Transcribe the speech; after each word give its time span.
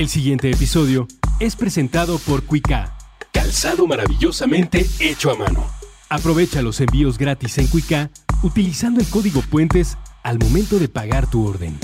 El 0.00 0.08
siguiente 0.08 0.50
episodio 0.50 1.06
es 1.40 1.56
presentado 1.56 2.18
por 2.20 2.44
Cuica. 2.44 2.96
Calzado 3.32 3.86
maravillosamente 3.86 4.86
hecho 4.98 5.30
a 5.30 5.36
mano. 5.36 5.70
Aprovecha 6.08 6.62
los 6.62 6.80
envíos 6.80 7.18
gratis 7.18 7.58
en 7.58 7.66
Cuica 7.66 8.10
utilizando 8.42 9.02
el 9.02 9.06
código 9.08 9.42
Puentes 9.42 9.98
al 10.22 10.38
momento 10.38 10.78
de 10.78 10.88
pagar 10.88 11.28
tu 11.28 11.46
orden. 11.46 11.78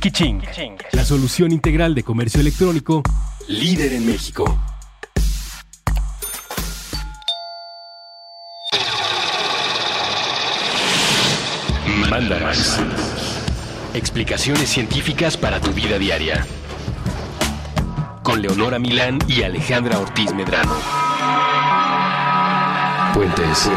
Kiching, 0.00 0.42
la 0.90 1.04
solución 1.04 1.52
integral 1.52 1.94
de 1.94 2.02
comercio 2.02 2.40
electrónico 2.40 3.04
líder 3.46 3.92
en 3.92 4.04
México. 4.04 4.58
Mandarax. 12.08 12.80
Explicaciones 13.94 14.68
científicas 14.68 15.36
para 15.36 15.60
tu 15.60 15.70
vida 15.72 16.00
diaria. 16.00 16.44
Con 18.30 18.42
Leonora 18.42 18.78
Milán 18.78 19.18
y 19.26 19.42
Alejandra 19.42 19.98
Ortiz 19.98 20.32
Medrano. 20.32 20.72
Puentes. 23.12 23.68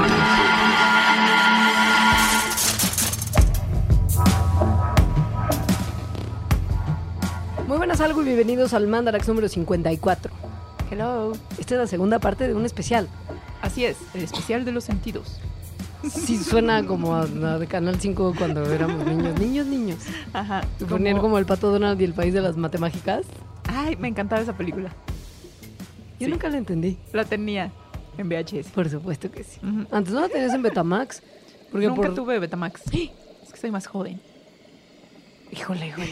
Muy 7.67 7.77
buenas 7.77 7.99
algo 7.99 8.21
y 8.21 8.25
bienvenidos 8.25 8.75
al 8.75 8.85
Mandarax 8.85 9.27
número 9.27 9.49
54. 9.49 10.31
Hello. 10.91 11.31
Esta 11.57 11.73
es 11.73 11.81
la 11.81 11.87
segunda 11.87 12.19
parte 12.19 12.47
de 12.47 12.53
un 12.53 12.63
especial. 12.63 13.07
Así 13.63 13.85
es, 13.85 13.97
el 14.13 14.21
especial 14.21 14.65
de 14.65 14.71
los 14.71 14.83
sentidos. 14.83 15.39
Sí 16.07 16.37
suena 16.37 16.85
como 16.85 17.15
a 17.15 17.25
la 17.25 17.57
de 17.57 17.65
Canal 17.65 17.99
5 17.99 18.35
cuando 18.37 18.71
éramos 18.71 19.03
niños, 19.03 19.39
niños, 19.39 19.65
niños. 19.65 19.99
Ajá. 20.31 20.61
Ponían 20.87 21.17
como 21.17 21.39
el 21.39 21.47
pato 21.47 21.71
Donald 21.71 21.99
y 21.99 22.03
el 22.03 22.13
país 22.13 22.35
de 22.35 22.41
las 22.41 22.55
matemáticas. 22.55 23.25
Ay, 23.75 23.95
me 23.95 24.07
encantaba 24.07 24.41
esa 24.41 24.55
película. 24.55 24.89
Yo 26.19 26.27
Sí. 26.27 26.31
nunca 26.31 26.49
la 26.49 26.57
entendí. 26.57 26.97
La 27.11 27.25
tenía 27.25 27.71
en 28.17 28.29
VHS. 28.29 28.69
Por 28.71 28.89
supuesto 28.89 29.31
que 29.31 29.43
sí. 29.43 29.59
Antes 29.91 30.13
no 30.13 30.21
la 30.21 30.29
tenías 30.29 30.53
en 30.53 30.61
Betamax. 30.61 31.21
Porque 31.71 31.87
Nunca 31.87 32.03
por... 32.03 32.15
tuve 32.15 32.39
Betamax. 32.39 32.81
Es 33.43 33.51
que 33.51 33.57
soy 33.59 33.71
más 33.71 33.87
joven. 33.87 34.21
Híjole, 35.51 35.87
híjole. 35.87 36.09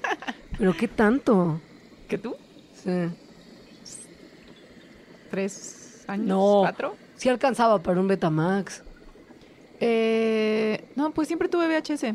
Pero 0.58 0.76
qué 0.76 0.88
tanto. 0.88 1.60
¿Que 2.08 2.18
tú? 2.18 2.36
Sí. 2.74 2.90
¿Tres 5.30 6.04
años? 6.06 6.26
No. 6.26 6.58
¿Cuatro? 6.62 6.96
Sí 7.16 7.28
alcanzaba 7.28 7.82
para 7.82 8.00
un 8.00 8.08
Betamax. 8.08 8.82
Eh, 9.80 10.88
no, 10.96 11.12
pues 11.12 11.28
siempre 11.28 11.48
tuve 11.48 11.66
VHS. 11.66 12.14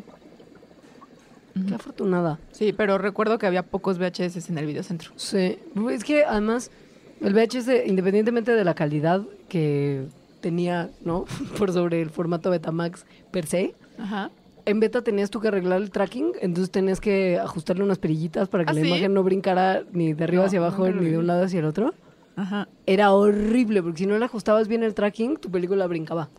Qué 1.67 1.73
afortunada. 1.75 2.39
Sí, 2.51 2.73
pero 2.73 2.97
recuerdo 2.97 3.37
que 3.37 3.45
había 3.45 3.63
pocos 3.63 3.97
VHS 3.99 4.49
en 4.49 4.57
el 4.57 4.65
videocentro. 4.65 5.11
Sí, 5.15 5.57
es 5.91 6.03
que 6.03 6.23
además 6.23 6.71
el 7.19 7.33
VHS, 7.33 7.85
independientemente 7.87 8.51
de 8.53 8.63
la 8.63 8.73
calidad 8.73 9.21
que 9.49 10.05
tenía, 10.39 10.89
¿no? 11.03 11.25
Por 11.57 11.71
sobre 11.73 12.01
el 12.01 12.09
formato 12.09 12.49
Betamax 12.49 13.05
per 13.31 13.45
se, 13.45 13.75
Ajá. 13.99 14.31
en 14.65 14.79
beta 14.79 15.03
tenías 15.03 15.29
tú 15.29 15.39
que 15.39 15.49
arreglar 15.49 15.81
el 15.81 15.91
tracking, 15.91 16.31
entonces 16.41 16.71
tenías 16.71 16.99
que 17.01 17.37
ajustarle 17.37 17.83
unas 17.83 17.99
perillitas 17.99 18.47
para 18.49 18.63
que 18.65 18.71
¿Ah, 18.71 18.73
la 18.73 18.81
sí? 18.81 18.87
imagen 18.87 19.13
no 19.13 19.23
brincara 19.23 19.83
ni 19.91 20.13
de 20.13 20.23
arriba 20.23 20.43
No, 20.43 20.47
hacia 20.47 20.59
abajo 20.59 20.87
ni 20.89 21.09
de 21.09 21.17
un 21.17 21.27
lado 21.27 21.43
hacia 21.43 21.59
el 21.59 21.65
otro. 21.65 21.93
Ajá. 22.37 22.69
Era 22.87 23.11
horrible, 23.11 23.83
porque 23.83 23.99
si 23.99 24.05
no 24.07 24.17
le 24.17 24.23
ajustabas 24.25 24.67
bien 24.69 24.83
el 24.83 24.93
tracking, 24.95 25.35
tu 25.37 25.51
película 25.51 25.85
brincaba. 25.85 26.29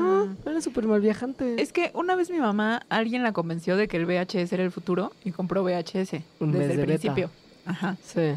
Ajá, 0.00 0.26
era 0.50 0.60
súper 0.60 0.86
mal 0.86 1.00
viajante. 1.00 1.60
Es 1.60 1.72
que 1.72 1.90
una 1.94 2.14
vez 2.16 2.30
mi 2.30 2.38
mamá, 2.38 2.82
alguien 2.88 3.22
la 3.22 3.32
convenció 3.32 3.76
de 3.76 3.88
que 3.88 3.96
el 3.96 4.06
VHS 4.06 4.52
era 4.52 4.62
el 4.62 4.70
futuro 4.70 5.12
y 5.24 5.32
compró 5.32 5.62
VHS 5.64 6.22
Un 6.40 6.52
desde 6.52 6.58
mes 6.58 6.70
el 6.70 6.76
de 6.76 6.76
beta. 6.76 6.86
principio. 6.86 7.30
Ajá. 7.64 7.96
Sí. 8.04 8.32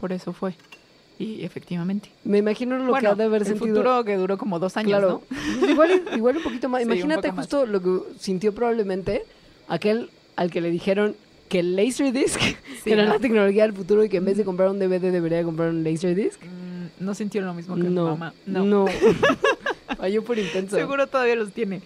Por 0.00 0.12
eso 0.12 0.32
fue. 0.32 0.54
Y 1.18 1.44
efectivamente. 1.44 2.08
Me 2.24 2.38
imagino 2.38 2.76
lo 2.78 2.84
que 2.86 2.90
bueno, 2.90 3.10
ha 3.10 3.14
de 3.14 3.24
haber 3.24 3.42
el 3.42 3.46
sentido. 3.48 3.68
futuro 3.76 4.04
que 4.04 4.16
duró 4.16 4.36
como 4.38 4.58
dos 4.58 4.76
años, 4.76 4.98
Claro. 4.98 5.22
¿no? 5.60 5.68
Igual, 5.70 6.02
igual 6.16 6.36
un 6.38 6.42
poquito 6.42 6.68
más. 6.70 6.82
Sí, 6.82 6.86
un 6.88 6.92
Imagínate 6.94 7.28
poco 7.28 7.36
más. 7.36 7.44
justo 7.46 7.66
lo 7.66 7.80
que 7.80 8.00
sintió 8.18 8.52
probablemente 8.54 9.24
aquel 9.68 10.10
al 10.34 10.50
que 10.50 10.60
le 10.60 10.70
dijeron 10.70 11.14
que 11.48 11.60
el 11.60 11.76
Laserdisc 11.76 12.40
Sí, 12.82 12.90
era 12.90 13.04
no. 13.04 13.12
la 13.12 13.18
tecnología 13.20 13.62
del 13.64 13.74
futuro 13.74 14.02
y 14.02 14.08
que 14.08 14.16
en 14.16 14.24
vez 14.24 14.36
de 14.38 14.44
comprar 14.44 14.70
un 14.70 14.78
DVD 14.80 15.12
debería 15.12 15.44
comprar 15.44 15.68
un 15.68 15.84
Laserdisc. 15.84 16.40
Mm, 16.42 17.04
no 17.04 17.14
sintió 17.14 17.42
lo 17.42 17.54
mismo 17.54 17.76
que 17.76 17.82
mi 17.82 17.90
mamá. 17.90 18.32
No. 18.46 18.64
no. 18.64 18.86
Falló 20.02 20.24
por 20.24 20.36
intenso. 20.36 20.74
Seguro 20.74 21.06
todavía 21.06 21.36
los 21.36 21.52
tiene. 21.52 21.80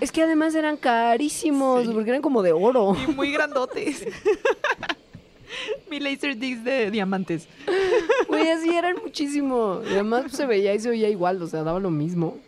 Es 0.00 0.12
que 0.12 0.22
además 0.22 0.54
eran 0.54 0.76
carísimos, 0.76 1.84
Sí. 1.84 1.90
porque 1.92 2.10
eran 2.10 2.22
como 2.22 2.42
de 2.44 2.52
oro. 2.52 2.96
Y 3.08 3.10
muy 3.10 3.32
grandotes. 3.32 4.06
Mi 5.90 5.98
Laserdisc 5.98 6.60
de 6.62 6.92
diamantes. 6.92 7.48
Güey, 8.28 8.48
así 8.50 8.70
eran 8.70 8.98
muchísimo. 9.02 9.80
Y 9.84 9.94
además 9.94 10.30
se 10.30 10.46
veía 10.46 10.72
y 10.74 10.78
se 10.78 10.90
oía 10.90 11.08
igual, 11.08 11.42
o 11.42 11.48
sea, 11.48 11.64
daba 11.64 11.80
lo 11.80 11.90
mismo. 11.90 12.38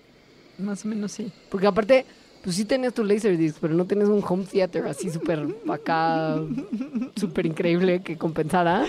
Más 0.59 0.84
o 0.84 0.88
menos 0.88 1.10
sí. 1.10 1.32
Porque 1.50 1.66
aparte, 1.66 2.06
pues 2.44 2.54
sí 2.54 2.65
tenías 2.65 2.94
tu 2.94 3.03
Laserdisc, 3.03 3.56
pero 3.60 3.75
no 3.75 3.86
tenías 3.86 4.09
un 4.09 4.22
home 4.25 4.44
theater 4.44 4.86
así 4.86 5.10
súper 5.10 5.48
acá, 5.69 6.38
súper 7.16 7.47
increíble 7.47 8.03
que 8.04 8.16
compensara, 8.16 8.86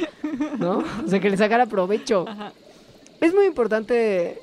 ¿no? 0.59 0.84
O 1.03 1.08
sea, 1.08 1.20
que 1.20 1.32
le 1.32 1.38
sacara 1.38 1.66
provecho. 1.66 2.26
Ajá. 2.28 2.53
Es 3.20 3.34
muy 3.34 3.46
importante 3.46 4.42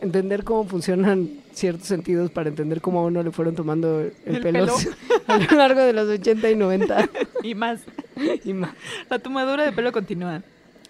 entender 0.00 0.44
cómo 0.44 0.64
funcionan 0.64 1.28
ciertos 1.52 1.88
sentidos 1.88 2.30
para 2.30 2.48
entender 2.48 2.80
cómo 2.80 3.00
a 3.00 3.04
uno 3.04 3.22
le 3.22 3.30
fueron 3.30 3.54
tomando 3.54 4.00
el, 4.00 4.12
El 4.24 4.40
pelo, 4.42 4.66
pelo. 4.66 4.74
a 5.26 5.38
lo 5.38 5.56
largo 5.56 5.80
de 5.80 5.92
los 5.92 6.08
80 6.08 6.50
y 6.50 6.56
90 6.56 7.08
Y 7.42 7.54
más. 7.54 7.80
y 8.44 8.52
más. 8.52 8.70
La 9.08 9.18
tomadura 9.18 9.64
de 9.64 9.72
pelo 9.72 9.92
continúa. 9.92 10.42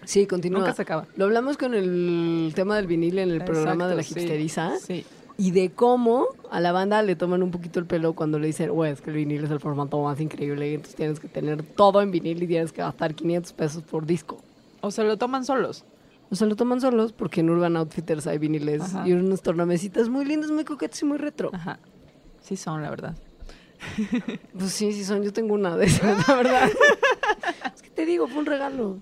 Sí, 0.03 0.25
continúa. 0.25 0.59
Nunca 0.59 0.73
se 0.73 0.81
acaba. 0.83 1.07
Lo 1.15 1.25
hablamos 1.25 1.57
con 1.57 1.73
el 1.73 2.51
tema 2.55 2.75
del 2.77 2.87
vinil 2.87 3.19
en 3.19 3.29
el 3.31 3.43
programa 3.43 3.87
de 3.87 3.95
la 3.95 4.01
Exacto, 4.01 4.19
sí. 4.19 4.25
hipsteriza. 4.25 4.77
Sí. 4.79 5.05
Y 5.39 5.51
de 5.51 5.69
cómo 5.69 6.25
a 6.49 6.59
la 6.59 6.71
banda 6.71 7.01
le 7.03 7.15
toman 7.15 7.43
un 7.43 7.51
poquito 7.51 7.79
el 7.79 7.85
pelo 7.85 8.13
cuando 8.13 8.39
le 8.39 8.47
dicen, 8.47 8.71
güey, 8.71 8.91
es 8.91 9.01
que 9.01 9.11
el 9.11 9.17
vinil 9.17 9.43
es 9.43 9.51
el 9.51 9.59
formato 9.59 10.01
más 10.01 10.19
increíble 10.19 10.71
y 10.71 10.73
entonces 10.75 10.95
tienes 10.95 11.19
que 11.19 11.27
tener 11.27 11.61
todo 11.61 12.01
en 12.01 12.09
vinil 12.11 12.41
y 12.41 12.47
tienes 12.47 12.71
que 12.71 12.81
gastar 12.81 13.13
500 13.13 13.53
pesos 13.53 13.83
por 13.83 14.05
disco. 14.05 14.41
O 14.81 14.89
se 14.91 15.03
lo 15.03 15.17
toman 15.17 15.45
solos. 15.45 15.83
O 16.29 16.35
se 16.35 16.45
lo 16.45 16.55
toman 16.55 16.81
solos 16.81 17.13
porque 17.13 17.39
en 17.41 17.49
Urban 17.49 17.77
Outfitters 17.77 18.27
hay 18.27 18.37
viniles 18.37 18.81
Ajá. 18.81 19.07
y 19.07 19.13
unos 19.13 19.41
tornamesitas 19.41 20.09
muy 20.09 20.25
lindos, 20.25 20.51
muy 20.51 20.65
coquetos 20.65 21.01
y 21.01 21.05
muy 21.05 21.17
retro. 21.17 21.51
Ajá. 21.53 21.79
Sí 22.41 22.57
son, 22.57 22.81
la 22.81 22.89
verdad. 22.89 23.15
Pues 24.57 24.71
sí, 24.71 24.91
sí 24.91 25.03
son. 25.05 25.23
Yo 25.23 25.31
tengo 25.31 25.53
una 25.53 25.77
de 25.77 25.85
esas, 25.85 26.27
la 26.27 26.35
verdad. 26.35 26.69
es 27.75 27.81
que 27.81 27.89
te 27.91 28.05
digo, 28.05 28.27
fue 28.27 28.39
un 28.39 28.45
regalo. 28.47 28.97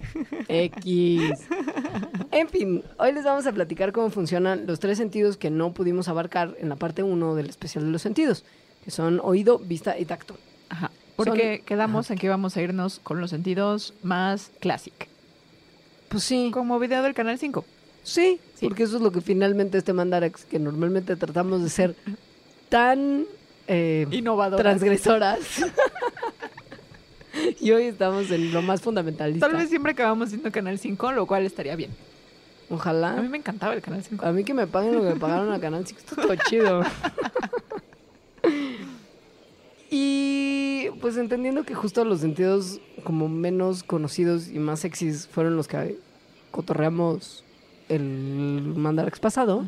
X. 0.48 1.22
En 2.32 2.50
fin, 2.50 2.84
hoy 2.98 3.14
les 3.14 3.24
vamos 3.24 3.48
a 3.48 3.54
platicar 3.54 3.92
cómo 3.94 4.10
funcionan 4.10 4.68
los 4.68 4.80
tres 4.80 4.98
sentidos 4.98 5.38
que 5.38 5.50
no 5.50 5.72
pudimos 5.74 6.08
abarcar 6.10 6.56
en 6.60 6.68
la 6.70 6.76
parte 6.76 7.04
1 7.04 7.36
del 7.36 7.50
especial 7.50 7.86
de 7.86 7.92
los 7.92 8.02
sentidos, 8.02 8.44
que 8.84 8.92
son 8.92 9.22
oído, 9.24 9.60
vista 9.60 9.98
y 9.98 10.06
tacto. 10.06 10.36
Ajá. 10.70 10.92
Porque 11.16 11.58
Son- 11.58 11.66
quedamos 11.66 12.12
en 12.12 12.18
que 12.18 12.26
íbamos 12.28 12.58
a 12.58 12.62
irnos 12.62 13.00
con 13.00 13.22
los 13.22 13.30
sentidos 13.30 13.94
más 14.04 14.52
clásic. 14.60 15.08
Pues 16.16 16.24
sí. 16.24 16.50
Como 16.54 16.80
video 16.80 17.04
del 17.04 17.14
Canal 17.14 17.38
5. 17.38 17.66
Sí, 18.04 18.40
Sí. 18.54 18.68
porque 18.70 18.84
eso 18.84 18.96
es 18.96 19.02
lo 19.02 19.12
que 19.12 19.20
finalmente 19.20 19.78
este 19.78 19.92
Mandarax, 19.92 20.46
que 20.46 20.60
normalmente 20.60 21.18
tratamos 21.18 21.62
de 21.62 21.70
ser 21.70 21.94
tan 22.70 23.26
eh, 23.68 24.08
Innovador. 24.12 24.58
transgresoras. 24.62 25.40
y 27.60 27.70
hoy 27.72 27.84
estamos 27.84 28.32
en 28.32 28.54
lo 28.54 28.62
más 28.62 28.82
fundamentalista. 28.82 29.46
Tal 29.46 29.58
vez 29.58 29.68
siempre 29.68 29.92
acabamos 29.92 30.30
siendo 30.30 30.50
Canal 30.54 30.80
5, 30.80 31.12
lo 31.12 31.28
cual 31.28 31.46
estaría 31.46 31.76
bien. 31.76 31.92
A 32.70 32.76
Ojalá. 32.76 33.12
mí 33.18 33.28
me 33.28 33.40
encantaba 33.40 33.74
el 33.74 33.82
Canal 33.82 34.02
5. 34.02 34.26
A 34.26 34.32
mí 34.32 34.46
que 34.46 34.54
me 34.54 34.68
paguen 34.68 34.96
lo 34.96 35.02
que 35.02 35.10
me 35.10 35.16
pagaron 35.18 35.52
a 35.52 35.60
Canal 35.60 35.86
5 35.86 36.00
está 36.00 36.16
todo 36.16 36.34
chido. 36.48 36.82
y 39.90 40.88
pues 41.02 41.18
entendiendo 41.18 41.66
que 41.66 41.76
justo 41.76 42.06
los 42.06 42.22
sentidos 42.22 42.80
como 43.04 43.28
menos 43.28 43.84
conocidos 43.84 44.48
y 44.48 44.60
más 44.60 44.80
sexys 44.80 45.28
fueron 45.28 45.58
los 45.58 45.68
que 45.68 45.98
cotorreamos 46.56 47.44
el 47.90 48.62
Mandarax 48.78 49.20
pasado, 49.20 49.66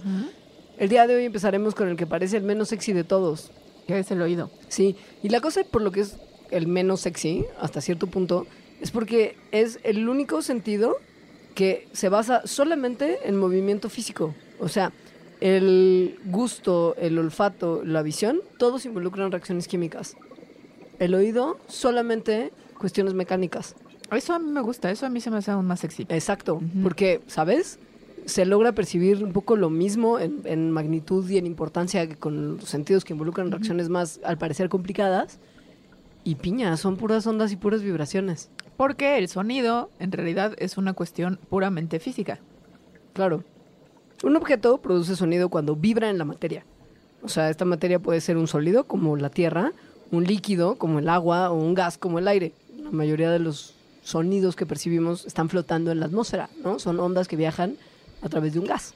el 0.77 0.87
día 0.87 1.05
de 1.05 1.17
hoy 1.17 1.25
empezaremos 1.25 1.75
con 1.75 1.89
el 1.89 1.97
que 1.97 2.07
parece 2.07 2.37
el 2.37 2.43
menos 2.43 2.69
sexy 2.69 2.93
de 2.93 3.03
todos. 3.03 3.51
Que 3.87 3.99
es 3.99 4.09
el 4.09 4.21
oído. 4.21 4.49
Sí, 4.69 4.95
y 5.21 5.27
la 5.27 5.41
cosa 5.41 5.65
por 5.65 5.81
lo 5.81 5.91
que 5.91 5.99
es 5.99 6.17
el 6.49 6.67
menos 6.67 7.01
sexy, 7.01 7.45
hasta 7.59 7.81
cierto 7.81 8.07
punto, 8.07 8.47
es 8.79 8.91
porque 8.91 9.35
es 9.51 9.79
el 9.83 10.07
único 10.07 10.41
sentido 10.41 10.95
que 11.55 11.89
se 11.91 12.07
basa 12.07 12.47
solamente 12.47 13.19
en 13.27 13.35
movimiento 13.35 13.89
físico. 13.89 14.33
O 14.59 14.69
sea, 14.69 14.93
el 15.41 16.17
gusto, 16.25 16.95
el 16.97 17.19
olfato, 17.19 17.83
la 17.83 18.01
visión, 18.01 18.39
todos 18.57 18.85
involucran 18.85 19.31
reacciones 19.31 19.67
químicas. 19.67 20.15
El 20.99 21.15
oído, 21.15 21.57
solamente 21.67 22.53
cuestiones 22.77 23.13
mecánicas. 23.13 23.75
Eso 24.11 24.33
a 24.33 24.39
mí 24.39 24.49
me 24.51 24.61
gusta, 24.61 24.89
eso 24.89 25.05
a 25.05 25.09
mí 25.09 25.19
se 25.19 25.29
me 25.29 25.37
hace 25.37 25.51
aún 25.51 25.65
más 25.65 25.81
sexy. 25.81 26.05
Exacto, 26.09 26.61
porque, 26.81 27.21
¿sabes? 27.27 27.79
Se 28.25 28.45
logra 28.45 28.71
percibir 28.71 29.23
un 29.23 29.33
poco 29.33 29.55
lo 29.55 29.69
mismo 29.69 30.19
en, 30.19 30.41
en 30.45 30.71
magnitud 30.71 31.29
y 31.29 31.37
en 31.37 31.45
importancia 31.45 32.07
que 32.07 32.15
con 32.15 32.57
los 32.57 32.69
sentidos 32.69 33.03
que 33.03 33.13
involucran 33.13 33.51
reacciones 33.51 33.89
más, 33.89 34.19
al 34.23 34.37
parecer, 34.37 34.69
complicadas. 34.69 35.39
Y 36.23 36.35
piña, 36.35 36.75
son 36.75 36.97
puras 36.97 37.25
ondas 37.25 37.53
y 37.53 37.55
puras 37.55 37.83
vibraciones. 37.83 38.49
Porque 38.75 39.17
el 39.17 39.29
sonido 39.29 39.89
en 39.99 40.11
realidad 40.11 40.55
es 40.57 40.77
una 40.77 40.93
cuestión 40.93 41.39
puramente 41.49 41.99
física. 41.99 42.39
Claro. 43.13 43.43
Un 44.23 44.35
objeto 44.35 44.77
produce 44.79 45.15
sonido 45.15 45.49
cuando 45.49 45.75
vibra 45.75 46.09
en 46.09 46.17
la 46.17 46.25
materia. 46.25 46.65
O 47.23 47.29
sea, 47.29 47.49
esta 47.49 47.65
materia 47.65 47.99
puede 47.99 48.21
ser 48.21 48.37
un 48.37 48.47
sólido 48.47 48.85
como 48.85 49.15
la 49.15 49.29
tierra, 49.29 49.71
un 50.11 50.23
líquido 50.23 50.75
como 50.75 50.99
el 50.99 51.09
agua 51.09 51.49
o 51.49 51.55
un 51.55 51.73
gas 51.73 51.97
como 51.97 52.19
el 52.19 52.27
aire. 52.27 52.53
La 52.83 52.91
mayoría 52.91 53.31
de 53.31 53.39
los 53.39 53.76
sonidos 54.07 54.55
que 54.55 54.65
percibimos 54.65 55.25
están 55.25 55.49
flotando 55.49 55.91
en 55.91 55.99
la 55.99 56.05
atmósfera, 56.05 56.49
¿no? 56.63 56.79
Son 56.79 56.97
ondas 56.97 57.27
que 57.27 57.35
viajan 57.35 57.75
a 58.21 58.29
través 58.29 58.53
de 58.53 58.59
un 58.59 58.65
gas. 58.65 58.93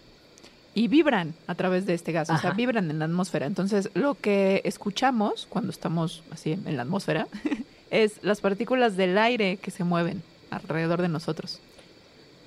Y 0.74 0.88
vibran 0.88 1.34
a 1.48 1.56
través 1.56 1.86
de 1.86 1.94
este 1.94 2.14
gas, 2.14 2.30
o 2.30 2.38
sea, 2.38 2.52
vibran 2.52 2.90
en 2.90 3.00
la 3.00 3.06
atmósfera. 3.06 3.46
Entonces, 3.46 3.90
lo 3.94 4.16
que 4.16 4.62
escuchamos 4.64 5.48
cuando 5.50 5.70
estamos 5.70 6.24
así 6.32 6.54
en 6.54 6.78
la 6.78 6.84
atmósfera 6.84 7.28
es 7.92 8.24
las 8.24 8.40
partículas 8.40 8.96
del 8.96 9.18
aire 9.18 9.58
que 9.58 9.70
se 9.70 9.84
mueven 9.84 10.24
alrededor 10.50 11.02
de 11.02 11.10
nosotros. 11.10 11.60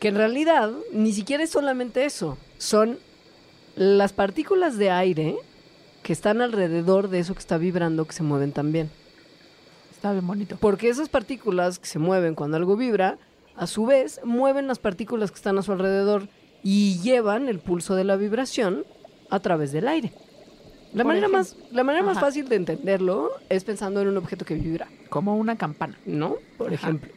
Que 0.01 0.09
en 0.09 0.15
realidad 0.15 0.73
ni 0.91 1.13
siquiera 1.13 1.45
es 1.45 1.51
solamente 1.51 2.07
eso. 2.07 2.39
Son 2.57 2.99
las 3.77 4.15
partículas 4.15 4.79
de 4.79 4.91
aire 4.91 5.37
que 6.03 6.15
están 6.15 6.41
alrededor 6.41 7.11
de 7.11 7.19
eso 7.19 7.35
que 7.35 7.41
está 7.41 7.59
vibrando 7.59 8.07
que 8.07 8.15
se 8.15 8.23
mueven 8.23 8.53
también. 8.53 8.91
Está 10.05 10.13
bien 10.13 10.27
bonito. 10.27 10.59
Porque 10.61 10.91
esas 10.91 11.09
partículas 11.09 11.79
que 11.79 11.87
se 11.87 11.99
mueven 11.99 12.35
cuando 12.35 12.59
algo 12.59 12.77
vibra, 12.77 13.17
a 13.57 13.67
su 13.67 13.87
vez 13.87 14.21
mueven 14.23 14.67
las 14.67 14.79
partículas 14.79 15.31
que 15.31 15.37
están 15.37 15.57
a 15.57 15.63
su 15.63 15.73
alrededor 15.73 16.29
y 16.63 16.99
llevan 17.01 17.49
el 17.49 17.59
pulso 17.59 17.95
de 17.95 18.05
la 18.05 18.17
vibración 18.17 18.85
a 19.31 19.41
través 19.41 19.73
del 19.73 19.89
aire. 19.89 20.13
La 20.93 21.05
Por 21.05 21.15
manera, 21.15 21.29
ejemplo. 21.29 21.39
más, 21.39 21.57
la 21.73 21.85
manera 21.85 22.05
más 22.05 22.21
fácil 22.21 22.51
de 22.51 22.57
entenderlo 22.57 23.31
es 23.49 23.65
pensando 23.65 24.03
en 24.03 24.09
un 24.09 24.19
objeto 24.19 24.45
que 24.45 24.57
vibra, 24.57 24.89
Como 25.09 25.39
una 25.39 25.57
campana. 25.57 25.97
¿no? 26.05 26.37
Por 26.59 26.67
Ajá. 26.67 26.75
ejemplo. 26.75 27.11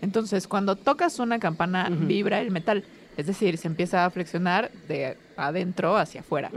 Entonces, 0.00 0.48
cuando 0.48 0.74
tocas 0.74 1.20
una 1.20 1.38
campana, 1.38 1.88
vibra 1.88 2.40
el 2.40 2.50
metal. 2.50 2.82
Es 3.16 3.28
decir, 3.28 3.58
se 3.58 3.68
empieza 3.68 4.04
a 4.04 4.10
flexionar 4.10 4.72
de 4.88 5.16
adentro 5.36 5.96
hacia 5.96 6.22
afuera. 6.22 6.50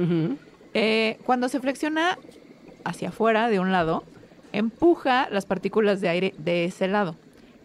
Eh, 0.73 1.19
cuando 1.23 1.47
se 1.49 1.59
flexiona 1.59 2.17
hacia 2.83 3.09
afuera 3.09 3.47
de 3.47 3.59
un 3.59 3.71
lado, 3.71 4.03
empuja 4.57 5.29
las 5.29 5.45
partículas 5.45 6.01
de 6.01 6.09
aire 6.09 6.33
de 6.37 6.65
ese 6.65 6.87
lado. 6.87 7.15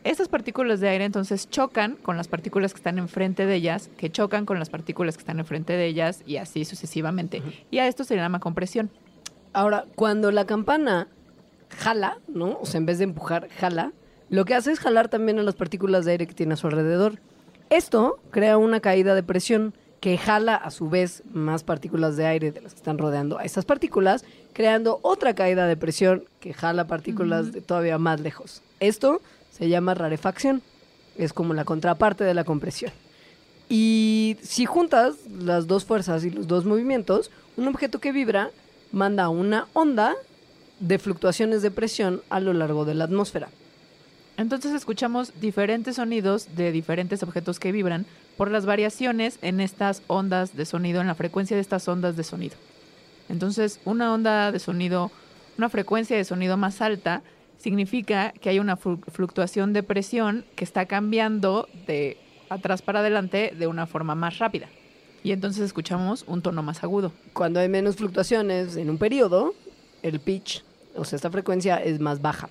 Estas 0.04 0.28
partículas 0.28 0.80
de 0.80 0.88
aire 0.88 1.04
entonces 1.04 1.48
chocan 1.48 1.96
con 1.96 2.16
las 2.16 2.26
partículas 2.26 2.72
que 2.72 2.78
están 2.78 2.98
enfrente 2.98 3.46
de 3.46 3.54
ellas, 3.54 3.88
que 3.96 4.10
chocan 4.10 4.46
con 4.46 4.58
las 4.58 4.68
partículas 4.68 5.16
que 5.16 5.20
están 5.20 5.38
enfrente 5.38 5.74
de 5.74 5.86
ellas 5.86 6.22
y 6.26 6.38
así 6.38 6.64
sucesivamente. 6.64 7.40
Y 7.70 7.78
a 7.78 7.86
esto 7.86 8.02
se 8.02 8.16
le 8.16 8.20
llama 8.20 8.40
compresión. 8.40 8.90
Ahora, 9.52 9.84
cuando 9.94 10.32
la 10.32 10.44
campana 10.44 11.08
jala, 11.68 12.18
¿no? 12.26 12.58
O 12.60 12.66
sea, 12.66 12.78
en 12.78 12.86
vez 12.86 12.98
de 12.98 13.04
empujar, 13.04 13.48
jala, 13.48 13.92
lo 14.28 14.44
que 14.44 14.54
hace 14.54 14.72
es 14.72 14.80
jalar 14.80 15.08
también 15.08 15.38
a 15.38 15.42
las 15.42 15.54
partículas 15.54 16.04
de 16.04 16.12
aire 16.12 16.26
que 16.26 16.34
tiene 16.34 16.54
a 16.54 16.56
su 16.56 16.66
alrededor. 16.66 17.20
Esto 17.70 18.18
crea 18.30 18.58
una 18.58 18.80
caída 18.80 19.14
de 19.14 19.22
presión 19.22 19.72
que 20.00 20.18
jala 20.18 20.56
a 20.56 20.70
su 20.72 20.90
vez 20.90 21.22
más 21.32 21.62
partículas 21.62 22.16
de 22.16 22.26
aire 22.26 22.50
de 22.50 22.60
las 22.60 22.72
que 22.72 22.78
están 22.78 22.98
rodeando 22.98 23.38
a 23.38 23.44
esas 23.44 23.64
partículas, 23.64 24.24
creando 24.52 25.00
otra 25.02 25.34
caída 25.34 25.66
de 25.66 25.76
presión 25.76 26.24
que 26.40 26.54
jala 26.54 26.86
partículas 26.86 27.52
de 27.52 27.60
todavía 27.60 27.98
más 27.98 28.20
lejos. 28.20 28.62
Esto 28.80 29.20
se 29.50 29.68
llama 29.68 29.94
rarefacción. 29.94 30.62
Es 31.16 31.32
como 31.32 31.54
la 31.54 31.64
contraparte 31.64 32.24
de 32.24 32.34
la 32.34 32.44
compresión. 32.44 32.92
Y 33.68 34.36
si 34.42 34.66
juntas 34.66 35.14
las 35.30 35.66
dos 35.66 35.84
fuerzas 35.84 36.24
y 36.24 36.30
los 36.30 36.46
dos 36.46 36.64
movimientos, 36.64 37.30
un 37.56 37.68
objeto 37.68 38.00
que 38.00 38.12
vibra 38.12 38.50
manda 38.92 39.28
una 39.28 39.66
onda 39.72 40.14
de 40.80 40.98
fluctuaciones 40.98 41.62
de 41.62 41.70
presión 41.70 42.22
a 42.28 42.40
lo 42.40 42.52
largo 42.52 42.84
de 42.84 42.94
la 42.94 43.04
atmósfera. 43.04 43.48
Entonces 44.36 44.72
escuchamos 44.72 45.32
diferentes 45.40 45.96
sonidos 45.96 46.48
de 46.56 46.72
diferentes 46.72 47.22
objetos 47.22 47.60
que 47.60 47.72
vibran 47.72 48.06
por 48.36 48.50
las 48.50 48.66
variaciones 48.66 49.38
en 49.42 49.60
estas 49.60 50.02
ondas 50.06 50.56
de 50.56 50.64
sonido, 50.64 51.00
en 51.00 51.06
la 51.06 51.14
frecuencia 51.14 51.56
de 51.56 51.60
estas 51.60 51.86
ondas 51.86 52.16
de 52.16 52.24
sonido. 52.24 52.56
Entonces, 53.28 53.80
una 53.84 54.12
onda 54.12 54.52
de 54.52 54.58
sonido, 54.58 55.10
una 55.58 55.68
frecuencia 55.68 56.16
de 56.16 56.24
sonido 56.24 56.56
más 56.56 56.80
alta, 56.80 57.22
significa 57.58 58.32
que 58.32 58.48
hay 58.48 58.58
una 58.58 58.76
flu- 58.76 59.02
fluctuación 59.10 59.72
de 59.72 59.82
presión 59.82 60.44
que 60.56 60.64
está 60.64 60.86
cambiando 60.86 61.68
de 61.86 62.18
atrás 62.50 62.82
para 62.82 63.00
adelante 63.00 63.54
de 63.56 63.66
una 63.66 63.86
forma 63.86 64.14
más 64.14 64.38
rápida. 64.38 64.68
Y 65.24 65.30
entonces 65.30 65.62
escuchamos 65.62 66.24
un 66.26 66.42
tono 66.42 66.62
más 66.62 66.82
agudo. 66.82 67.12
Cuando 67.32 67.60
hay 67.60 67.68
menos 67.68 67.96
fluctuaciones 67.96 68.76
en 68.76 68.90
un 68.90 68.98
periodo, 68.98 69.54
el 70.02 70.18
pitch, 70.18 70.64
o 70.96 71.04
sea, 71.04 71.16
esta 71.16 71.30
frecuencia 71.30 71.76
es 71.76 72.00
más 72.00 72.20
baja. 72.20 72.50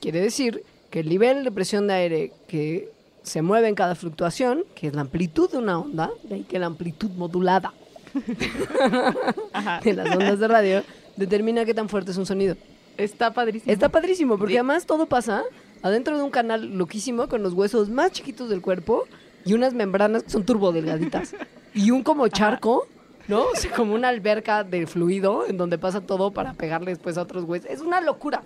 Quiere 0.00 0.20
decir 0.20 0.64
que 0.90 1.00
el 1.00 1.08
nivel 1.08 1.44
de 1.44 1.52
presión 1.52 1.86
de 1.86 1.94
aire 1.94 2.32
que 2.48 2.90
se 3.22 3.42
mueve 3.42 3.68
en 3.68 3.74
cada 3.74 3.94
fluctuación, 3.94 4.64
que 4.74 4.86
es 4.86 4.94
la 4.94 5.02
amplitud 5.02 5.50
de 5.50 5.58
una 5.58 5.78
onda, 5.78 6.10
de 6.22 6.36
ahí 6.36 6.42
que 6.44 6.58
la 6.58 6.66
amplitud 6.66 7.10
modulada 7.10 7.74
de 9.84 9.92
las 9.94 10.10
ondas 10.14 10.38
de 10.38 10.48
radio, 10.48 10.82
determina 11.16 11.64
qué 11.64 11.74
tan 11.74 11.88
fuerte 11.88 12.10
es 12.10 12.16
un 12.16 12.26
sonido. 12.26 12.56
Está 12.96 13.32
padrísimo. 13.32 13.72
Está 13.72 13.88
padrísimo, 13.90 14.38
porque 14.38 14.54
Sí. 14.54 14.58
además 14.58 14.86
todo 14.86 15.06
pasa 15.06 15.42
adentro 15.82 16.16
de 16.16 16.22
un 16.22 16.30
canal 16.30 16.76
loquísimo 16.78 17.28
con 17.28 17.42
los 17.42 17.52
huesos 17.52 17.90
más 17.90 18.12
chiquitos 18.12 18.48
del 18.48 18.62
cuerpo 18.62 19.04
y 19.44 19.52
unas 19.52 19.74
membranas 19.74 20.22
que 20.24 20.30
son 20.30 20.44
turbo 20.44 20.72
delgaditas. 20.72 21.34
y 21.74 21.90
un 21.90 22.02
como 22.02 22.26
charco, 22.28 22.86
¿no? 23.28 23.42
O 23.44 23.54
sea, 23.54 23.70
como 23.72 23.94
una 23.94 24.08
alberca 24.08 24.64
de 24.64 24.86
fluido 24.86 25.46
en 25.46 25.58
donde 25.58 25.78
pasa 25.78 26.00
todo 26.00 26.30
para 26.32 26.54
pegarle 26.54 26.90
después 26.92 27.18
a 27.18 27.22
otros 27.22 27.44
huesos. 27.44 27.70
Es 27.70 27.80
una 27.80 28.00
locura. 28.00 28.42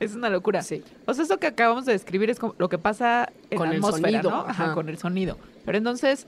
Es 0.00 0.14
una 0.14 0.30
locura. 0.30 0.62
Sí. 0.62 0.82
O 1.06 1.14
sea, 1.14 1.24
eso 1.24 1.38
que 1.38 1.46
acabamos 1.46 1.84
de 1.84 1.92
describir 1.92 2.30
es 2.30 2.38
como 2.38 2.54
lo 2.58 2.68
que 2.70 2.78
pasa 2.78 3.30
en 3.50 3.58
Con 3.58 3.68
la 3.68 3.74
el 3.74 3.80
atmósfera, 3.80 4.08
sonido, 4.22 4.30
¿no? 4.30 4.40
Ajá, 4.40 4.64
ajá. 4.64 4.74
con 4.74 4.88
el 4.88 4.98
sonido. 4.98 5.36
Pero 5.64 5.76
entonces, 5.78 6.26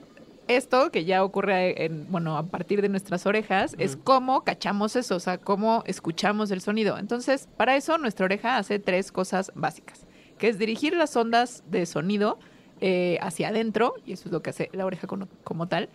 esto 0.49 0.91
que 0.91 1.05
ya 1.05 1.25
ocurre 1.25 1.85
en, 1.85 2.11
bueno, 2.11 2.37
a 2.37 2.45
partir 2.45 2.83
de 2.83 2.89
nuestras 2.89 3.27
orejas, 3.27 3.75
es 3.79 3.97
cómo 3.97 4.45
cachamos 4.45 4.97
eso, 4.97 5.17
o 5.17 5.21
sea, 5.21 5.39
cómo 5.39 5.83
escuchamos 5.87 6.51
el 6.51 6.61
sonido. 6.61 6.99
Entonces, 6.99 7.49
para 7.57 7.77
eso 7.77 7.99
nuestra 7.99 8.25
oreja 8.25 8.57
hace 8.57 8.79
tres 8.79 9.13
cosas 9.13 9.53
básicas, 9.55 10.01
que 10.39 10.49
es 10.49 10.59
dirigir 10.59 10.95
las 10.95 11.17
ondas 11.17 11.63
de 11.71 11.87
sonido 11.87 12.39
eh, 12.81 13.19
hacia 13.23 13.49
adentro, 13.49 13.95
y 14.05 14.13
eso 14.13 14.29
es 14.29 14.33
lo 14.33 14.43
que 14.43 14.51
hace 14.51 14.69
la 14.73 14.85
oreja 14.85 15.07
como, 15.07 15.29
como 15.45 15.69
tal, 15.69 15.89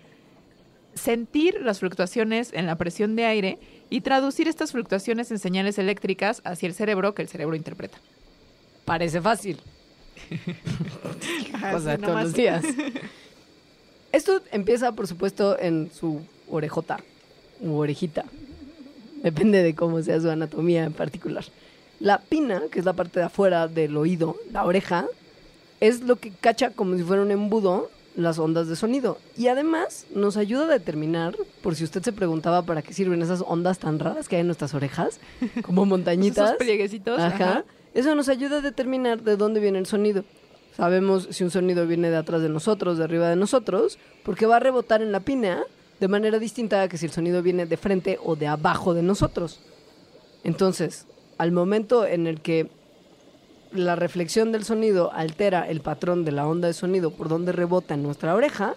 sentir 0.93 1.61
las 1.61 1.79
fluctuaciones 1.79 2.51
en 2.53 2.65
la 2.65 2.75
presión 2.75 3.15
de 3.15 3.25
aire 3.25 3.59
y 3.89 4.01
traducir 4.01 4.47
estas 4.47 4.71
fluctuaciones 4.71 5.31
en 5.31 5.39
señales 5.39 5.77
eléctricas 5.77 6.41
hacia 6.43 6.67
el 6.67 6.73
cerebro 6.73 7.13
que 7.13 7.21
el 7.21 7.27
cerebro 7.27 7.55
interpreta. 7.55 7.97
Parece 8.85 9.21
fácil. 9.21 9.59
De 10.29 11.79
sí, 11.79 12.01
todos 12.01 12.23
los 12.23 12.33
días. 12.33 12.63
Esto 14.11 14.41
empieza, 14.51 14.91
por 14.93 15.07
supuesto, 15.07 15.57
en 15.59 15.91
su 15.93 16.21
orejota 16.49 16.99
u 17.61 17.75
orejita. 17.75 18.25
Depende 19.23 19.63
de 19.63 19.75
cómo 19.75 20.01
sea 20.01 20.21
su 20.21 20.29
anatomía 20.29 20.83
en 20.83 20.93
particular. 20.93 21.45
La 21.99 22.19
pina, 22.19 22.63
que 22.71 22.79
es 22.79 22.85
la 22.85 22.93
parte 22.93 23.19
de 23.19 23.25
afuera 23.25 23.67
del 23.67 23.97
oído, 23.97 24.37
la 24.51 24.63
oreja, 24.65 25.07
es 25.79 26.01
lo 26.01 26.17
que 26.17 26.31
cacha 26.31 26.71
como 26.71 26.95
si 26.95 27.03
fuera 27.03 27.21
un 27.21 27.31
embudo 27.31 27.89
las 28.15 28.39
ondas 28.39 28.67
de 28.67 28.75
sonido. 28.75 29.17
Y 29.37 29.47
además 29.47 30.05
nos 30.13 30.37
ayuda 30.37 30.65
a 30.65 30.67
determinar, 30.67 31.35
por 31.61 31.75
si 31.75 31.83
usted 31.83 32.01
se 32.01 32.11
preguntaba 32.11 32.63
para 32.63 32.81
qué 32.81 32.93
sirven 32.93 33.21
esas 33.21 33.43
ondas 33.45 33.79
tan 33.79 33.99
raras 33.99 34.27
que 34.27 34.35
hay 34.35 34.41
en 34.41 34.47
nuestras 34.47 34.73
orejas, 34.73 35.19
como 35.61 35.85
montañitas. 35.85 36.49
Esos 36.49 36.57
plieguecitos. 36.57 37.19
Ajá. 37.19 37.35
ajá. 37.35 37.65
Eso 37.93 38.13
nos 38.15 38.29
ayuda 38.29 38.57
a 38.57 38.61
determinar 38.61 39.21
de 39.23 39.37
dónde 39.37 39.59
viene 39.59 39.79
el 39.79 39.85
sonido. 39.85 40.23
Sabemos 40.77 41.27
si 41.31 41.43
un 41.43 41.49
sonido 41.49 41.87
viene 41.87 42.11
de 42.11 42.17
atrás 42.17 42.43
de 42.43 42.49
nosotros, 42.49 42.99
de 42.99 43.03
arriba 43.03 43.27
de 43.29 43.35
nosotros, 43.35 43.97
porque 44.21 44.45
va 44.45 44.57
a 44.57 44.59
rebotar 44.59 45.01
en 45.01 45.11
la 45.11 45.21
pina 45.21 45.63
de 45.99 46.07
manera 46.07 46.37
distinta 46.37 46.83
a 46.83 46.87
que 46.87 46.99
si 46.99 47.07
el 47.07 47.11
sonido 47.11 47.41
viene 47.41 47.65
de 47.65 47.77
frente 47.77 48.19
o 48.23 48.35
de 48.35 48.45
abajo 48.45 48.93
de 48.93 49.01
nosotros. 49.01 49.59
Entonces, 50.43 51.07
al 51.39 51.51
momento 51.51 52.05
en 52.05 52.27
el 52.27 52.41
que 52.41 52.69
la 53.71 53.95
reflexión 53.95 54.51
del 54.51 54.65
sonido 54.65 55.11
altera 55.13 55.67
el 55.67 55.81
patrón 55.81 56.23
de 56.23 56.31
la 56.31 56.45
onda 56.45 56.67
de 56.67 56.75
sonido 56.75 57.09
por 57.09 57.27
donde 57.27 57.53
rebota 57.53 57.95
en 57.95 58.03
nuestra 58.03 58.35
oreja, 58.35 58.75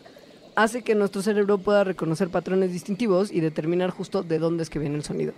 hace 0.56 0.80
que 0.80 0.94
nuestro 0.94 1.20
cerebro 1.20 1.58
pueda 1.58 1.84
reconocer 1.84 2.30
patrones 2.30 2.72
distintivos 2.72 3.30
y 3.30 3.40
determinar 3.40 3.90
justo 3.90 4.22
de 4.22 4.38
dónde 4.38 4.62
es 4.62 4.70
que 4.70 4.78
viene 4.78 4.96
el 4.96 5.04
sonido. 5.04 5.34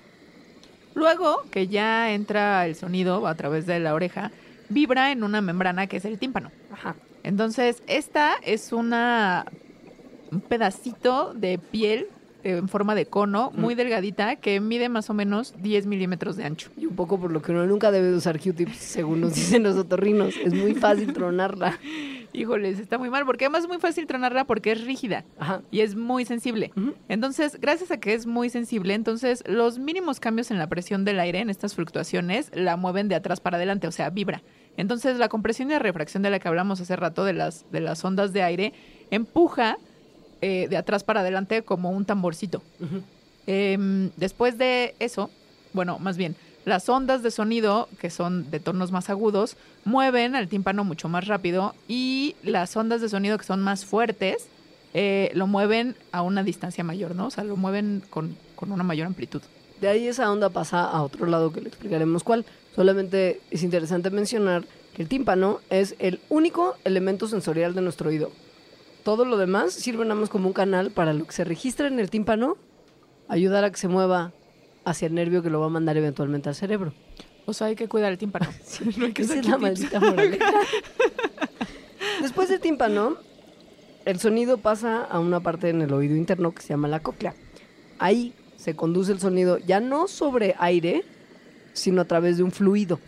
Luego 0.95 1.43
que 1.51 1.67
ya 1.67 2.13
entra 2.13 2.65
el 2.67 2.77
sonido 2.77 3.27
a 3.27 3.35
través 3.35 3.67
de 3.67 3.81
la 3.81 3.95
oreja, 3.95 4.31
vibra 4.73 5.13
en 5.13 5.25
una 5.25 5.41
membrana 5.41 5.87
que 5.87 5.99
es 5.99 6.05
el 6.05 6.19
tímpano. 6.19 6.51
Ajá. 6.73 6.97
Entonces, 7.23 7.83
esta 7.87 8.35
es 8.43 8.73
una 8.73 9.47
un 10.33 10.41
pedacito 10.41 11.35
de 11.35 11.59
piel 11.59 12.09
eh, 12.43 12.57
en 12.57 12.69
forma 12.69 12.95
de 12.95 13.07
cono, 13.07 13.53
muy 13.55 13.75
delgadita, 13.75 14.37
que 14.37 14.61
mide 14.61 14.89
más 14.89 15.11
o 15.11 15.15
menos 15.15 15.55
10 15.63 15.87
milímetros 15.87 16.37
de 16.37 16.45
ancho. 16.45 16.71
Y 16.77 16.87
un 16.87 16.97
poco 16.97 17.21
por 17.21 17.31
lo 17.31 17.41
que 17.41 17.53
uno 17.53 17.67
nunca 17.67 17.91
debe 17.91 18.09
de 18.09 18.17
usar 18.17 18.41
Q-tips, 18.41 18.77
según 18.77 19.21
nos 19.21 19.35
dicen 19.35 19.63
los 19.63 19.77
otorrinos. 19.77 20.35
Es 20.37 20.53
muy 20.53 20.75
fácil 20.75 21.13
tronarla. 21.15 21.79
Híjoles, 22.33 22.81
está 22.81 22.97
muy 22.97 23.11
mal, 23.11 23.27
porque 23.27 23.45
además 23.45 23.65
es 23.65 23.69
muy 23.69 23.79
fácil 23.79 24.07
tronarla 24.07 24.45
porque 24.45 24.73
es 24.73 24.85
rígida 24.85 25.25
Ajá. 25.39 25.61
y 25.71 25.81
es 25.81 25.95
muy 25.95 26.25
sensible. 26.25 26.73
Entonces, 27.09 27.61
gracias 27.61 27.91
a 27.91 28.01
que 28.01 28.15
es 28.15 28.27
muy 28.27 28.49
sensible, 28.49 28.95
entonces 28.95 29.45
los 29.47 29.79
mínimos 29.79 30.19
cambios 30.19 30.51
en 30.51 30.59
la 30.59 30.67
presión 30.67 31.05
del 31.05 31.21
aire, 31.21 31.41
en 31.41 31.51
estas 31.51 31.75
fluctuaciones, 31.75 32.51
la 32.55 32.79
mueven 32.79 33.09
de 33.09 33.17
atrás 33.17 33.41
para 33.41 33.59
adelante, 33.59 33.87
o 33.87 33.93
sea, 33.93 34.09
vibra. 34.09 34.43
Entonces, 34.77 35.19
la 35.19 35.29
compresión 35.29 35.71
y 35.71 35.75
la 35.75 35.79
refracción 35.79 36.23
de 36.23 36.31
la 36.31 36.39
que 36.39 36.49
hablamos 36.49 36.81
hace 36.81 36.97
rato 36.97 37.25
de 37.25 37.33
las, 37.33 37.71
de 37.71 37.81
las 37.81 38.05
ondas 38.05 38.33
de 38.33 38.43
aire 38.43 38.73
empuja 39.11 39.77
eh, 40.41 40.67
de 40.69 40.77
atrás 40.77 41.05
para 41.05 41.21
adelante 41.21 41.63
como 41.63 41.91
un 41.91 42.05
tamborcito. 42.05 42.63
Em, 43.47 44.11
después 44.17 44.59
de 44.59 44.95
eso, 44.99 45.31
bueno, 45.73 45.99
más 45.99 46.17
bien, 46.17 46.37
las 46.65 46.89
ondas 46.89 47.23
de 47.23 47.31
sonido, 47.31 47.89
que 47.99 48.11
son 48.11 48.51
de 48.51 48.61
tonos 48.61 48.93
más 48.93 49.11
agudos, 49.11 49.57
mueven 49.85 50.37
al 50.37 50.49
tímpano 50.49 50.85
mucho 50.85 51.09
más 51.09 51.27
rápido 51.27 51.75
y 51.89 52.37
las 52.43 52.77
ondas 52.77 53.01
de 53.01 53.09
sonido 53.09 53.37
que 53.37 53.45
son 53.45 53.61
más 53.61 53.85
fuertes 53.85 54.49
eh, 54.95 55.31
lo 55.35 55.47
mueven 55.47 55.97
a 56.13 56.23
una 56.23 56.43
distancia 56.43 56.85
mayor, 56.85 57.15
¿no? 57.15 57.27
O 57.27 57.31
sea, 57.31 57.45
lo 57.45 57.57
mueven 57.57 58.03
con, 58.11 58.37
con 58.55 58.73
una 58.73 58.83
mayor 58.83 59.07
amplitud. 59.07 59.43
De 59.83 59.89
ahí 59.89 60.07
esa 60.07 60.31
onda 60.31 60.49
pasa 60.49 60.85
a 60.85 61.03
otro 61.03 61.27
lado 61.27 61.53
que 61.53 61.61
le 61.61 61.67
explicaremos 61.67 62.23
cuál. 62.23 62.47
Solamente 62.73 63.41
es 63.51 63.65
interesante 63.65 64.11
mencionar 64.11 64.65
que 64.95 65.03
el 65.03 65.09
tímpano 65.09 65.59
es 65.71 65.97
el 65.99 66.21
único 66.29 66.77
elemento 66.85 67.27
sensorial 67.27 67.75
de 67.75 67.81
nuestro 67.81 68.11
oído. 68.11 68.31
Todo 69.03 69.25
lo 69.25 69.37
demás 69.37 69.73
sirve 69.73 70.05
nada 70.05 70.15
más 70.15 70.29
como 70.29 70.47
un 70.47 70.53
canal 70.53 70.93
para 70.93 71.13
lo 71.13 71.25
que 71.25 71.33
se 71.33 71.43
registra 71.43 71.89
en 71.89 71.99
el 71.99 72.11
tímpano, 72.11 72.57
ayudar 73.27 73.65
a 73.65 73.73
que 73.73 73.77
se 73.77 73.89
mueva 73.89 74.31
hacia 74.85 75.07
el 75.07 75.15
nervio 75.15 75.43
que 75.43 75.51
lo 75.51 75.59
va 75.59 75.67
a 75.67 75.71
mandar 75.71 75.97
eventualmente 75.97 76.49
al 76.49 76.55
cerebro. 76.55 76.93
O 77.47 77.53
sea, 77.53 77.67
hay 77.67 77.75
que 77.75 77.89
cuidar 77.89 78.13
el 78.13 78.19
tímpano. 78.19 78.47
No 78.97 79.07
hay 79.07 79.13
que 79.13 79.23
Esa 79.23 79.35
es 79.35 79.49
la 79.49 79.59
maldita 79.59 79.99
moraleja. 79.99 80.61
Después 82.23 82.49
del 82.49 82.61
tímpano, 82.61 83.17
el 84.05 84.21
sonido 84.21 84.59
pasa 84.59 85.03
a 85.03 85.19
una 85.19 85.41
parte 85.41 85.71
en 85.71 85.83
el 85.83 85.93
oído 85.93 86.15
interno 86.15 86.53
que 86.53 86.63
se 86.63 86.69
llama 86.69 86.87
la 86.87 87.01
cóclea. 87.01 87.35
Ahí 87.99 88.33
se 88.63 88.77
conduce 88.77 89.11
el 89.11 89.19
sonido 89.19 89.59
ya 89.59 89.81
no 89.81 90.07
sobre 90.07 90.55
aire, 90.57 91.03
sino 91.73 92.01
a 92.01 92.05
través 92.05 92.37
de 92.37 92.45
un 92.45 92.53
fluido. 92.53 93.01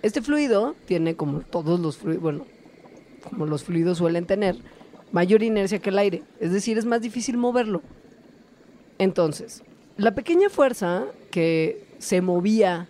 Este 0.00 0.22
fluido 0.22 0.74
tiene, 0.86 1.16
como 1.16 1.40
todos 1.40 1.78
los 1.78 1.98
fluidos, 1.98 2.22
bueno, 2.22 2.46
como 3.22 3.44
los 3.44 3.62
fluidos 3.62 3.98
suelen 3.98 4.24
tener, 4.24 4.56
mayor 5.12 5.42
inercia 5.42 5.80
que 5.80 5.90
el 5.90 5.98
aire. 5.98 6.22
Es 6.40 6.50
decir, 6.50 6.78
es 6.78 6.86
más 6.86 7.02
difícil 7.02 7.36
moverlo. 7.36 7.82
Entonces, 8.96 9.62
la 9.98 10.14
pequeña 10.14 10.48
fuerza 10.48 11.04
que 11.30 11.84
se 11.98 12.22
movía, 12.22 12.88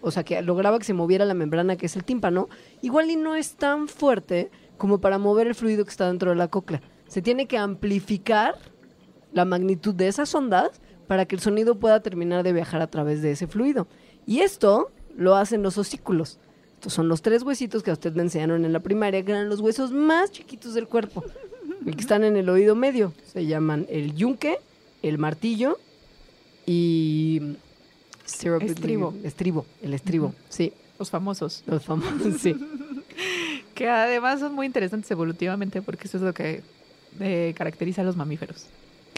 o 0.00 0.10
sea, 0.10 0.24
que 0.24 0.40
lograba 0.40 0.78
que 0.78 0.86
se 0.86 0.94
moviera 0.94 1.26
la 1.26 1.34
membrana, 1.34 1.76
que 1.76 1.84
es 1.84 1.96
el 1.96 2.04
tímpano, 2.04 2.48
igual 2.80 3.10
y 3.10 3.16
no 3.16 3.36
es 3.36 3.56
tan 3.56 3.88
fuerte 3.88 4.50
como 4.78 5.02
para 5.02 5.18
mover 5.18 5.46
el 5.46 5.54
fluido 5.54 5.84
que 5.84 5.90
está 5.90 6.08
dentro 6.08 6.30
de 6.30 6.36
la 6.36 6.48
cóclea. 6.48 6.80
Se 7.08 7.20
tiene 7.20 7.46
que 7.46 7.58
amplificar 7.58 8.54
la 9.34 9.44
magnitud 9.44 9.94
de 9.94 10.08
esas 10.08 10.34
ondas 10.34 10.80
para 11.08 11.24
que 11.24 11.34
el 11.34 11.40
sonido 11.40 11.74
pueda 11.74 12.00
terminar 12.00 12.44
de 12.44 12.52
viajar 12.52 12.80
a 12.80 12.86
través 12.86 13.22
de 13.22 13.32
ese 13.32 13.48
fluido. 13.48 13.88
Y 14.26 14.40
esto 14.40 14.92
lo 15.16 15.34
hacen 15.34 15.62
los 15.62 15.78
osículos. 15.78 16.38
Estos 16.74 16.92
son 16.92 17.08
los 17.08 17.22
tres 17.22 17.42
huesitos 17.42 17.82
que 17.82 17.90
a 17.90 17.94
usted 17.94 18.14
le 18.14 18.22
enseñaron 18.22 18.64
en 18.64 18.72
la 18.72 18.80
primaria, 18.80 19.24
que 19.24 19.32
eran 19.32 19.48
los 19.48 19.58
huesos 19.58 19.90
más 19.90 20.30
chiquitos 20.30 20.74
del 20.74 20.86
cuerpo, 20.86 21.24
y 21.84 21.92
que 21.92 22.00
están 22.00 22.22
en 22.22 22.36
el 22.36 22.48
oído 22.48 22.76
medio. 22.76 23.12
Se 23.24 23.46
llaman 23.46 23.86
el 23.88 24.14
yunque, 24.14 24.58
el 25.02 25.18
martillo 25.18 25.78
y... 26.66 27.56
Estribo. 28.24 29.14
Estribo, 29.24 29.64
el 29.80 29.94
estribo, 29.94 30.34
sí. 30.50 30.74
Los 30.98 31.08
famosos. 31.08 31.64
Los 31.66 31.84
famosos, 31.84 32.40
sí. 32.42 32.54
que 33.74 33.88
además 33.88 34.40
son 34.40 34.54
muy 34.54 34.66
interesantes 34.66 35.10
evolutivamente 35.10 35.80
porque 35.80 36.06
eso 36.06 36.18
es 36.18 36.22
lo 36.22 36.34
que 36.34 36.62
eh, 37.20 37.54
caracteriza 37.56 38.02
a 38.02 38.04
los 38.04 38.16
mamíferos. 38.16 38.66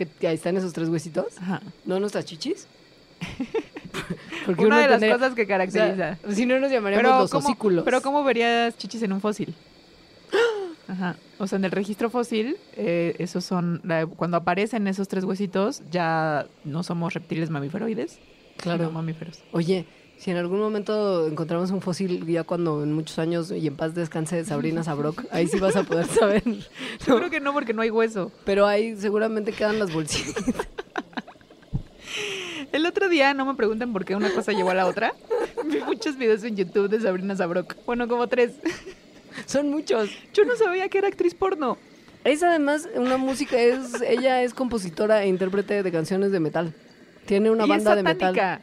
¿Que 0.06 0.28
ahí 0.28 0.34
están 0.34 0.56
esos 0.56 0.72
tres 0.72 0.88
huesitos? 0.88 1.38
Ajá. 1.38 1.60
¿No 1.84 2.00
nuestras 2.00 2.24
chichis? 2.24 2.66
Porque 4.46 4.64
Una 4.64 4.80
de 4.80 4.88
las 4.88 5.12
cosas 5.12 5.34
que 5.34 5.46
caracteriza. 5.46 6.18
si 6.32 6.46
no 6.46 6.58
nos 6.58 6.70
llamaríamos 6.70 7.32
los 7.32 7.34
osículos. 7.34 7.84
Pero 7.84 8.00
¿cómo 8.02 8.24
verías 8.24 8.76
chichis 8.78 9.02
en 9.02 9.12
un 9.12 9.20
fósil? 9.20 9.54
Ajá. 10.88 11.16
O 11.38 11.46
sea, 11.46 11.58
en 11.58 11.64
el 11.64 11.70
registro 11.70 12.10
fósil, 12.10 12.56
eh, 12.76 13.14
esos 13.18 13.44
son, 13.44 13.82
cuando 14.16 14.36
aparecen 14.36 14.86
esos 14.86 15.08
tres 15.08 15.24
huesitos, 15.24 15.82
ya 15.90 16.46
no 16.64 16.82
somos 16.82 17.14
reptiles 17.14 17.48
mamíferoides, 17.50 18.18
claro. 18.56 18.90
mamíferos. 18.90 19.42
Oye, 19.52 19.86
si 20.20 20.30
en 20.30 20.36
algún 20.36 20.60
momento 20.60 21.26
encontramos 21.26 21.70
un 21.70 21.80
fósil, 21.80 22.26
ya 22.26 22.44
cuando 22.44 22.82
en 22.82 22.92
muchos 22.92 23.18
años 23.18 23.50
y 23.50 23.66
en 23.66 23.74
paz 23.74 23.94
descanse 23.94 24.44
Sabrina 24.44 24.84
Sabrok, 24.84 25.24
ahí 25.30 25.46
sí 25.46 25.58
vas 25.58 25.76
a 25.76 25.82
poder 25.82 26.04
saber. 26.18 26.42
Yo 27.06 27.16
creo 27.16 27.30
que 27.30 27.40
no, 27.40 27.54
porque 27.54 27.72
no 27.72 27.80
hay 27.80 27.88
hueso. 27.88 28.30
Pero 28.44 28.66
ahí 28.66 28.94
seguramente 28.96 29.50
quedan 29.52 29.78
las 29.78 29.90
bolsitas. 29.94 30.44
El 32.72 32.84
otro 32.84 33.08
día, 33.08 33.32
no 33.32 33.46
me 33.46 33.54
pregunten 33.54 33.94
por 33.94 34.04
qué 34.04 34.14
una 34.14 34.30
cosa 34.30 34.52
llevó 34.52 34.68
a 34.68 34.74
la 34.74 34.86
otra. 34.86 35.14
Vi 35.64 35.80
muchos 35.80 36.18
videos 36.18 36.44
en 36.44 36.54
YouTube 36.54 36.90
de 36.90 37.00
Sabrina 37.00 37.34
Sabrok. 37.34 37.76
Bueno, 37.86 38.06
como 38.06 38.26
tres. 38.26 38.52
Son 39.46 39.70
muchos. 39.70 40.10
Yo 40.34 40.44
no 40.44 40.54
sabía 40.56 40.90
que 40.90 40.98
era 40.98 41.08
actriz 41.08 41.34
porno. 41.34 41.78
Es 42.24 42.42
además 42.42 42.86
una 42.94 43.16
música, 43.16 43.58
es 43.58 44.02
ella 44.02 44.42
es 44.42 44.52
compositora 44.52 45.22
e 45.22 45.28
intérprete 45.28 45.82
de 45.82 45.90
canciones 45.90 46.30
de 46.30 46.40
metal. 46.40 46.74
Tiene 47.24 47.50
una 47.50 47.64
banda 47.64 47.96
de 47.96 48.02
metal. 48.02 48.60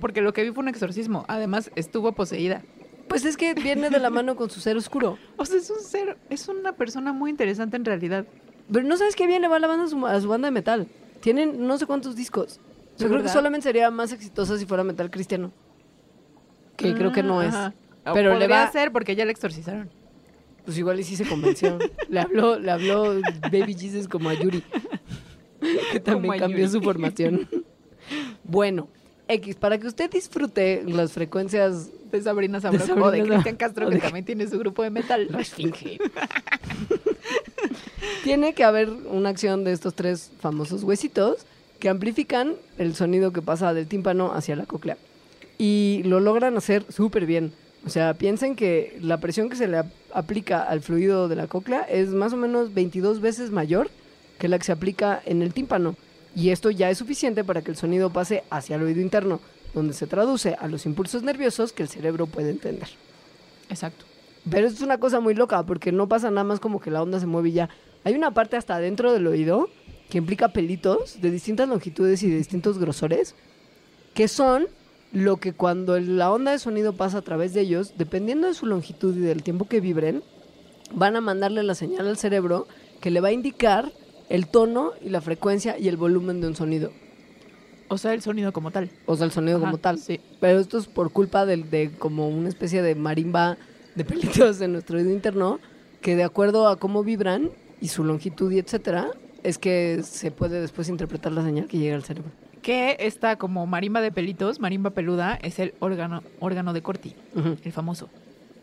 Porque 0.00 0.20
lo 0.20 0.32
que 0.32 0.42
vi 0.44 0.50
fue 0.50 0.62
un 0.62 0.68
exorcismo. 0.68 1.24
Además, 1.28 1.70
estuvo 1.74 2.12
poseída. 2.12 2.62
Pues 3.08 3.24
es 3.24 3.36
que 3.36 3.54
viene 3.54 3.90
de 3.90 3.98
la 3.98 4.10
mano 4.10 4.36
con 4.36 4.50
su 4.50 4.60
ser 4.60 4.76
oscuro. 4.76 5.18
O 5.36 5.46
sea, 5.46 5.58
es 5.58 5.70
un 5.70 5.80
ser, 5.80 6.18
es 6.28 6.48
una 6.48 6.72
persona 6.72 7.12
muy 7.12 7.30
interesante 7.30 7.76
en 7.76 7.84
realidad. 7.84 8.26
Pero 8.70 8.86
no 8.86 8.96
sabes 8.96 9.16
qué 9.16 9.26
bien 9.26 9.40
le 9.40 9.48
va 9.48 9.58
la 9.58 9.66
banda 9.66 9.84
a 9.84 9.88
su, 9.88 10.06
a 10.06 10.20
su 10.20 10.28
banda 10.28 10.48
de 10.48 10.52
metal. 10.52 10.86
Tienen 11.20 11.66
no 11.66 11.78
sé 11.78 11.86
cuántos 11.86 12.14
discos. 12.14 12.60
Yo 12.98 13.08
creo 13.08 13.22
que 13.22 13.28
solamente 13.28 13.64
sería 13.64 13.90
más 13.90 14.12
exitosa 14.12 14.58
si 14.58 14.66
fuera 14.66 14.84
metal 14.84 15.10
cristiano. 15.10 15.52
Que 16.76 16.94
creo 16.94 17.12
que 17.12 17.22
no 17.22 17.42
es. 17.42 17.54
Pero 18.12 18.38
le 18.38 18.48
va 18.48 18.62
a 18.62 18.64
hacer 18.64 18.92
porque 18.92 19.16
ya 19.16 19.24
le 19.24 19.30
exorcizaron. 19.30 19.88
Pues 20.64 20.76
igual 20.76 21.00
y 21.00 21.04
sí 21.04 21.16
se 21.16 21.24
convenció. 21.24 21.78
le 22.10 22.20
habló, 22.20 22.58
le 22.58 22.70
habló 22.70 23.14
Baby 23.50 23.74
Jesus 23.74 24.06
como 24.06 24.28
a 24.28 24.34
Yuri. 24.34 24.62
que 25.92 26.00
también 26.00 26.38
cambió 26.38 26.68
su 26.68 26.82
formación. 26.82 27.48
bueno, 28.44 28.88
X, 29.28 29.56
para 29.56 29.78
que 29.78 29.86
usted 29.86 30.10
disfrute 30.10 30.82
las 30.86 31.12
frecuencias 31.12 31.88
de 32.10 32.22
Sabrina 32.22 32.60
Sabrok 32.60 32.96
o 32.96 33.10
de 33.10 33.22
Cristian 33.22 33.56
Castro, 33.56 33.90
que 33.90 33.98
también 33.98 34.24
tiene 34.24 34.48
su 34.48 34.58
grupo 34.58 34.82
de 34.82 34.90
metal. 34.90 35.28
No 35.38 35.38
tiene 38.24 38.54
que 38.54 38.64
haber 38.64 38.88
una 38.88 39.28
acción 39.28 39.64
de 39.64 39.72
estos 39.72 39.94
tres 39.94 40.30
famosos 40.40 40.82
huesitos 40.82 41.44
que 41.78 41.88
amplifican 41.88 42.54
el 42.78 42.94
sonido 42.94 43.32
que 43.32 43.42
pasa 43.42 43.74
del 43.74 43.86
tímpano 43.86 44.32
hacia 44.32 44.56
la 44.56 44.66
cóclea. 44.66 44.96
Y 45.58 46.02
lo 46.04 46.20
logran 46.20 46.56
hacer 46.56 46.84
súper 46.90 47.26
bien. 47.26 47.52
O 47.86 47.90
sea, 47.90 48.14
piensen 48.14 48.56
que 48.56 48.98
la 49.00 49.18
presión 49.18 49.48
que 49.48 49.56
se 49.56 49.68
le 49.68 49.82
aplica 50.12 50.62
al 50.62 50.80
fluido 50.80 51.28
de 51.28 51.36
la 51.36 51.46
cóclea 51.46 51.82
es 51.82 52.10
más 52.10 52.32
o 52.32 52.36
menos 52.36 52.74
22 52.74 53.20
veces 53.20 53.50
mayor 53.50 53.90
que 54.38 54.48
la 54.48 54.58
que 54.58 54.64
se 54.64 54.72
aplica 54.72 55.20
en 55.24 55.42
el 55.42 55.52
tímpano. 55.52 55.96
Y 56.38 56.50
esto 56.50 56.70
ya 56.70 56.88
es 56.88 56.98
suficiente 56.98 57.42
para 57.42 57.62
que 57.62 57.72
el 57.72 57.76
sonido 57.76 58.10
pase 58.10 58.44
hacia 58.48 58.76
el 58.76 58.82
oído 58.84 59.00
interno, 59.00 59.40
donde 59.74 59.92
se 59.92 60.06
traduce 60.06 60.54
a 60.54 60.68
los 60.68 60.86
impulsos 60.86 61.24
nerviosos 61.24 61.72
que 61.72 61.82
el 61.82 61.88
cerebro 61.88 62.28
puede 62.28 62.50
entender. 62.50 62.88
Exacto. 63.68 64.04
Pero 64.48 64.68
es 64.68 64.80
una 64.80 64.98
cosa 64.98 65.18
muy 65.18 65.34
loca, 65.34 65.66
porque 65.66 65.90
no 65.90 66.08
pasa 66.08 66.30
nada 66.30 66.44
más 66.44 66.60
como 66.60 66.80
que 66.80 66.92
la 66.92 67.02
onda 67.02 67.18
se 67.18 67.26
mueve 67.26 67.48
y 67.48 67.52
ya. 67.54 67.68
Hay 68.04 68.14
una 68.14 68.34
parte 68.34 68.56
hasta 68.56 68.76
adentro 68.76 69.12
del 69.12 69.26
oído 69.26 69.68
que 70.10 70.18
implica 70.18 70.52
pelitos 70.52 71.20
de 71.20 71.32
distintas 71.32 71.68
longitudes 71.68 72.22
y 72.22 72.30
de 72.30 72.36
distintos 72.36 72.78
grosores, 72.78 73.34
que 74.14 74.28
son 74.28 74.68
lo 75.10 75.38
que 75.38 75.54
cuando 75.54 75.98
la 75.98 76.30
onda 76.30 76.52
de 76.52 76.60
sonido 76.60 76.92
pasa 76.92 77.18
a 77.18 77.22
través 77.22 77.52
de 77.52 77.62
ellos, 77.62 77.94
dependiendo 77.98 78.46
de 78.46 78.54
su 78.54 78.64
longitud 78.64 79.16
y 79.16 79.22
del 79.22 79.42
tiempo 79.42 79.66
que 79.66 79.80
vibren, 79.80 80.22
van 80.92 81.16
a 81.16 81.20
mandarle 81.20 81.64
la 81.64 81.74
señal 81.74 82.06
al 82.06 82.16
cerebro 82.16 82.68
que 83.00 83.10
le 83.10 83.20
va 83.20 83.28
a 83.28 83.32
indicar 83.32 83.90
el 84.28 84.46
tono 84.46 84.92
y 85.02 85.08
la 85.08 85.20
frecuencia 85.20 85.78
y 85.78 85.88
el 85.88 85.96
volumen 85.96 86.40
de 86.40 86.48
un 86.48 86.56
sonido. 86.56 86.92
O 87.88 87.96
sea, 87.96 88.12
el 88.12 88.22
sonido 88.22 88.52
como 88.52 88.70
tal. 88.70 88.90
O 89.06 89.16
sea, 89.16 89.24
el 89.24 89.32
sonido 89.32 89.60
como 89.60 89.78
tal. 89.78 89.98
Sí. 89.98 90.20
Pero 90.40 90.58
esto 90.58 90.78
es 90.78 90.86
por 90.86 91.10
culpa 91.10 91.46
de, 91.46 91.56
de 91.56 91.90
como 91.98 92.28
una 92.28 92.48
especie 92.48 92.82
de 92.82 92.94
marimba 92.94 93.56
de 93.94 94.04
pelitos 94.04 94.60
en 94.60 94.72
nuestro 94.72 94.98
oído 94.98 95.10
interno, 95.10 95.58
que 96.00 96.14
de 96.14 96.24
acuerdo 96.24 96.68
a 96.68 96.76
cómo 96.76 97.02
vibran 97.02 97.50
y 97.80 97.88
su 97.88 98.04
longitud 98.04 98.52
y 98.52 98.58
etcétera, 98.58 99.10
es 99.42 99.58
que 99.58 100.02
se 100.02 100.30
puede 100.30 100.60
después 100.60 100.88
interpretar 100.88 101.32
la 101.32 101.42
señal 101.42 101.66
que 101.66 101.78
llega 101.78 101.96
al 101.96 102.04
cerebro. 102.04 102.30
Que 102.62 102.96
está 103.00 103.36
como 103.36 103.66
marimba 103.66 104.00
de 104.00 104.12
pelitos, 104.12 104.60
marimba 104.60 104.90
peluda, 104.90 105.38
es 105.42 105.58
el 105.58 105.74
órgano, 105.78 106.22
órgano 106.40 106.72
de 106.72 106.82
Corti, 106.82 107.14
el 107.64 107.72
famoso. 107.72 108.08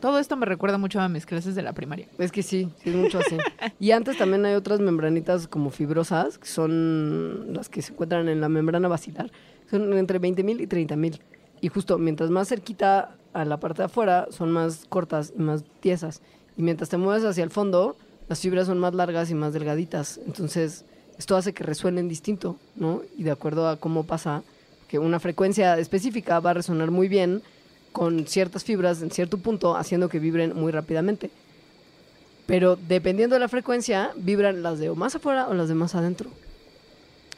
Todo 0.05 0.19
esto 0.19 0.37
me 0.37 0.45
recuerda 0.45 0.77
mucho 0.77 1.01
a 1.01 1.09
mis 1.09 1.25
clases 1.25 1.55
de 1.55 1.63
la 1.63 1.73
primaria. 1.73 2.07
Es 2.19 2.31
que 2.31 2.43
sí, 2.43 2.69
es 2.83 2.93
mucho 2.93 3.17
así. 3.17 3.37
y 3.79 3.89
antes 3.89 4.19
también 4.19 4.45
hay 4.45 4.53
otras 4.53 4.79
membranitas 4.79 5.47
como 5.47 5.71
fibrosas, 5.71 6.37
que 6.37 6.47
son 6.47 7.51
las 7.55 7.69
que 7.69 7.81
se 7.81 7.91
encuentran 7.91 8.29
en 8.29 8.39
la 8.39 8.47
membrana 8.47 8.87
basilar. 8.87 9.31
Son 9.67 9.91
entre 9.97 10.21
20.000 10.21 10.61
y 10.61 10.67
30.000. 10.67 11.19
Y 11.59 11.69
justo 11.69 11.97
mientras 11.97 12.29
más 12.29 12.49
cerquita 12.49 13.15
a 13.33 13.45
la 13.45 13.59
parte 13.59 13.81
de 13.81 13.85
afuera, 13.85 14.27
son 14.29 14.51
más 14.51 14.85
cortas 14.89 15.33
y 15.35 15.41
más 15.41 15.63
tiesas. 15.79 16.21
Y 16.55 16.61
mientras 16.61 16.89
te 16.89 16.97
mueves 16.97 17.23
hacia 17.23 17.43
el 17.43 17.49
fondo, 17.49 17.97
las 18.29 18.41
fibras 18.41 18.67
son 18.67 18.77
más 18.77 18.93
largas 18.93 19.31
y 19.31 19.33
más 19.33 19.53
delgaditas. 19.53 20.19
Entonces, 20.27 20.85
esto 21.17 21.35
hace 21.35 21.51
que 21.51 21.63
resuenen 21.63 22.07
distinto, 22.07 22.57
¿no? 22.75 23.01
Y 23.17 23.23
de 23.23 23.31
acuerdo 23.31 23.67
a 23.67 23.77
cómo 23.77 24.03
pasa, 24.03 24.43
que 24.87 24.99
una 24.99 25.19
frecuencia 25.19 25.79
específica 25.79 26.39
va 26.41 26.51
a 26.51 26.53
resonar 26.53 26.91
muy 26.91 27.07
bien 27.07 27.41
con 27.95 28.27
ciertas 28.27 28.65
fibras 28.65 29.01
en 29.01 29.09
cierto 29.09 29.37
punto, 29.37 29.77
haciendo 29.77 30.09
que 30.09 30.19
vibren 30.19 30.53
muy 30.53 30.69
rápidamente. 30.73 31.29
Pero 32.45 32.75
dependiendo 32.75 33.35
de 33.37 33.39
la 33.39 33.47
frecuencia, 33.47 34.11
vibran 34.17 34.61
las 34.63 34.79
de 34.79 34.89
o 34.89 34.95
más 34.95 35.15
afuera 35.15 35.47
o 35.47 35.53
las 35.53 35.69
de 35.69 35.75
más 35.75 35.95
adentro. 35.95 36.29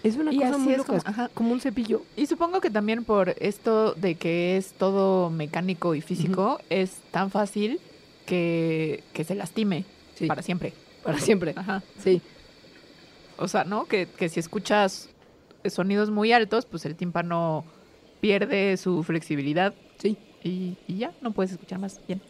Es 0.01 0.15
una 0.15 0.33
Y 0.33 0.37
cosa 0.39 0.57
muy 0.57 0.75
loca, 0.75 0.87
como- 0.87 1.01
ajá. 1.05 1.29
como 1.35 1.51
un 1.51 1.61
cepillo. 1.61 2.01
Y 2.15 2.25
supongo 2.25 2.59
que 2.59 2.71
también 2.71 3.03
por 3.03 3.35
esto 3.39 3.93
de 3.93 4.15
que 4.15 4.57
es 4.57 4.71
todo 4.73 5.29
mecánico 5.29 5.93
y 5.93 6.01
físico, 6.01 6.59
es 6.71 6.89
tan 7.11 7.29
fácil 7.29 7.79
que, 8.25 9.03
que 9.13 9.23
se 9.23 9.35
lastime 9.35 9.85
Sí, 10.15 10.25
para 10.25 10.41
siempre. 10.41 10.73
para 11.03 11.19
siempre. 11.19 11.53
Ajá. 11.55 11.83
Sí. 12.03 12.19
O 13.37 13.47
sea, 13.47 13.63
¿no? 13.63 13.85
Que, 13.85 14.07
que 14.07 14.27
si 14.29 14.39
escuchas 14.39 15.09
sonidos 15.69 16.09
muy 16.09 16.31
altos, 16.31 16.65
pues 16.65 16.83
el 16.87 16.95
tímpano 16.95 17.63
pierde 18.21 18.75
su 18.77 19.03
flexibilidad 19.03 19.75
Sí. 19.99 20.17
Y, 20.43 20.77
y 20.87 20.97
ya, 20.97 21.11
no 21.21 21.31
puedes 21.31 21.51
escuchar 21.51 21.79
más 21.79 21.99
bien. 22.07 22.21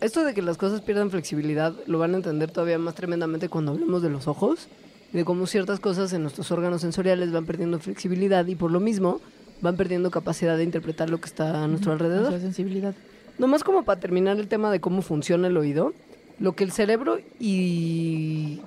Esto 0.00 0.24
de 0.24 0.34
que 0.34 0.42
las 0.42 0.58
cosas 0.58 0.80
pierdan 0.80 1.10
flexibilidad 1.10 1.74
lo 1.86 1.98
van 1.98 2.14
a 2.14 2.16
entender 2.16 2.50
todavía 2.50 2.78
más 2.78 2.94
tremendamente 2.94 3.48
cuando 3.48 3.72
hablemos 3.72 4.02
de 4.02 4.10
los 4.10 4.26
ojos, 4.26 4.68
de 5.12 5.24
cómo 5.24 5.46
ciertas 5.46 5.78
cosas 5.78 6.12
en 6.12 6.22
nuestros 6.22 6.50
órganos 6.50 6.80
sensoriales 6.80 7.30
van 7.30 7.46
perdiendo 7.46 7.78
flexibilidad 7.78 8.46
y 8.46 8.54
por 8.56 8.70
lo 8.70 8.80
mismo 8.80 9.20
van 9.60 9.76
perdiendo 9.76 10.10
capacidad 10.10 10.56
de 10.56 10.64
interpretar 10.64 11.08
lo 11.08 11.20
que 11.20 11.26
está 11.26 11.62
a 11.62 11.68
nuestro 11.68 11.92
alrededor. 11.92 12.30
Nuestra 12.30 12.40
sensibilidad. 12.40 12.94
Nomás 13.38 13.62
como 13.62 13.84
para 13.84 14.00
terminar 14.00 14.40
el 14.40 14.48
tema 14.48 14.72
de 14.72 14.80
cómo 14.80 15.02
funciona 15.02 15.46
el 15.46 15.56
oído, 15.56 15.92
lo 16.40 16.56
que 16.56 16.64
el 16.64 16.72
cerebro 16.72 17.18
y, 17.38 18.60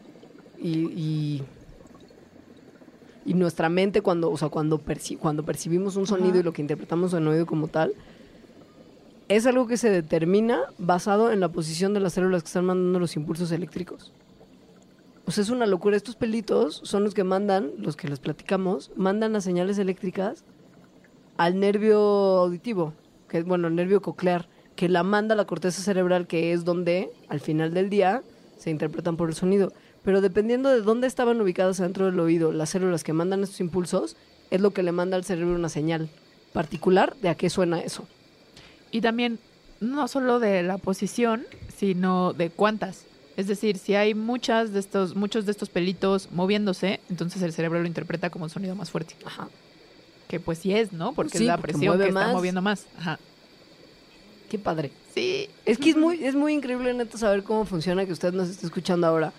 y, 0.57 0.69
y, 0.95 1.43
y 3.25 3.33
nuestra 3.33 3.67
mente 3.67 4.01
cuando, 4.01 4.31
o 4.31 4.37
sea, 4.37 4.47
cuando, 4.49 4.79
perci- 4.79 5.17
cuando 5.17 5.43
percibimos 5.43 5.97
un 5.97 6.07
sonido 6.07 6.29
Ajá. 6.29 6.39
y 6.39 6.43
lo 6.43 6.53
que 6.53 6.61
interpretamos 6.61 7.13
en 7.13 7.27
oído 7.27 7.45
como 7.45 7.67
tal, 7.67 7.93
es 9.27 9.47
algo 9.47 9.67
que 9.67 9.77
se 9.77 9.89
determina 9.89 10.61
basado 10.77 11.31
en 11.31 11.39
la 11.39 11.49
posición 11.49 11.93
de 11.93 11.99
las 11.99 12.13
células 12.13 12.43
que 12.43 12.47
están 12.47 12.65
mandando 12.65 12.99
los 12.99 13.15
impulsos 13.15 13.51
eléctricos. 13.51 14.11
O 15.25 15.31
sea, 15.31 15.41
es 15.43 15.49
una 15.49 15.65
locura. 15.65 15.97
Estos 15.97 16.15
pelitos 16.15 16.81
son 16.83 17.03
los 17.03 17.15
que 17.15 17.23
mandan, 17.23 17.71
los 17.79 17.95
que 17.95 18.07
les 18.07 18.19
platicamos, 18.19 18.91
mandan 18.95 19.33
las 19.33 19.43
señales 19.43 19.79
eléctricas 19.79 20.43
al 21.37 21.59
nervio 21.59 21.97
auditivo, 21.97 22.93
que 23.27 23.39
es, 23.39 23.45
bueno, 23.45 23.67
el 23.67 23.75
nervio 23.75 24.01
coclear, 24.01 24.47
que 24.75 24.89
la 24.89 25.03
manda 25.03 25.33
a 25.33 25.37
la 25.37 25.45
corteza 25.45 25.81
cerebral, 25.81 26.27
que 26.27 26.53
es 26.53 26.63
donde, 26.63 27.09
al 27.27 27.39
final 27.39 27.73
del 27.73 27.89
día, 27.89 28.21
se 28.57 28.69
interpretan 28.69 29.17
por 29.17 29.29
el 29.29 29.35
sonido. 29.35 29.73
Pero 30.03 30.21
dependiendo 30.21 30.69
de 30.69 30.81
dónde 30.81 31.07
estaban 31.07 31.41
ubicadas 31.41 31.77
dentro 31.77 32.05
del 32.05 32.19
oído 32.19 32.51
las 32.51 32.69
células 32.69 33.03
que 33.03 33.13
mandan 33.13 33.41
estos 33.41 33.59
impulsos, 33.59 34.15
es 34.51 34.61
lo 34.61 34.71
que 34.71 34.83
le 34.83 34.91
manda 34.91 35.17
al 35.17 35.25
cerebro 35.25 35.55
una 35.55 35.69
señal 35.69 36.09
particular 36.53 37.15
de 37.21 37.29
a 37.29 37.35
qué 37.35 37.49
suena 37.49 37.79
eso. 37.79 38.05
Y 38.95 39.01
también, 39.01 39.39
no 39.81 40.07
solo 40.07 40.39
de 40.39 40.63
la 40.63 40.77
posición, 40.77 41.45
sino 41.75 42.31
de 42.31 42.49
cuántas. 42.49 43.03
Es 43.35 43.47
decir, 43.47 43.77
si 43.77 43.93
hay 43.93 44.13
muchas 44.13 44.71
de 44.71 44.79
estos, 44.79 45.17
muchos 45.17 45.45
de 45.45 45.51
estos 45.51 45.67
pelitos 45.67 46.29
moviéndose, 46.31 47.01
entonces 47.09 47.41
el 47.41 47.51
cerebro 47.51 47.81
lo 47.81 47.87
interpreta 47.87 48.29
como 48.29 48.45
un 48.45 48.49
sonido 48.49 48.73
más 48.73 48.89
fuerte. 48.91 49.15
Ajá. 49.25 49.49
Que 50.29 50.39
pues 50.39 50.59
sí 50.59 50.73
es, 50.73 50.93
¿no? 50.93 51.11
Porque 51.11 51.37
Sí, 51.37 51.43
es 51.43 51.47
la 51.47 51.57
porque 51.57 51.73
presión 51.73 51.97
que 51.97 52.07
está 52.07 52.31
moviendo 52.31 52.61
más. 52.61 52.85
Ajá. 52.97 53.19
Qué 54.49 54.57
padre. 54.59 54.91
Sí. 55.13 55.49
Es 55.65 55.77
que 55.77 55.89
es 55.89 55.97
muy, 55.97 56.23
es 56.23 56.33
muy 56.33 56.53
increíble, 56.53 56.93
neta, 56.93 57.17
saber 57.17 57.43
cómo 57.43 57.65
funciona 57.65 58.05
que 58.05 58.13
usted 58.13 58.31
nos 58.31 58.47
esté 58.47 58.65
escuchando 58.65 59.07
ahora. 59.07 59.33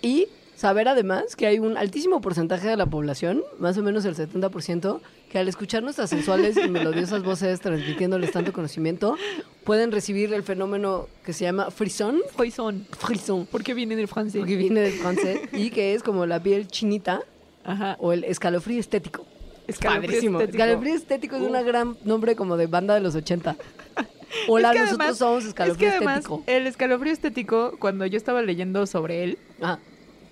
Y 0.00 0.28
saber 0.62 0.86
además 0.86 1.34
que 1.34 1.48
hay 1.48 1.58
un 1.58 1.76
altísimo 1.76 2.20
porcentaje 2.20 2.68
de 2.68 2.76
la 2.76 2.86
población, 2.86 3.42
más 3.58 3.76
o 3.78 3.82
menos 3.82 4.04
el 4.04 4.14
70%, 4.14 5.00
que 5.28 5.38
al 5.40 5.48
escuchar 5.48 5.82
nuestras 5.82 6.08
sensuales 6.08 6.56
y 6.56 6.68
melodiosas 6.68 7.24
voces 7.24 7.58
transmitiéndoles 7.60 8.30
tanto 8.30 8.52
conocimiento, 8.52 9.16
pueden 9.64 9.90
recibir 9.90 10.32
el 10.32 10.44
fenómeno 10.44 11.08
que 11.24 11.32
se 11.32 11.46
llama 11.46 11.72
frisson, 11.72 12.20
Frisson. 12.36 12.86
frisson, 12.96 13.48
Porque 13.50 13.74
viene 13.74 13.96
del 13.96 14.06
francés. 14.06 14.38
porque 14.38 14.54
viene 14.54 14.82
del 14.82 14.92
francés, 14.92 15.40
y 15.52 15.70
que 15.70 15.94
es 15.94 16.04
como 16.04 16.26
la 16.26 16.40
piel 16.40 16.68
chinita 16.68 17.22
Ajá. 17.64 17.96
o 17.98 18.12
el 18.12 18.22
escalofrío 18.22 18.78
estético. 18.78 19.26
Escalofrío 19.66 20.06
Padrísimo. 20.06 20.40
estético. 20.40 20.62
Escalofrío 20.62 20.94
estético 20.94 21.36
es 21.36 21.42
Uf. 21.42 21.48
un 21.50 21.66
gran 21.66 21.96
nombre 22.04 22.36
como 22.36 22.56
de 22.56 22.68
banda 22.68 22.94
de 22.94 23.00
los 23.00 23.16
80. 23.16 23.56
Hola, 24.48 24.68
Es 24.68 24.74
que 24.74 24.78
nosotros 24.80 25.00
además- 25.00 25.18
somos 25.18 25.42
Es 25.42 25.48
escalofrío 25.48 25.88
que 25.90 25.96
además, 25.96 26.18
estético. 26.18 26.42
el 26.46 26.66
escalofrío 26.68 27.12
estético, 27.12 27.76
cuando 27.80 28.06
yo 28.06 28.16
estaba 28.16 28.42
leyendo 28.42 28.86
sobre 28.86 29.24
él, 29.24 29.38
Ah, 29.60 29.78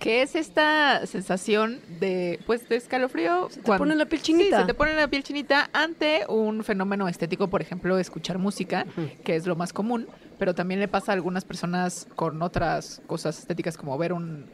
que 0.00 0.22
es 0.22 0.34
esta 0.34 1.06
sensación 1.06 1.78
de, 2.00 2.40
pues, 2.46 2.68
de 2.68 2.76
escalofrío. 2.76 3.48
Se 3.50 3.60
te 3.60 3.76
pone 3.76 3.94
la 3.94 4.06
piel 4.06 4.20
Sí, 4.22 4.32
chinita. 4.32 4.60
se 4.62 4.66
te 4.66 4.74
pone 4.74 4.94
la 4.94 5.06
piel 5.08 5.22
chinita 5.22 5.68
ante 5.72 6.24
un 6.26 6.64
fenómeno 6.64 7.06
estético, 7.06 7.48
por 7.48 7.60
ejemplo, 7.62 7.98
escuchar 7.98 8.38
música, 8.38 8.86
que 9.24 9.36
es 9.36 9.46
lo 9.46 9.56
más 9.56 9.72
común, 9.72 10.08
pero 10.38 10.54
también 10.54 10.80
le 10.80 10.88
pasa 10.88 11.12
a 11.12 11.14
algunas 11.14 11.44
personas 11.44 12.08
con 12.16 12.40
otras 12.42 13.02
cosas 13.06 13.38
estéticas 13.38 13.76
como 13.76 13.96
ver 13.98 14.12
un 14.14 14.46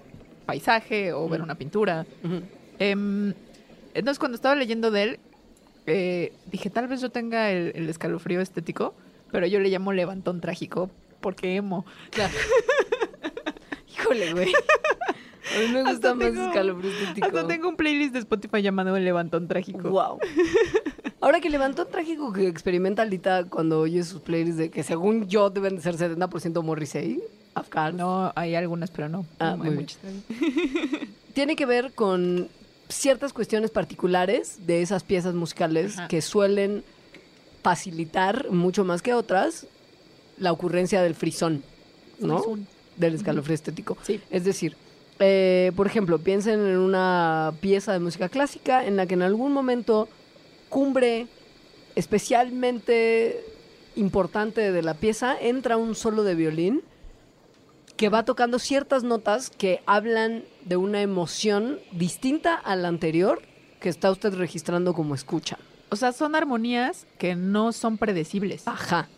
paisaje 0.46 1.12
o 1.12 1.28
ver 1.28 1.40
una 1.42 1.54
pintura. 1.54 2.04
Em, 2.80 3.32
entonces, 3.94 4.18
cuando 4.18 4.34
estaba 4.34 4.56
leyendo 4.56 4.90
de 4.90 5.02
él, 5.04 5.20
eh, 5.86 6.32
dije, 6.50 6.70
tal 6.70 6.88
vez 6.88 7.00
yo 7.00 7.10
tenga 7.10 7.50
el, 7.52 7.70
el 7.76 7.88
escalofrío 7.88 8.40
estético, 8.40 8.94
pero 9.30 9.46
yo 9.46 9.60
le 9.60 9.68
llamo 9.68 9.92
levantón 9.92 10.40
trágico 10.40 10.90
porque 11.20 11.54
emo. 11.54 11.86
Claro. 12.10 12.34
Híjole, 13.96 14.32
güey. 14.32 14.52
A 15.54 15.58
mí 15.60 15.68
me 15.68 15.80
gusta 15.82 15.90
Hasta 16.10 16.14
más 16.14 16.32
tengo- 16.32 16.46
escalofrío 16.48 16.90
estético. 16.90 17.26
Hasta 17.26 17.46
tengo 17.46 17.68
un 17.68 17.76
playlist 17.76 18.12
de 18.12 18.18
Spotify 18.20 18.62
llamado 18.62 18.98
Levantón 18.98 19.46
Trágico. 19.48 19.88
Wow. 19.90 20.18
Ahora 21.20 21.40
que 21.40 21.50
levantó 21.50 21.86
trágico 21.86 22.32
que 22.32 22.46
experimenta 22.46 23.02
Alita 23.02 23.44
cuando 23.44 23.80
oye 23.80 24.04
sus 24.04 24.20
playlists 24.20 24.58
de 24.58 24.70
que 24.70 24.82
según 24.82 25.26
yo 25.28 25.50
deben 25.50 25.76
de 25.76 25.82
ser 25.82 25.96
70% 25.96 26.62
Morrissey, 26.62 27.20
Afghan, 27.54 27.96
No, 27.96 28.32
hay 28.36 28.54
algunas, 28.54 28.90
pero 28.90 29.08
no. 29.08 29.24
Ah, 29.38 29.54
No, 29.56 29.64
hay 29.64 29.70
muchas. 29.70 29.98
tiene 31.34 31.56
que 31.56 31.66
ver 31.66 31.92
con 31.94 32.48
ciertas 32.88 33.32
cuestiones 33.32 33.70
particulares 33.70 34.66
de 34.66 34.82
esas 34.82 35.02
piezas 35.02 35.34
musicales 35.34 35.98
Ajá. 35.98 36.08
que 36.08 36.20
suelen 36.22 36.84
facilitar 37.62 38.50
mucho 38.50 38.84
más 38.84 39.02
que 39.02 39.14
otras 39.14 39.66
la 40.38 40.52
ocurrencia 40.52 41.02
del 41.02 41.14
frisón, 41.14 41.62
¿no? 42.20 42.38
Frisón. 42.38 42.66
Del 42.96 43.14
escalofrío 43.14 43.54
estético. 43.54 43.98
Sí. 44.02 44.20
Es 44.30 44.44
decir, 44.44 44.76
eh, 45.18 45.72
por 45.76 45.86
ejemplo, 45.86 46.18
piensen 46.18 46.60
en 46.60 46.78
una 46.78 47.54
pieza 47.60 47.92
de 47.92 48.00
música 48.00 48.28
clásica 48.28 48.86
en 48.86 48.96
la 48.96 49.06
que 49.06 49.14
en 49.14 49.22
algún 49.22 49.52
momento 49.52 50.08
cumbre 50.68 51.26
especialmente 51.94 53.44
importante 53.94 54.72
de 54.72 54.82
la 54.82 54.94
pieza 54.94 55.36
entra 55.40 55.76
un 55.76 55.94
solo 55.94 56.22
de 56.22 56.34
violín 56.34 56.82
que 57.96 58.10
va 58.10 58.24
tocando 58.24 58.58
ciertas 58.58 59.02
notas 59.02 59.48
que 59.48 59.82
hablan 59.86 60.44
de 60.64 60.76
una 60.76 61.00
emoción 61.00 61.80
distinta 61.92 62.54
a 62.54 62.76
la 62.76 62.88
anterior 62.88 63.40
que 63.80 63.88
está 63.88 64.10
usted 64.10 64.34
registrando 64.34 64.92
como 64.92 65.14
escucha. 65.14 65.58
O 65.88 65.96
sea, 65.96 66.12
son 66.12 66.34
armonías 66.34 67.06
que 67.18 67.36
no 67.36 67.72
son 67.72 67.96
predecibles. 67.96 68.68
Ajá. 68.68 69.08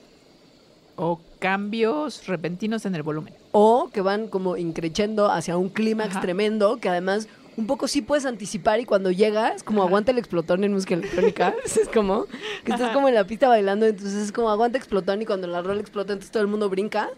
O 1.01 1.21
cambios 1.39 2.27
repentinos 2.27 2.85
en 2.85 2.95
el 2.97 3.03
volumen. 3.03 3.33
O 3.53 3.89
que 3.93 4.01
van 4.01 4.27
como 4.29 4.57
increchendo 4.57 5.31
hacia 5.31 5.57
un 5.57 5.69
clímax 5.69 6.21
tremendo 6.21 6.79
que 6.79 6.89
además 6.89 7.29
un 7.57 7.67
poco 7.67 7.89
sí 7.89 8.03
puedes 8.03 8.25
anticipar 8.27 8.79
y 8.81 8.85
cuando 8.85 9.11
llega 9.11 9.49
es 9.51 9.63
como 9.63 9.81
Ajá. 9.81 9.89
aguanta 9.89 10.11
el 10.13 10.19
explotón 10.19 10.63
en 10.65 10.73
música 10.73 10.95
electrónica. 10.95 11.55
es 11.65 11.89
como 11.95 12.25
que 12.27 12.73
estás 12.73 12.81
Ajá. 12.83 12.93
como 12.95 13.09
en 13.09 13.15
la 13.15 13.25
pista 13.25 13.49
bailando, 13.49 13.87
entonces 13.87 14.15
es 14.15 14.33
como 14.33 14.51
aguanta 14.51 14.77
explotón 14.79 15.23
y 15.23 15.27
cuando 15.27 15.47
la 15.47 15.63
rola 15.63 15.81
explota 15.81 16.13
entonces 16.13 16.33
todo 16.33 16.43
el 16.43 16.49
mundo 16.49 16.69
brinca. 16.69 17.09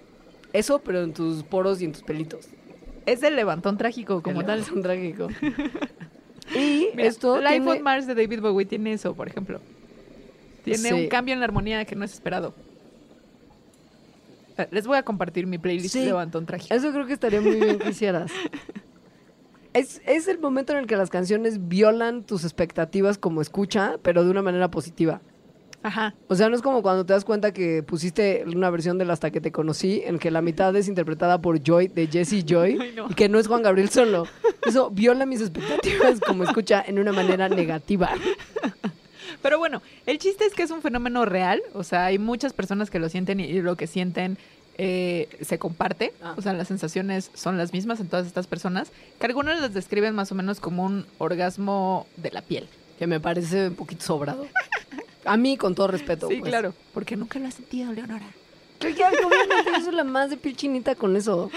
Eso, 0.53 0.81
pero 0.81 1.03
en 1.03 1.15
tus 1.15 1.43
poros 1.45 1.81
y 1.81 1.85
en 1.87 1.93
tus 1.93 2.03
pelitos. 2.03 2.49
Es 3.07 3.23
el 3.23 3.35
levantón 3.37 3.79
trágico 3.79 4.23
como 4.23 4.41
El 4.41 4.47
tal. 4.47 4.59
levantón 4.61 4.83
trágico. 4.83 5.29
y 6.55 6.89
Mira, 6.95 7.09
esto 7.09 7.39
Life 7.39 7.51
tiene- 7.53 7.71
on 7.71 7.83
Mars 7.83 8.07
de 8.07 8.15
David 8.15 8.41
Bowie 8.41 8.67
tiene 8.67 8.93
eso, 8.93 9.15
por 9.15 9.29
ejemplo. 9.29 9.61
Tiene 10.65 10.89
Sí. 10.89 10.93
un 10.93 11.09
cambio 11.09 11.33
en 11.35 11.41
la 11.41 11.47
armonía 11.47 11.85
que 11.85 11.97
no 11.97 12.05
es 12.05 12.13
esperado. 12.13 12.55
Les 14.71 14.87
voy 14.87 14.97
a 14.99 15.03
compartir 15.03 15.47
mi 15.47 15.59
playlist 15.59 15.95
Sí. 15.95 16.05
Levantón 16.05 16.47
Trágico. 16.47 16.75
Eso 16.75 16.91
creo 16.93 17.07
que 17.07 17.13
estaría 17.13 17.41
muy 17.41 17.57
bien 17.57 17.79
que 17.79 17.91
hicieras. 17.91 18.31
Es, 19.73 20.03
es 20.05 20.27
el 20.27 20.41
momento 20.41 20.73
en 20.73 20.81
el 20.81 20.87
que 20.89 20.97
las 20.97 21.11
canciones 21.11 21.69
violan 21.69 22.25
tus 22.25 22.43
expectativas 22.43 23.19
como 23.19 23.41
escucha, 23.41 23.99
pero 24.03 24.25
de 24.25 24.31
una 24.33 24.43
manera 24.43 24.69
positiva. 24.69 25.21
Ajá. 25.85 26.13
O 26.27 26.35
sea, 26.35 26.49
no 26.49 26.57
es 26.57 26.61
como 26.63 26.83
cuando 26.83 27.07
te 27.07 27.13
das 27.13 27.25
cuenta 27.25 27.53
que 27.53 27.85
pusiste 27.85 28.43
una 28.53 28.69
versión 28.69 28.99
del 28.99 29.13
Hasta 29.13 29.31
que 29.31 29.41
te 29.41 29.53
conocí, 29.53 30.03
en 30.05 30.19
que 30.19 30.33
la 30.33 30.43
mitad 30.43 30.75
es 30.75 30.89
interpretada 30.89 31.41
por 31.41 31.63
Joy, 31.63 31.87
de 31.87 32.09
Jesse 32.09 32.45
Joy, 32.45 32.79
Ay, 32.81 32.93
no. 32.97 33.07
y 33.09 33.15
que 33.15 33.29
no 33.29 33.39
es 33.39 33.47
Juan 33.47 33.63
Gabriel 33.63 33.91
solo. 33.91 34.25
Eso 34.67 34.91
viola 34.91 35.25
mis 35.25 35.41
expectativas 35.41 36.19
como 36.19 36.43
escucha 36.43 36.83
en 36.85 36.99
una 36.99 37.13
manera 37.13 37.49
negativa. 37.49 38.11
Pero 39.43 39.59
bueno, 39.59 39.83
el 40.07 40.19
chiste 40.19 40.45
es 40.45 40.55
que 40.55 40.63
es 40.63 40.71
un 40.71 40.83
fenómeno 40.83 41.25
real. 41.25 41.63
O 41.75 41.85
sea, 41.85 42.07
hay 42.07 42.19
muchas 42.19 42.53
personas 42.53 42.91
que 42.91 42.99
lo 42.99 43.09
sienten 43.09 43.41
y, 43.41 43.61
lo 43.61 43.77
que 43.77 43.87
sienten 43.87 44.39
eh, 44.79 45.29
se 45.41 45.59
comparte. 45.59 46.13
Ah. 46.23 46.35
O 46.37 46.43
sea, 46.43 46.53
las 46.53 46.69
sensaciones 46.69 47.31
son 47.35 47.59
las 47.59 47.73
mismas 47.73 48.01
en 48.01 48.09
todas 48.09 48.27
estas 48.27 48.47
personas. 48.47 48.93
Que 49.19 49.27
algunos 49.27 49.61
las 49.61 49.75
describen 49.75 50.15
más 50.15 50.33
o 50.33 50.35
menos 50.35 50.61
como 50.61 50.85
un 50.85 51.07
orgasmo 51.19 52.07
de 52.17 52.31
la 52.31 52.43
piel. 52.43 52.69
Que 52.99 53.07
me 53.07 53.21
parece 53.21 53.69
un 53.69 53.75
poquito 53.75 54.05
sobrado. 54.05 54.47
A 55.25 55.37
mí, 55.37 55.57
con 55.57 55.75
todo 55.75 55.89
respeto. 55.89 56.29
Sí, 56.29 56.37
pues. 56.37 56.51
claro. 56.51 56.75
Porque 56.95 57.17
nunca 57.17 57.39
lo 57.39 57.49
has 57.49 57.55
sentido, 57.55 57.93
Leonora. 57.93 58.27
Yo 58.81 58.89
ya, 58.89 59.11
obviamente, 59.11 59.71
yo 59.77 59.85
soy 59.85 59.95
la 59.95 60.05
más 60.05 60.31
de 60.31 60.37
piel 60.37 60.57
chinita 60.57 60.95
con 60.95 61.15
eso. 61.17 61.51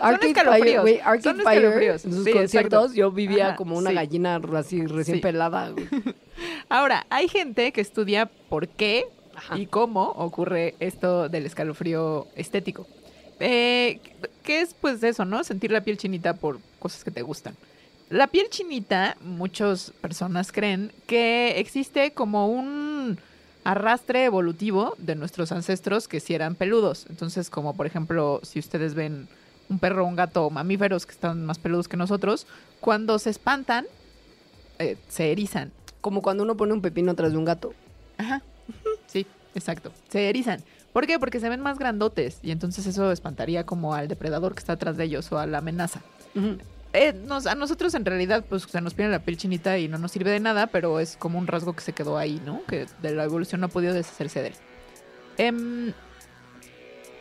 Arcade 0.00 0.18
Fire, 0.32 0.36
escalofríos. 0.38 0.82
güey, 0.82 1.00
Arcade 1.00 1.22
Son 1.22 1.40
Fire, 1.40 1.64
en 1.82 1.98
sus 1.98 2.24
Sí, 2.24 2.32
conciertos, 2.32 2.50
exacto. 2.84 2.94
yo 2.94 3.10
vivía 3.12 3.48
Ajá, 3.48 3.56
como 3.56 3.76
una 3.76 3.90
sí. 3.90 3.96
gallina 3.96 4.40
así 4.56 4.86
recién 4.86 5.16
Sí. 5.18 5.22
pelada, 5.22 5.70
güey. 5.70 5.86
Ahora, 6.68 7.06
hay 7.10 7.28
gente 7.28 7.72
que 7.72 7.80
estudia 7.80 8.26
por 8.48 8.68
qué 8.68 9.04
Ajá. 9.36 9.58
y 9.58 9.66
cómo 9.66 10.04
ocurre 10.12 10.74
esto 10.80 11.28
del 11.28 11.44
escalofrío 11.46 12.26
estético. 12.36 12.86
Eh, 13.38 14.00
¿Qué 14.42 14.60
es 14.60 14.74
pues 14.74 15.02
eso, 15.02 15.24
no? 15.24 15.44
Sentir 15.44 15.70
la 15.72 15.82
piel 15.82 15.96
chinita 15.98 16.34
por 16.34 16.58
cosas 16.78 17.04
que 17.04 17.10
te 17.10 17.22
gustan. 17.22 17.54
La 18.08 18.26
piel 18.26 18.48
chinita, 18.50 19.16
muchas 19.20 19.92
personas 20.00 20.52
creen 20.52 20.90
que 21.06 21.54
existe 21.60 22.12
como 22.12 22.48
un 22.48 23.18
arrastre 23.64 24.24
evolutivo 24.24 24.94
de 24.98 25.14
nuestros 25.14 25.52
ancestros 25.52 26.08
que 26.08 26.20
sí 26.20 26.34
eran 26.34 26.54
peludos. 26.54 27.06
Entonces, 27.08 27.50
como 27.50 27.76
por 27.76 27.86
ejemplo, 27.86 28.40
si 28.42 28.58
ustedes 28.58 28.94
ven 28.94 29.28
un 29.68 29.78
perro 29.78 30.04
o 30.04 30.08
un 30.08 30.16
gato 30.16 30.50
mamíferos 30.50 31.06
que 31.06 31.12
están 31.12 31.44
más 31.46 31.58
peludos 31.58 31.88
que 31.88 31.96
nosotros, 31.96 32.46
cuando 32.80 33.18
se 33.18 33.30
espantan, 33.30 33.86
eh, 34.78 34.96
se 35.08 35.30
erizan. 35.30 35.72
Como 36.00 36.22
cuando 36.22 36.42
uno 36.42 36.56
pone 36.56 36.72
un 36.72 36.80
pepino 36.80 37.12
atrás 37.12 37.32
de 37.32 37.38
un 37.38 37.44
gato. 37.44 37.74
Ajá. 38.18 38.42
Sí, 39.06 39.26
exacto. 39.54 39.92
Se 40.08 40.28
erizan. 40.28 40.62
¿Por 40.92 41.06
qué? 41.06 41.18
Porque 41.18 41.38
se 41.38 41.48
ven 41.48 41.60
más 41.60 41.78
grandotes 41.78 42.40
y 42.42 42.50
entonces 42.50 42.86
eso 42.86 43.12
espantaría 43.12 43.64
como 43.64 43.94
al 43.94 44.08
depredador 44.08 44.54
que 44.54 44.60
está 44.60 44.72
atrás 44.72 44.96
de 44.96 45.04
ellos 45.04 45.30
o 45.30 45.38
a 45.38 45.46
la 45.46 45.58
amenaza. 45.58 46.02
Eh, 46.92 47.12
nos- 47.12 47.46
a 47.46 47.54
nosotros 47.54 47.94
en 47.94 48.04
realidad 48.04 48.44
pues 48.48 48.62
se 48.64 48.80
nos 48.80 48.94
pone 48.94 49.08
la 49.08 49.20
piel 49.20 49.36
chinita 49.36 49.78
y 49.78 49.86
no 49.88 49.98
nos 49.98 50.10
sirve 50.12 50.30
de 50.30 50.40
nada, 50.40 50.66
pero 50.66 50.98
es 51.00 51.16
como 51.16 51.38
un 51.38 51.46
rasgo 51.46 51.72
que 51.74 51.82
se 51.82 51.92
quedó 51.92 52.18
ahí, 52.18 52.40
¿no? 52.44 52.62
Que 52.66 52.86
de 53.00 53.12
la 53.14 53.24
evolución 53.24 53.60
no 53.60 53.66
ha 53.68 53.70
podido 53.70 53.94
deshacerse 53.94 54.42
de 54.42 54.48
él. 54.48 54.54
Em, 55.38 55.92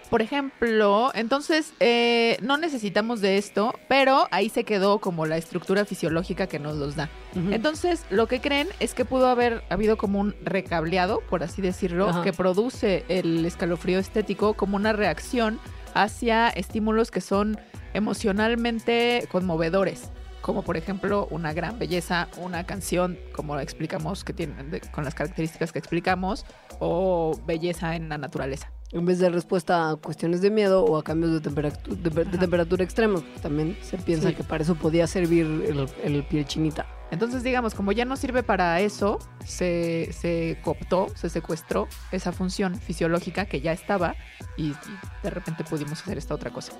por 0.09 0.23
ejemplo, 0.23 1.11
entonces 1.13 1.71
eh, 1.79 2.37
no 2.41 2.57
necesitamos 2.57 3.21
de 3.21 3.37
esto, 3.37 3.75
pero 3.87 4.27
ahí 4.31 4.49
se 4.49 4.63
quedó 4.63 4.97
como 4.97 5.27
la 5.27 5.37
estructura 5.37 5.85
fisiológica 5.85 6.47
que 6.47 6.57
nos 6.57 6.75
los 6.77 6.95
da. 6.95 7.09
Entonces, 7.53 8.03
lo 8.09 8.25
que 8.27 8.41
creen 8.41 8.67
es 8.79 8.95
que 8.95 9.05
pudo 9.05 9.27
haber 9.27 9.63
habido 9.69 9.97
como 9.97 10.19
un 10.19 10.35
recableado, 10.43 11.21
por 11.29 11.43
así 11.43 11.61
decirlo, 11.61 12.07
que 12.23 12.33
produce 12.33 13.05
el 13.07 13.45
escalofrío 13.45 13.99
estético 13.99 14.55
como 14.55 14.77
una 14.77 14.93
reacción 14.93 15.59
hacia 15.93 16.49
estímulos 16.49 17.11
que 17.11 17.21
son 17.21 17.59
emocionalmente 17.93 19.27
conmovedores, 19.31 20.11
como 20.41 20.63
por 20.63 20.77
ejemplo 20.77 21.27
una 21.31 21.53
gran 21.53 21.79
belleza, 21.79 22.27
una 22.37 22.65
canción, 22.65 23.17
como 23.33 23.59
explicamos 23.59 24.23
que 24.23 24.33
tienen 24.33 24.71
de- 24.71 24.81
con 24.81 25.03
las 25.03 25.15
características 25.15 25.71
que 25.71 25.79
explicamos, 25.79 26.45
o 26.79 27.39
belleza 27.45 27.95
en 27.95 28.09
la 28.09 28.17
naturaleza. 28.17 28.71
En 28.91 29.05
vez 29.05 29.19
de 29.19 29.29
respuesta 29.29 29.91
a 29.91 29.95
cuestiones 29.97 30.41
de 30.41 30.49
miedo 30.49 30.83
o 30.83 30.97
a 30.97 31.03
cambios 31.03 31.31
de, 31.31 31.41
temperatu- 31.47 31.95
de, 31.95 32.09
de 32.09 32.21
Ajá. 32.21 32.39
temperatura 32.39 32.83
extremos. 32.83 33.23
También 33.41 33.77
se 33.83 33.97
piensa 33.97 34.29
Sí. 34.29 34.35
que 34.35 34.43
para 34.43 34.63
eso 34.63 34.73
podía 34.75 35.05
servir 35.05 35.45
el, 35.45 35.87
el 36.03 36.23
piel 36.23 36.45
chinita. 36.45 36.87
Entonces, 37.11 37.43
digamos, 37.43 37.73
como 37.75 37.91
ya 37.91 38.05
no 38.05 38.15
sirve 38.15 38.41
para 38.43 38.79
eso, 38.81 39.19
se, 39.45 40.09
se 40.11 40.59
cooptó, 40.63 41.07
se 41.15 41.29
secuestró 41.29 41.87
esa 42.11 42.31
función 42.31 42.75
fisiológica 42.75 43.45
que 43.45 43.61
ya 43.61 43.71
estaba 43.73 44.15
y, 44.57 44.67
y 44.69 44.75
de 45.23 45.29
repente 45.29 45.63
pudimos 45.63 46.01
hacer 46.01 46.17
esta 46.17 46.33
otra 46.35 46.51
cosa. 46.51 46.73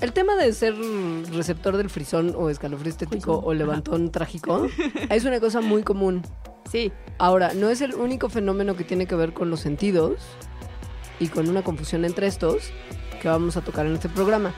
El 0.00 0.12
tema 0.12 0.34
de 0.36 0.52
ser 0.52 0.74
receptor 1.32 1.76
del 1.76 1.90
frisón 1.90 2.34
o 2.36 2.50
escalofrío 2.50 2.90
estético 2.90 3.38
o 3.38 3.54
levantón 3.54 4.10
trágico 4.10 4.66
es 5.10 5.24
una 5.24 5.38
cosa 5.40 5.60
muy 5.60 5.82
común. 5.84 6.22
Sí, 6.70 6.92
Ahora, 7.18 7.54
no 7.54 7.68
es 7.70 7.80
el 7.80 7.94
único 7.94 8.28
fenómeno 8.28 8.74
que 8.74 8.82
tiene 8.82 9.06
que 9.06 9.14
ver 9.14 9.32
con 9.32 9.48
los 9.50 9.60
sentidos 9.60 10.18
y 11.20 11.28
con 11.28 11.48
una 11.48 11.62
confusión 11.62 12.04
entre 12.04 12.26
estos 12.26 12.70
que 13.20 13.28
vamos 13.28 13.56
a 13.56 13.62
tocar 13.62 13.86
en 13.86 13.94
este 13.94 14.08
programa. 14.08 14.54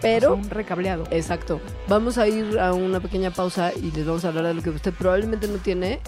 Pero, 0.00 0.34
un 0.34 0.50
recableado. 0.50 1.04
exacto, 1.10 1.60
vamos 1.88 2.18
a 2.18 2.28
ir 2.28 2.58
a 2.58 2.74
una 2.74 3.00
pequeña 3.00 3.30
pausa 3.30 3.72
y 3.74 3.90
les 3.90 4.04
vamos 4.06 4.24
a 4.24 4.28
hablar 4.28 4.44
de 4.44 4.54
lo 4.54 4.62
que 4.62 4.70
usted 4.70 4.92
probablemente 4.92 5.48
no 5.48 5.56
tiene 5.56 6.00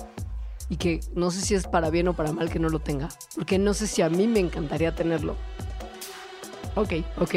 y 0.68 0.76
que 0.76 1.00
no 1.14 1.30
sé 1.30 1.40
si 1.40 1.54
es 1.54 1.66
para 1.66 1.90
bien 1.90 2.08
o 2.08 2.14
para 2.14 2.32
mal 2.32 2.50
que 2.50 2.58
no 2.58 2.68
lo 2.68 2.80
tenga. 2.80 3.08
Porque 3.34 3.58
no 3.58 3.72
sé 3.72 3.86
si 3.86 4.02
a 4.02 4.10
mí 4.10 4.26
me 4.26 4.40
encantaría 4.40 4.94
tenerlo. 4.94 5.36
Ok. 6.74 6.92
Ok. 7.18 7.34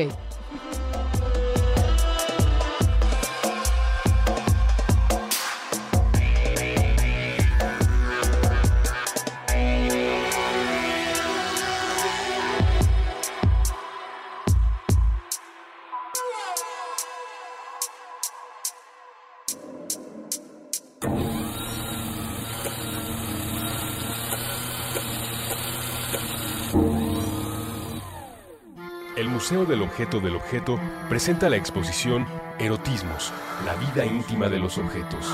Museo 29.40 29.64
del 29.64 29.82
Objeto 29.84 30.20
del 30.20 30.36
Objeto 30.36 30.78
presenta 31.08 31.50
la 31.50 31.56
exposición 31.56 32.28
Erotismos, 32.60 33.32
la 33.66 33.74
vida 33.76 34.06
íntima 34.06 34.50
de 34.50 34.60
los 34.60 34.78
objetos. 34.78 35.26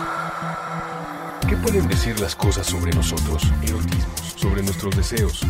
¿Qué 1.50 1.58
pueden 1.58 1.88
decir 1.88 2.20
las 2.20 2.36
cosas 2.36 2.68
sobre 2.68 2.91
nosotros? 2.91 3.41
Erotismos, 3.63 4.36
sobre 4.36 4.62
nuestros 4.62 4.96
deseos, 4.96 5.41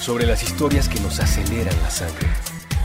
sobre 0.00 0.24
las 0.24 0.42
historias 0.42 0.88
que 0.88 0.98
nos 1.00 1.20
aceleran 1.20 1.76
la 1.82 1.90
sangre. 1.90 2.26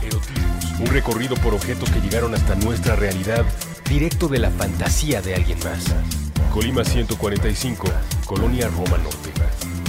Erotismos, 0.02 0.80
un 0.82 0.88
recorrido 0.88 1.38
por 1.38 1.54
objetos 1.54 1.90
que 1.92 2.02
llegaron 2.02 2.36
hasta 2.36 2.56
nuestra 2.56 2.98
realidad, 2.98 3.46
directo 3.90 4.28
de 4.28 4.40
la 4.40 4.52
fantasía 4.52 5.22
de 5.22 5.34
alguien 5.34 5.60
más. 5.60 5.96
Colima 6.52 6.84
145, 6.84 7.88
Colonia 8.26 8.68
Roma 8.68 8.98
Norte, 8.98 9.32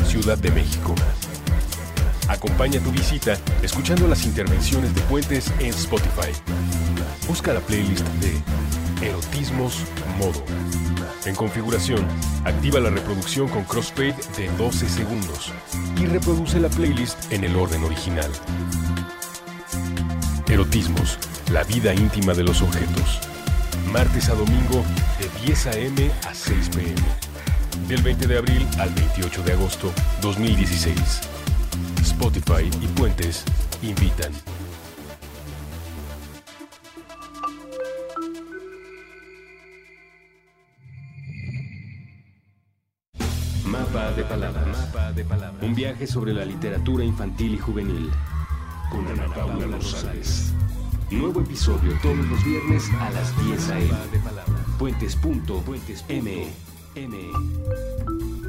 Ciudad 0.06 0.38
de 0.38 0.52
México. 0.52 0.94
Acompaña 2.30 2.78
tu 2.78 2.92
visita 2.92 3.36
escuchando 3.60 4.06
las 4.06 4.24
intervenciones 4.24 4.94
de 4.94 5.00
Puentes 5.02 5.52
en 5.58 5.70
Spotify. 5.70 6.30
Busca 7.26 7.52
la 7.52 7.58
playlist 7.58 8.06
de 8.20 9.04
Erotismos 9.04 9.82
Modo. 10.16 10.44
En 11.26 11.34
configuración, 11.34 12.06
activa 12.44 12.78
la 12.78 12.90
reproducción 12.90 13.48
con 13.48 13.64
crossfade 13.64 14.14
de 14.36 14.48
12 14.56 14.88
segundos 14.88 15.52
y 16.00 16.06
reproduce 16.06 16.60
la 16.60 16.68
playlist 16.68 17.32
en 17.32 17.42
el 17.42 17.56
orden 17.56 17.82
original. 17.82 18.30
Erotismos, 20.48 21.18
la 21.50 21.64
vida 21.64 21.92
íntima 21.94 22.32
de 22.32 22.44
los 22.44 22.62
objetos. 22.62 23.18
Martes 23.92 24.28
a 24.28 24.34
domingo 24.34 24.84
de 25.18 25.46
10 25.46 25.66
a.m. 25.66 26.10
a 26.28 26.32
6 26.32 26.68
p.m. 26.76 27.88
Del 27.88 28.02
20 28.02 28.28
de 28.28 28.38
abril 28.38 28.64
al 28.78 28.90
28 28.90 29.42
de 29.42 29.52
agosto 29.52 29.92
2016. 30.22 31.22
Spotify 32.02 32.70
y 32.80 32.86
Puentes 32.88 33.44
invitan. 33.82 34.32
Mapa 43.64 44.12
de 44.12 44.24
palabras. 44.24 44.88
Un 45.62 45.74
viaje 45.74 46.06
sobre 46.06 46.32
la 46.32 46.44
literatura 46.44 47.04
infantil 47.04 47.54
y 47.54 47.58
juvenil. 47.58 48.10
Con 48.90 49.06
Ana 49.06 49.32
Paula 49.34 49.66
Rosales. 49.66 50.52
Nuevo 51.10 51.40
episodio 51.40 51.92
todos 52.02 52.16
los 52.16 52.44
viernes 52.44 52.90
a 53.00 53.10
las 53.10 53.44
10 53.44 53.70
a.m. 53.70 53.90
Puentes.me. 54.78 56.48
Hola, 56.96 58.39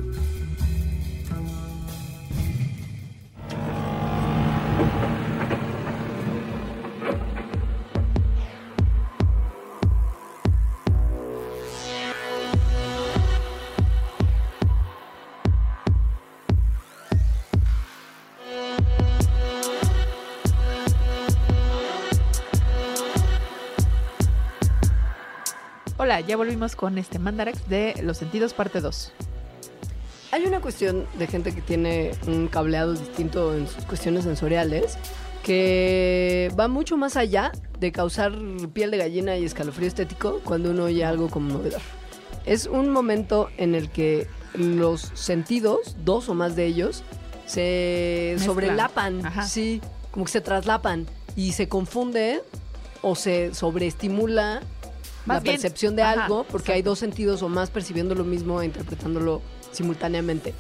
ya 26.28 26.38
volvimos 26.38 26.76
con 26.76 26.98
este 26.98 27.20
Mandarax 27.20 27.68
de 27.70 27.96
Los 28.04 28.18
Sentidos 28.18 28.54
parte 28.54 28.82
2. 28.82 29.12
Hay 30.32 30.46
una 30.46 30.62
cuestión 30.62 31.06
de 31.18 31.28
gente 31.28 31.54
que 31.54 31.62
tiene 31.62 32.12
un 32.28 32.48
cableado 32.48 32.94
distinto 32.94 33.56
en 33.56 33.68
sus 33.68 33.84
cuestiones 33.86 34.24
sensoriales 34.24 34.98
que 35.44 36.52
va 36.58 36.68
mucho 36.68 36.96
más 36.98 37.18
allá 37.18 37.52
de 37.80 37.92
causar 37.92 38.34
piel 38.74 38.92
de 38.92 38.98
gallina 38.98 39.36
y 39.38 39.44
escalofrío 39.46 39.88
estético 39.88 40.40
cuando 40.44 40.70
uno 40.72 40.86
oye 40.86 41.04
algo 41.04 41.30
conmovedor. 41.30 41.82
Es 42.46 42.68
un 42.68 42.90
momento 42.90 43.50
en 43.58 43.76
el 43.76 43.90
que 43.90 44.28
los 44.54 45.12
sentidos, 45.16 45.96
dos 46.04 46.30
o 46.30 46.34
más 46.34 46.56
de 46.56 46.66
ellos, 46.66 47.04
se 47.46 48.32
Mezclan. 48.36 48.46
sobrelapan, 48.56 49.26
Ajá. 49.26 49.46
sí, 49.48 49.82
como 50.12 50.26
que 50.26 50.32
se 50.32 50.42
traslapan 50.42 51.08
y 51.36 51.54
se 51.54 51.68
confunde 51.68 52.42
o 53.02 53.16
se 53.16 53.54
sobreestimula 53.54 54.62
Más 55.26 55.38
la 55.38 55.40
bien, 55.42 55.56
percepción 55.56 55.96
de 55.96 56.04
ajá, 56.04 56.24
algo 56.24 56.46
porque 56.46 56.74
hay 56.74 56.82
dos 56.82 57.00
sentidos 57.00 57.44
o 57.44 57.50
más 57.50 57.70
percibiendo 57.70 58.16
lo 58.16 58.24
mismo 58.24 58.62
e 58.62 58.66
interpretándolo 58.66 59.42
simultáneamente. 59.72 60.54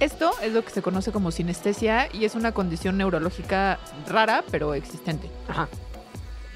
Esto 0.00 0.32
es 0.42 0.52
lo 0.52 0.64
que 0.64 0.70
se 0.70 0.82
conoce 0.82 1.12
como 1.12 1.30
sinestesia 1.30 2.08
y 2.12 2.24
es 2.24 2.34
una 2.34 2.52
condición 2.52 2.96
neurológica 2.98 3.78
rara, 4.08 4.44
pero 4.50 4.74
existente. 4.74 5.30
Ajá. 5.48 5.68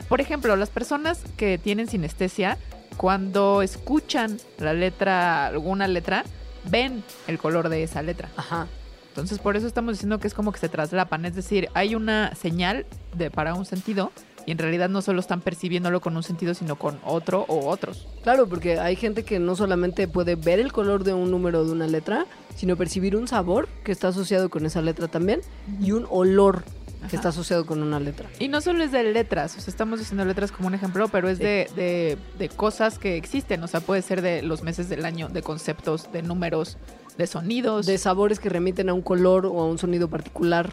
Por 0.09 0.21
ejemplo, 0.21 0.55
las 0.57 0.71
personas 0.71 1.23
que 1.37 1.59
tienen 1.59 1.89
sinestesia, 1.89 2.59
cuando 2.97 3.63
escuchan 3.63 4.39
la 4.59 4.73
letra, 4.73 5.47
alguna 5.47 5.89
letra, 5.89 6.25
ven 6.65 7.05
el 7.27 7.39
color 7.39 7.69
de 7.69 7.83
esa 7.83 8.03
letra. 8.03 8.29
Ajá. 8.37 8.67
Entonces, 9.09 9.39
por 9.39 9.57
eso 9.57 9.67
estamos 9.67 9.95
diciendo 9.95 10.19
que 10.19 10.27
es 10.27 10.35
como 10.35 10.53
que 10.53 10.59
se 10.59 10.69
traslapan. 10.69 11.25
Es 11.25 11.35
decir, 11.35 11.71
hay 11.75 11.95
una 11.95 12.35
señal 12.35 12.85
de, 13.15 13.31
para 13.31 13.55
un 13.55 13.65
sentido 13.65 14.13
y 14.47 14.53
en 14.53 14.59
realidad 14.59 14.89
no 14.89 15.03
solo 15.03 15.21
están 15.21 15.41
percibiéndolo 15.41 16.01
con 16.01 16.17
un 16.17 16.23
sentido, 16.23 16.55
sino 16.55 16.77
con 16.77 16.99
otro 17.05 17.45
o 17.49 17.69
otros. 17.69 18.07
Claro, 18.23 18.47
porque 18.49 18.79
hay 18.79 18.97
gente 18.97 19.25
que 19.25 19.39
no 19.39 19.57
solamente 19.57 20.07
puede 20.09 20.37
ver 20.37 20.61
el 20.61 20.73
color 20.73 21.05
de 21.05 21.13
un 21.15 21.31
número 21.31 21.65
de 21.65 21.73
una 21.73 21.87
letra, 21.87 22.27
sino 22.55 22.77
percibir 22.77 23.17
un 23.17 23.27
sabor 23.29 23.69
que 23.85 23.93
está 23.93 24.09
asociado 24.09 24.49
con 24.49 24.65
esa 24.65 24.81
letra 24.83 25.09
también 25.09 25.41
y 25.83 25.91
un 25.93 26.07
olor 26.11 26.63
Ajá. 27.01 27.09
que 27.09 27.17
está 27.17 27.29
asociado 27.31 27.67
con 27.67 27.83
una 27.83 28.01
letra. 28.01 28.29
Y 28.39 28.49
no 28.49 28.61
solo 28.61 28.83
es 28.85 28.93
de 28.93 29.03
letras, 29.03 29.57
o 29.59 29.61
sea, 29.61 29.71
estamos 29.71 29.99
diciendo 29.99 30.25
letras 30.25 30.53
como 30.53 30.69
un 30.69 30.75
ejemplo, 30.75 31.09
pero 31.09 31.29
es 31.29 31.39
de, 31.39 31.69
de- 31.77 32.17
de 32.39 32.49
cosas 32.49 32.99
que 32.99 33.17
existen, 33.17 33.63
o 33.63 33.67
sea, 33.69 33.81
puede 33.81 34.01
ser 34.01 34.23
de 34.23 34.43
los 34.43 34.63
meses 34.63 34.89
del 34.89 35.05
año, 35.05 35.29
de 35.29 35.43
conceptos, 35.43 36.11
de 36.13 36.23
números, 36.23 36.79
de 37.19 37.27
sonidos. 37.27 37.85
De 37.87 37.99
sabores 37.99 38.39
que 38.41 38.49
remiten 38.49 38.89
a 38.89 38.95
un 38.95 39.03
color 39.03 39.45
o 39.47 39.61
a 39.61 39.67
un 39.67 39.77
sonido 39.79 40.09
particular, 40.09 40.73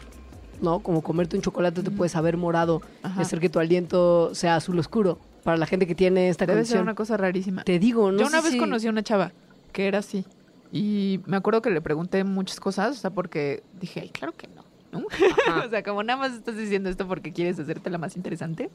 ¿no? 0.64 0.80
Como 0.80 1.02
comerte 1.02 1.36
un 1.36 1.42
chocolate 1.42 1.82
te 1.82 1.90
puede 1.92 2.08
saber 2.08 2.36
morado 2.36 2.82
Ajá. 3.04 3.20
y 3.20 3.22
hacer 3.22 3.38
que 3.38 3.48
tu 3.48 3.60
aliento 3.60 4.34
sea 4.34 4.56
azul 4.56 4.78
oscuro. 4.78 5.18
Para 5.44 5.56
la 5.58 5.66
gente 5.66 5.86
que 5.86 5.94
tiene 5.94 6.30
esta 6.30 6.46
Debe 6.46 6.60
ser 6.60 6.62
condición. 6.62 6.82
una 6.82 6.94
cosa 6.94 7.16
rarísima. 7.18 7.62
Te 7.64 7.78
digo, 7.78 8.10
no 8.10 8.18
Yo 8.18 8.26
una 8.26 8.38
sé 8.38 8.44
vez 8.44 8.52
si- 8.54 8.58
conocí 8.58 8.86
a 8.86 8.90
una 8.90 9.02
chava 9.02 9.30
que 9.72 9.86
era 9.86 9.98
así. 9.98 10.24
Y 10.72 11.20
me 11.26 11.36
acuerdo 11.36 11.62
que 11.62 11.70
le 11.70 11.80
pregunté 11.80 12.24
muchas 12.24 12.58
cosas, 12.58 12.96
o 12.96 13.00
sea, 13.00 13.10
porque 13.10 13.62
dije, 13.78 14.00
ay, 14.00 14.08
claro 14.08 14.32
que 14.36 14.48
no. 14.48 14.64
o 15.66 15.68
sea, 15.70 15.82
como 15.82 16.02
nada 16.02 16.18
más 16.18 16.32
estás 16.32 16.56
diciendo 16.56 16.88
esto 16.88 17.06
porque 17.06 17.32
quieres 17.32 17.58
hacerte 17.60 17.90
la 17.90 17.98
más 17.98 18.16
interesante. 18.16 18.70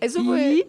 Eso 0.00 0.20
y, 0.20 0.24
fue... 0.24 0.68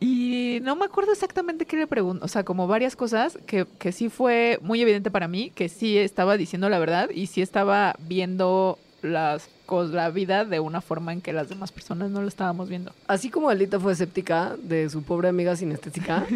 y 0.00 0.58
no 0.62 0.74
me 0.76 0.84
acuerdo 0.86 1.12
exactamente 1.12 1.66
qué 1.66 1.76
le 1.76 1.86
pregunto. 1.86 2.24
O 2.24 2.28
sea, 2.28 2.44
como 2.44 2.66
varias 2.66 2.96
cosas 2.96 3.38
que, 3.46 3.66
que 3.78 3.92
sí 3.92 4.08
fue 4.08 4.58
muy 4.62 4.80
evidente 4.80 5.10
para 5.10 5.28
mí, 5.28 5.50
que 5.54 5.68
sí 5.68 5.98
estaba 5.98 6.36
diciendo 6.36 6.68
la 6.68 6.78
verdad 6.78 7.10
y 7.10 7.26
sí 7.26 7.42
estaba 7.42 7.94
viendo 8.00 8.78
las 9.02 9.48
cos- 9.66 9.90
la 9.90 10.10
vida 10.10 10.44
de 10.44 10.60
una 10.60 10.80
forma 10.80 11.12
en 11.12 11.20
que 11.20 11.32
las 11.32 11.48
demás 11.48 11.72
personas 11.72 12.10
no 12.10 12.22
lo 12.22 12.28
estábamos 12.28 12.68
viendo. 12.68 12.92
Así 13.06 13.30
como 13.30 13.48
Alita 13.48 13.78
fue 13.80 13.92
escéptica 13.92 14.56
de 14.62 14.88
su 14.90 15.02
pobre 15.02 15.28
amiga 15.28 15.56
sinestésica, 15.56 16.26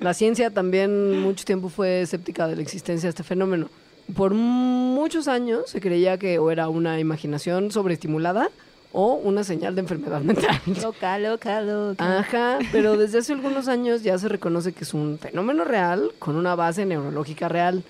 la 0.00 0.14
ciencia 0.14 0.50
también 0.50 1.20
mucho 1.20 1.44
tiempo 1.44 1.68
fue 1.68 2.02
escéptica 2.02 2.46
de 2.48 2.56
la 2.56 2.62
existencia 2.62 3.06
de 3.06 3.10
este 3.10 3.22
fenómeno. 3.22 3.68
Por 4.16 4.34
muchos 4.34 5.28
años 5.28 5.70
se 5.70 5.80
creía 5.80 6.18
que 6.18 6.38
o 6.38 6.50
era 6.50 6.68
una 6.68 6.98
imaginación 6.98 7.70
sobreestimulada 7.70 8.48
o 8.94 9.14
una 9.14 9.42
señal 9.42 9.74
de 9.74 9.80
enfermedad 9.80 10.20
mental. 10.20 10.60
Loca, 10.82 11.18
loca, 11.18 11.60
loca. 11.62 12.18
Ajá, 12.18 12.58
pero 12.72 12.98
desde 12.98 13.18
hace 13.20 13.32
algunos 13.32 13.68
años 13.68 14.02
ya 14.02 14.18
se 14.18 14.28
reconoce 14.28 14.72
que 14.72 14.84
es 14.84 14.92
un 14.92 15.18
fenómeno 15.18 15.64
real 15.64 16.10
con 16.18 16.36
una 16.36 16.54
base 16.56 16.84
neurológica 16.84 17.48
real. 17.48 17.84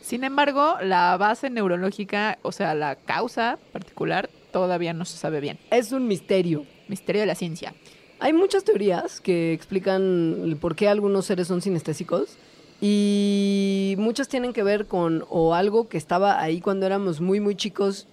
Sin 0.00 0.24
embargo, 0.24 0.76
la 0.82 1.16
base 1.16 1.50
neurológica, 1.50 2.38
o 2.42 2.52
sea, 2.52 2.74
la 2.74 2.96
causa 2.96 3.58
particular, 3.72 4.30
todavía 4.52 4.92
no 4.92 5.04
se 5.04 5.16
sabe 5.16 5.40
bien. 5.40 5.58
Es 5.70 5.92
un 5.92 6.08
misterio. 6.08 6.66
Misterio 6.88 7.20
de 7.20 7.26
la 7.26 7.34
ciencia. 7.34 7.74
Hay 8.18 8.32
muchas 8.32 8.64
teorías 8.64 9.20
que 9.20 9.52
explican 9.52 10.42
el 10.44 10.56
por 10.56 10.76
qué 10.76 10.88
algunos 10.88 11.26
seres 11.26 11.46
son 11.46 11.62
sinestésicos 11.62 12.36
y 12.80 13.94
muchas 13.98 14.28
tienen 14.28 14.52
que 14.52 14.62
ver 14.62 14.86
con 14.86 15.24
o 15.28 15.54
algo 15.54 15.88
que 15.88 15.98
estaba 15.98 16.40
ahí 16.40 16.60
cuando 16.60 16.86
éramos 16.86 17.20
muy 17.20 17.40
muy 17.40 17.54
chicos 17.54 18.06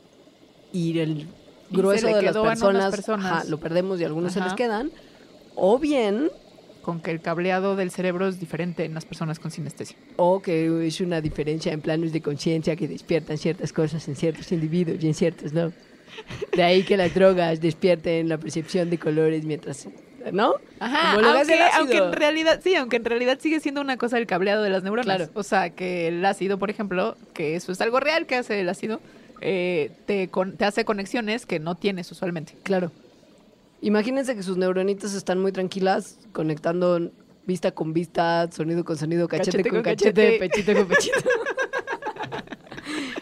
y 0.71 0.99
el 0.99 1.27
grueso 1.69 2.07
de 2.07 2.21
las 2.21 2.37
personas, 2.37 2.91
personas. 2.91 3.25
ajá, 3.25 3.43
lo 3.45 3.59
perdemos 3.59 3.99
y 3.99 4.03
algunos 4.03 4.33
se 4.33 4.41
les 4.41 4.53
quedan 4.53 4.91
o 5.55 5.79
bien 5.79 6.29
Con 6.87 7.01
que 7.01 7.11
el 7.11 7.19
cableado 7.19 7.75
del 7.75 7.91
cerebro 7.91 8.29
es 8.29 8.39
diferente 8.39 8.85
en 8.85 8.93
las 8.93 9.03
personas 9.03 9.39
con 9.39 9.51
sinestesia. 9.51 9.97
o 10.15 10.41
que 10.41 10.87
es 10.87 11.01
una 11.01 11.19
diferencia 11.19 11.73
en 11.73 11.81
planos 11.81 12.13
de 12.13 12.21
conciencia 12.21 12.77
que 12.77 12.87
despiertan 12.87 13.37
ciertas 13.37 13.73
cosas 13.73 14.07
en 14.07 14.15
ciertos 14.15 14.49
individuos 14.53 15.03
y 15.03 15.07
en 15.07 15.13
ciertos 15.13 15.51
no. 15.51 15.73
De 16.55 16.63
ahí 16.63 16.83
que 16.83 16.95
las 16.95 17.13
drogas 17.13 17.59
despierten 17.59 18.29
la 18.29 18.37
percepción 18.37 18.89
de 18.89 18.97
colores 18.97 19.43
mientras, 19.43 19.85
¿no? 20.31 20.53
Ajá, 20.79 21.11
aunque, 21.11 21.59
aunque 21.77 21.97
en 21.97 22.13
realidad, 22.13 22.61
sí, 22.63 22.73
aunque 22.75 22.95
en 22.95 23.03
realidad 23.03 23.37
sigue 23.41 23.59
siendo 23.59 23.81
una 23.81 23.97
cosa 23.97 24.17
el 24.17 24.25
cableado 24.25 24.63
de 24.63 24.69
las 24.69 24.83
neuronas. 24.83 25.17
Claro. 25.17 25.31
O 25.33 25.43
sea, 25.43 25.71
que 25.71 26.07
el 26.07 26.23
ácido, 26.25 26.57
por 26.57 26.69
ejemplo, 26.69 27.17
que 27.33 27.57
eso 27.57 27.73
es 27.73 27.81
algo 27.81 27.99
real 27.99 28.25
que 28.27 28.35
hace 28.37 28.61
el 28.61 28.69
ácido, 28.69 29.01
eh, 29.41 29.91
te, 30.05 30.29
con- 30.29 30.55
te 30.55 30.63
hace 30.63 30.85
conexiones 30.85 31.45
que 31.45 31.59
no 31.59 31.75
tienes 31.75 32.09
usualmente. 32.13 32.53
Claro. 32.63 32.93
Imagínense 33.87 34.35
que 34.35 34.43
sus 34.43 34.57
neuronitas 34.57 35.13
están 35.13 35.39
muy 35.39 35.53
tranquilas, 35.53 36.19
conectando 36.33 37.09
vista 37.45 37.71
con 37.71 37.93
vista, 37.93 38.51
sonido 38.51 38.83
con 38.83 38.97
sonido, 38.97 39.29
cachete, 39.29 39.51
Cachete 39.51 39.69
con 39.69 39.77
con 39.77 39.83
cachete, 39.83 40.39
cachete. 40.39 40.39
pechito 40.39 40.73
con 40.75 40.87
pechito. 40.89 41.19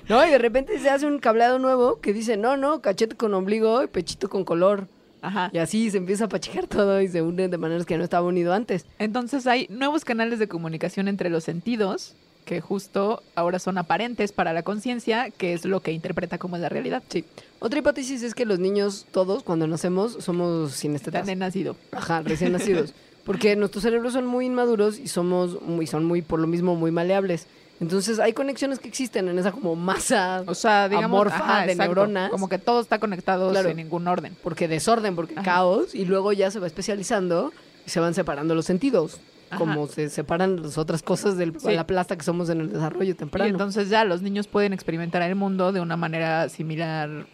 no, 0.10 0.26
y 0.26 0.32
de 0.32 0.40
repente 0.40 0.80
se 0.80 0.90
hace 0.90 1.06
un 1.06 1.20
cableado 1.20 1.60
nuevo 1.60 2.02
que 2.02 2.14
dice, 2.14 2.36
no, 2.36 2.58
no, 2.58 2.82
cachete 2.82 3.16
con 3.16 3.36
ombligo 3.36 3.84
y 3.84 3.88
pechito 3.88 4.28
con 4.28 4.44
color. 4.44 4.88
Ajá. 5.22 5.52
Y 5.54 5.60
así 5.60 5.92
se 5.92 5.98
empieza 5.98 6.26
a 6.26 6.30
pachecar 6.30 6.66
todo 6.66 7.00
y 7.00 7.10
se 7.10 7.22
unen 7.22 7.52
de 7.52 7.60
maneras 7.60 7.86
que 7.86 7.96
no 8.00 8.04
estaba 8.04 8.26
unido 8.26 8.52
antes. 8.52 8.88
Entonces 8.98 9.46
hay 9.46 9.68
nuevos 9.70 10.04
canales 10.04 10.40
de 10.40 10.48
comunicación 10.48 11.08
entre 11.08 11.30
los 11.30 11.44
sentidos 11.44 12.16
que 12.46 12.62
justo 12.62 13.24
ahora 13.36 13.60
son 13.60 13.78
aparentes 13.78 14.32
para 14.32 14.54
la 14.54 14.64
conciencia, 14.64 15.32
que 15.32 15.54
es 15.54 15.66
lo 15.66 15.82
que 15.82 15.92
interpreta 15.92 16.38
como 16.38 16.56
es 16.56 16.62
la 16.62 16.70
realidad. 16.70 17.04
Sí. 17.10 17.26
Otra 17.60 17.80
hipótesis 17.80 18.22
es 18.24 18.36
que 18.36 18.46
los 18.46 18.60
niños, 18.60 19.08
todos, 19.12 19.44
cuando 19.44 19.68
nacemos, 19.68 20.18
somos 20.20 20.72
sinestetas. 20.74 21.22
Están 21.22 21.26
de 21.26 21.36
nacido. 21.36 21.76
Ajá, 21.92 22.22
recién 22.22 22.52
nacidos. 22.52 22.94
Porque 23.26 23.56
nuestros 23.56 23.84
cerebros 23.84 24.14
son 24.14 24.28
muy 24.28 24.46
inmaduros 24.46 25.00
y 25.00 25.08
somos 25.08 25.60
muy, 25.64 25.88
son 25.88 26.06
muy, 26.06 26.22
por 26.22 26.40
lo 26.40 26.46
mismo, 26.46 26.76
muy 26.76 26.92
maleables. 26.92 27.48
Entonces 27.82 28.20
hay 28.20 28.32
conexiones 28.34 28.78
que 28.80 28.88
existen 28.88 29.28
en 29.28 29.38
esa 29.40 29.52
como 29.52 29.76
masa, 29.76 30.44
O 30.48 30.54
sea, 30.56 30.88
digamos, 30.88 31.06
Amorfa 31.22 31.36
ajá, 31.38 31.66
de 31.66 31.72
exacto. 31.74 31.94
neuronas. 31.96 32.30
Como 32.30 32.48
que 32.48 32.60
todo 32.60 32.80
está 32.80 33.00
conectado 33.00 33.50
Claro. 33.50 33.68
sin 33.70 33.78
ningún 33.78 34.08
orden. 34.08 34.38
porque 34.44 34.68
desorden, 34.68 35.16
porque 35.16 35.34
Ajá. 35.34 35.44
caos, 35.44 35.94
y 35.96 36.06
luego 36.06 36.32
ya 36.32 36.52
se 36.52 36.60
va 36.60 36.68
especializando 36.68 37.52
y 37.86 37.90
se 37.90 38.00
van 38.00 38.14
separando 38.14 38.54
los 38.56 38.66
sentidos, 38.66 39.18
Ajá. 39.50 39.60
como 39.60 39.88
se 39.88 40.10
separan 40.10 40.62
las 40.64 40.78
otras 40.78 41.04
cosas 41.04 41.38
de 41.38 41.54
Sí. 41.60 41.72
la 41.74 41.86
plasta 41.86 42.18
que 42.18 42.24
somos 42.24 42.50
en 42.50 42.62
el 42.62 42.72
desarrollo 42.74 43.12
Y 43.12 43.14
temprano. 43.14 43.50
entonces 43.50 43.90
ya 43.90 44.04
los 44.04 44.22
niños 44.22 44.48
pueden 44.48 44.74
experimentar 44.74 45.22
el 45.22 45.36
mundo 45.36 45.72
de 45.72 45.82
una 45.82 45.96
manera 45.98 46.50
similar 46.50 47.28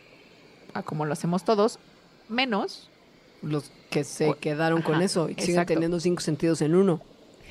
a 0.73 0.83
como 0.83 1.05
lo 1.05 1.13
hacemos 1.13 1.43
todos, 1.45 1.79
menos 2.29 2.89
los 3.41 3.71
que 3.89 4.03
se 4.03 4.29
O- 4.29 4.35
quedaron 4.39 4.81
con 4.81 4.95
ajá, 4.95 5.03
eso 5.05 5.29
y 5.29 5.35
que 5.35 5.45
siguen 5.45 5.65
teniendo 5.65 5.99
cinco 5.99 6.21
sentidos 6.21 6.61
en 6.61 6.75
uno, 6.75 7.01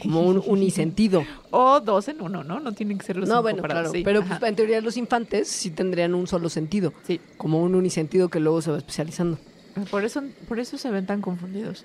como 0.03 0.23
un 0.23 0.43
unisentido. 0.47 1.25
o 1.51 1.81
dos 1.81 2.09
en 2.09 2.21
uno, 2.23 2.45
¿no? 2.45 2.61
No 2.61 2.73
tienen 2.73 2.99
que 2.99 3.05
ser 3.07 3.17
los 3.17 3.29
no, 3.29 3.37
cinco 3.37 3.43
bueno, 3.43 3.63
para- 3.63 3.75
claro, 3.75 3.91
sí, 3.91 4.03
pero 4.05 4.23
pues, 4.23 4.43
en 4.43 4.57
teoría 4.57 4.81
los 4.81 4.97
infantes 4.97 5.49
sí 5.49 5.71
tendrían 5.71 6.15
un 6.15 6.27
solo 6.27 6.49
sentido, 6.49 6.93
sí. 7.07 7.21
como 7.37 7.61
un 7.63 7.75
unisentido 7.75 8.29
que 8.29 8.41
luego 8.41 8.63
se 8.63 8.71
va 8.71 8.79
especializando. 8.79 9.39
Por 9.91 10.05
eso, 10.05 10.23
por 10.49 10.59
eso 10.61 10.79
se 10.79 10.91
ven 10.91 11.07
tan 11.07 11.21
confundidos. 11.21 11.85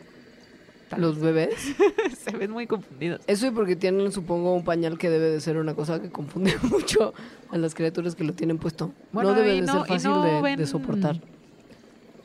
Los 0.97 1.19
bebés. 1.19 1.55
se 2.23 2.37
ven 2.37 2.51
muy 2.51 2.67
confundidos. 2.67 3.21
Eso 3.27 3.47
y 3.47 3.51
porque 3.51 3.75
tienen, 3.75 4.11
supongo, 4.11 4.53
un 4.53 4.63
pañal 4.63 4.97
que 4.97 5.09
debe 5.09 5.29
de 5.31 5.41
ser 5.41 5.57
una 5.57 5.73
cosa 5.75 6.01
que 6.01 6.09
confunde 6.09 6.53
mucho 6.63 7.13
a 7.49 7.57
las 7.57 7.73
criaturas 7.75 8.15
que 8.15 8.23
lo 8.23 8.33
tienen 8.33 8.57
puesto. 8.57 8.91
Bueno, 9.11 9.31
no 9.31 9.35
debe 9.35 9.53
de 9.55 9.61
no- 9.61 9.73
ser 9.79 9.85
fácil 9.87 10.09
no 10.11 10.43
de, 10.43 10.55
de 10.57 10.67
soportar. 10.67 11.19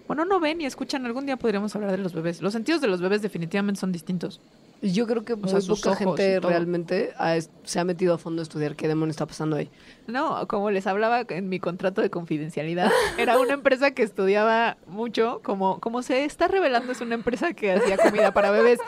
Bueno, 0.06 0.24
no 0.24 0.40
ven 0.40 0.60
y 0.60 0.66
escuchan. 0.66 1.06
Algún 1.06 1.24
día 1.26 1.36
podríamos 1.36 1.74
hablar 1.76 1.92
de 1.92 1.98
los 1.98 2.12
bebés. 2.12 2.42
Los 2.42 2.52
sentidos 2.52 2.80
de 2.80 2.88
los 2.88 3.00
bebés 3.00 3.22
definitivamente 3.22 3.80
son 3.80 3.92
distintos. 3.92 4.40
Yo 4.82 5.06
creo 5.06 5.24
que 5.24 5.36
muy 5.36 5.50
sea, 5.50 5.60
poca 5.60 5.90
ojos 5.90 5.98
gente 5.98 6.40
realmente 6.40 7.12
ha 7.18 7.38
se 7.64 7.80
ha 7.80 7.84
metido 7.84 8.14
a 8.14 8.18
fondo 8.18 8.40
a 8.40 8.44
estudiar 8.44 8.76
qué 8.76 8.88
demonios 8.88 9.14
está 9.14 9.26
pasando 9.26 9.56
ahí. 9.56 9.68
No, 10.06 10.48
como 10.48 10.70
les 10.70 10.86
hablaba 10.86 11.26
en 11.28 11.48
mi 11.50 11.60
contrato 11.60 12.00
de 12.00 12.08
confidencialidad, 12.08 12.90
era 13.18 13.38
una 13.38 13.52
empresa 13.52 13.90
que 13.90 14.02
estudiaba 14.02 14.78
mucho, 14.86 15.40
como, 15.42 15.80
como 15.80 16.02
se 16.02 16.24
está 16.24 16.48
revelando, 16.48 16.92
es 16.92 17.00
una 17.02 17.14
empresa 17.14 17.52
que 17.52 17.72
hacía 17.72 17.98
comida 17.98 18.32
para 18.32 18.50
bebés. 18.50 18.78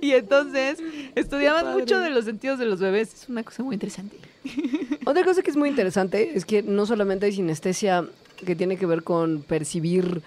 Y 0.00 0.12
entonces 0.12 0.78
estudiaban 1.14 1.72
mucho 1.72 1.98
de 1.98 2.10
los 2.10 2.26
sentidos 2.26 2.58
de 2.58 2.66
los 2.66 2.80
bebés. 2.80 3.14
Es 3.14 3.28
una 3.30 3.42
cosa 3.42 3.62
muy 3.62 3.74
interesante. 3.74 4.16
Otra 5.06 5.24
cosa 5.24 5.42
que 5.42 5.50
es 5.50 5.56
muy 5.56 5.70
interesante 5.70 6.36
es 6.36 6.44
que 6.44 6.62
no 6.62 6.84
solamente 6.84 7.24
hay 7.26 7.32
sinestesia 7.32 8.04
que 8.44 8.54
tiene 8.54 8.76
que 8.76 8.84
ver 8.84 9.02
con 9.02 9.42
percibir 9.42 10.22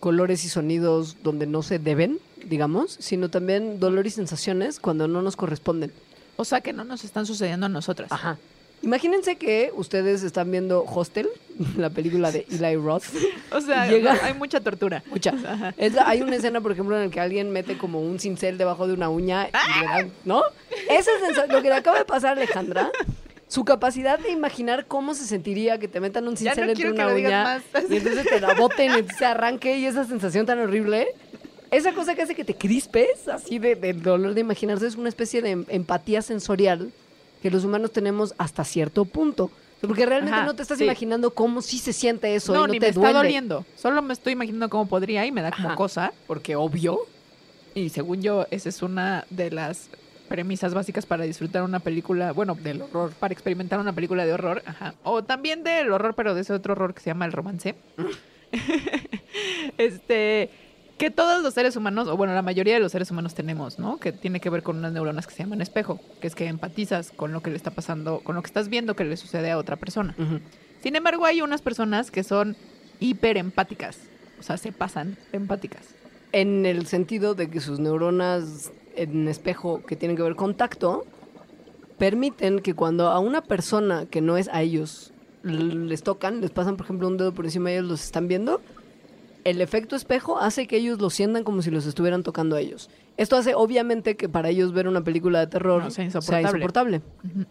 colores 0.00 0.44
y 0.44 0.48
sonidos 0.48 1.16
donde 1.22 1.46
no 1.46 1.62
se 1.62 1.78
deben, 1.78 2.18
digamos, 2.44 2.96
sino 2.98 3.28
también 3.28 3.78
dolor 3.80 4.06
y 4.06 4.10
sensaciones 4.10 4.80
cuando 4.80 5.06
no 5.08 5.22
nos 5.22 5.36
corresponden. 5.36 5.92
O 6.36 6.44
sea, 6.44 6.60
que 6.62 6.72
no 6.72 6.84
nos 6.84 7.04
están 7.04 7.26
sucediendo 7.26 7.66
a 7.66 7.68
nosotras. 7.68 8.10
Ajá. 8.10 8.38
Imagínense 8.82 9.36
que 9.36 9.70
ustedes 9.76 10.22
están 10.22 10.50
viendo 10.50 10.84
Hostel, 10.88 11.28
la 11.76 11.90
película 11.90 12.32
de 12.32 12.46
Eli 12.50 12.76
Roth. 12.76 13.04
O 13.52 13.60
sea, 13.60 13.86
Llega- 13.90 14.18
hay 14.24 14.32
mucha 14.32 14.60
tortura. 14.60 15.02
Mucha. 15.10 15.34
Es 15.76 15.92
hay 15.98 16.22
una 16.22 16.36
escena, 16.36 16.60
por 16.62 16.72
ejemplo, 16.72 16.96
en 16.96 17.06
la 17.06 17.10
que 17.10 17.20
alguien 17.20 17.50
mete 17.50 17.76
como 17.76 18.00
un 18.00 18.18
cincel 18.18 18.56
debajo 18.56 18.86
de 18.86 18.94
una 18.94 19.10
uña 19.10 19.48
y 19.48 19.80
le 19.80 19.86
dan, 19.86 20.10
¿no? 20.24 20.42
Esa 20.88 21.10
sensa- 21.26 21.46
lo 21.46 21.60
que 21.60 21.68
le 21.68 21.74
acaba 21.74 21.98
de 21.98 22.04
pasar 22.06 22.38
a 22.38 22.42
Alejandra, 22.42 22.90
su 23.50 23.64
capacidad 23.64 24.16
de 24.16 24.30
imaginar 24.30 24.86
cómo 24.86 25.12
se 25.12 25.24
sentiría 25.26 25.78
que 25.78 25.88
te 25.88 25.98
metan 25.98 26.28
un 26.28 26.36
cincel 26.36 26.66
no 26.66 26.70
entre 26.70 26.90
una 26.92 27.08
uña 27.12 27.42
más. 27.42 27.62
y 27.90 27.96
entonces 27.96 28.24
te 28.28 28.40
la 28.40 28.54
boten 28.54 28.92
y 29.04 29.12
se 29.12 29.24
arranque 29.24 29.76
y 29.76 29.86
esa 29.86 30.04
sensación 30.04 30.46
tan 30.46 30.60
horrible. 30.60 31.08
Esa 31.72 31.92
cosa 31.92 32.14
que 32.14 32.22
hace 32.22 32.36
que 32.36 32.44
te 32.44 32.54
crispes, 32.54 33.26
así 33.26 33.58
de, 33.58 33.74
del 33.74 34.02
dolor 34.02 34.34
de 34.34 34.40
imaginarse, 34.40 34.86
es 34.86 34.94
una 34.94 35.08
especie 35.08 35.42
de 35.42 35.50
em- 35.50 35.64
empatía 35.68 36.22
sensorial 36.22 36.92
que 37.42 37.50
los 37.50 37.64
humanos 37.64 37.90
tenemos 37.90 38.34
hasta 38.38 38.62
cierto 38.64 39.04
punto. 39.04 39.50
Porque 39.80 40.06
realmente 40.06 40.36
Ajá, 40.36 40.46
no 40.46 40.54
te 40.54 40.62
estás 40.62 40.78
sí. 40.78 40.84
imaginando 40.84 41.32
cómo 41.32 41.60
sí 41.60 41.78
se 41.78 41.92
siente 41.92 42.34
eso 42.36 42.52
no, 42.52 42.60
y 42.60 42.66
no 42.68 42.72
ni 42.74 42.78
te 42.78 42.86
me 42.86 42.92
duele. 42.92 43.08
está 43.10 43.18
doliendo. 43.18 43.66
Solo 43.76 44.00
me 44.00 44.12
estoy 44.12 44.34
imaginando 44.34 44.68
cómo 44.70 44.86
podría 44.86 45.26
y 45.26 45.32
me 45.32 45.42
da 45.42 45.50
como 45.50 45.68
Ajá. 45.68 45.76
cosa. 45.76 46.12
Porque 46.28 46.54
obvio. 46.54 47.00
Y 47.74 47.88
según 47.88 48.20
yo, 48.22 48.46
esa 48.52 48.68
es 48.68 48.80
una 48.82 49.24
de 49.30 49.50
las 49.50 49.88
premisas 50.30 50.74
básicas 50.74 51.06
para 51.06 51.24
disfrutar 51.24 51.64
una 51.64 51.80
película, 51.80 52.30
bueno, 52.30 52.54
del 52.54 52.82
horror, 52.82 53.10
para 53.18 53.32
experimentar 53.32 53.80
una 53.80 53.92
película 53.92 54.24
de 54.24 54.32
horror, 54.32 54.62
ajá. 54.64 54.94
O 55.02 55.24
también 55.24 55.64
del 55.64 55.90
horror, 55.90 56.14
pero 56.14 56.34
de 56.34 56.42
ese 56.42 56.52
otro 56.52 56.74
horror 56.74 56.94
que 56.94 57.00
se 57.00 57.10
llama 57.10 57.26
el 57.26 57.32
romance. 57.32 57.74
este, 59.76 60.48
que 60.98 61.10
todos 61.10 61.42
los 61.42 61.52
seres 61.52 61.74
humanos, 61.74 62.06
o 62.06 62.16
bueno, 62.16 62.32
la 62.32 62.42
mayoría 62.42 62.74
de 62.74 62.80
los 62.80 62.92
seres 62.92 63.10
humanos 63.10 63.34
tenemos, 63.34 63.80
¿no? 63.80 63.98
Que 63.98 64.12
tiene 64.12 64.38
que 64.38 64.50
ver 64.50 64.62
con 64.62 64.76
unas 64.76 64.92
neuronas 64.92 65.26
que 65.26 65.34
se 65.34 65.42
llaman 65.42 65.62
espejo, 65.62 65.98
que 66.20 66.28
es 66.28 66.36
que 66.36 66.46
empatizas 66.46 67.10
con 67.10 67.32
lo 67.32 67.42
que 67.42 67.50
le 67.50 67.56
está 67.56 67.72
pasando, 67.72 68.20
con 68.20 68.36
lo 68.36 68.42
que 68.42 68.46
estás 68.46 68.68
viendo 68.68 68.94
que 68.94 69.04
le 69.04 69.16
sucede 69.16 69.50
a 69.50 69.58
otra 69.58 69.74
persona. 69.74 70.14
Sin 70.80 70.94
embargo, 70.94 71.24
hay 71.24 71.42
unas 71.42 71.60
personas 71.60 72.12
que 72.12 72.22
son 72.22 72.56
hiperempáticas, 73.00 73.98
o 74.38 74.44
sea, 74.44 74.58
se 74.58 74.70
pasan 74.70 75.16
empáticas. 75.32 75.88
En 76.30 76.66
el 76.66 76.86
sentido 76.86 77.34
de 77.34 77.50
que 77.50 77.58
sus 77.58 77.80
neuronas 77.80 78.70
en 78.96 79.28
espejo 79.28 79.82
que 79.86 79.96
tienen 79.96 80.16
que 80.16 80.22
ver 80.22 80.36
con 80.36 80.54
tacto 80.54 81.04
permiten 81.98 82.60
que 82.60 82.74
cuando 82.74 83.08
a 83.08 83.18
una 83.18 83.42
persona 83.42 84.06
que 84.06 84.20
no 84.20 84.36
es 84.36 84.48
a 84.48 84.62
ellos 84.62 85.12
les 85.42 86.02
tocan, 86.02 86.40
les 86.40 86.50
pasan 86.50 86.76
por 86.76 86.86
ejemplo 86.86 87.08
un 87.08 87.16
dedo 87.16 87.32
por 87.32 87.44
encima 87.44 87.70
y 87.70 87.74
ellos 87.74 87.86
los 87.86 88.04
están 88.04 88.28
viendo, 88.28 88.60
el 89.44 89.60
efecto 89.60 89.96
espejo 89.96 90.38
hace 90.38 90.66
que 90.66 90.76
ellos 90.76 91.00
lo 91.00 91.10
sientan 91.10 91.44
como 91.44 91.62
si 91.62 91.70
los 91.70 91.86
estuvieran 91.86 92.22
tocando 92.22 92.56
a 92.56 92.60
ellos. 92.60 92.90
Esto 93.16 93.36
hace 93.36 93.54
obviamente 93.54 94.16
que 94.16 94.28
para 94.28 94.48
ellos 94.48 94.72
ver 94.72 94.88
una 94.88 95.02
película 95.02 95.40
de 95.40 95.46
terror 95.46 95.84
No, 95.84 95.90
sea 95.90 96.10
sea 96.20 96.40
insoportable. 96.40 97.02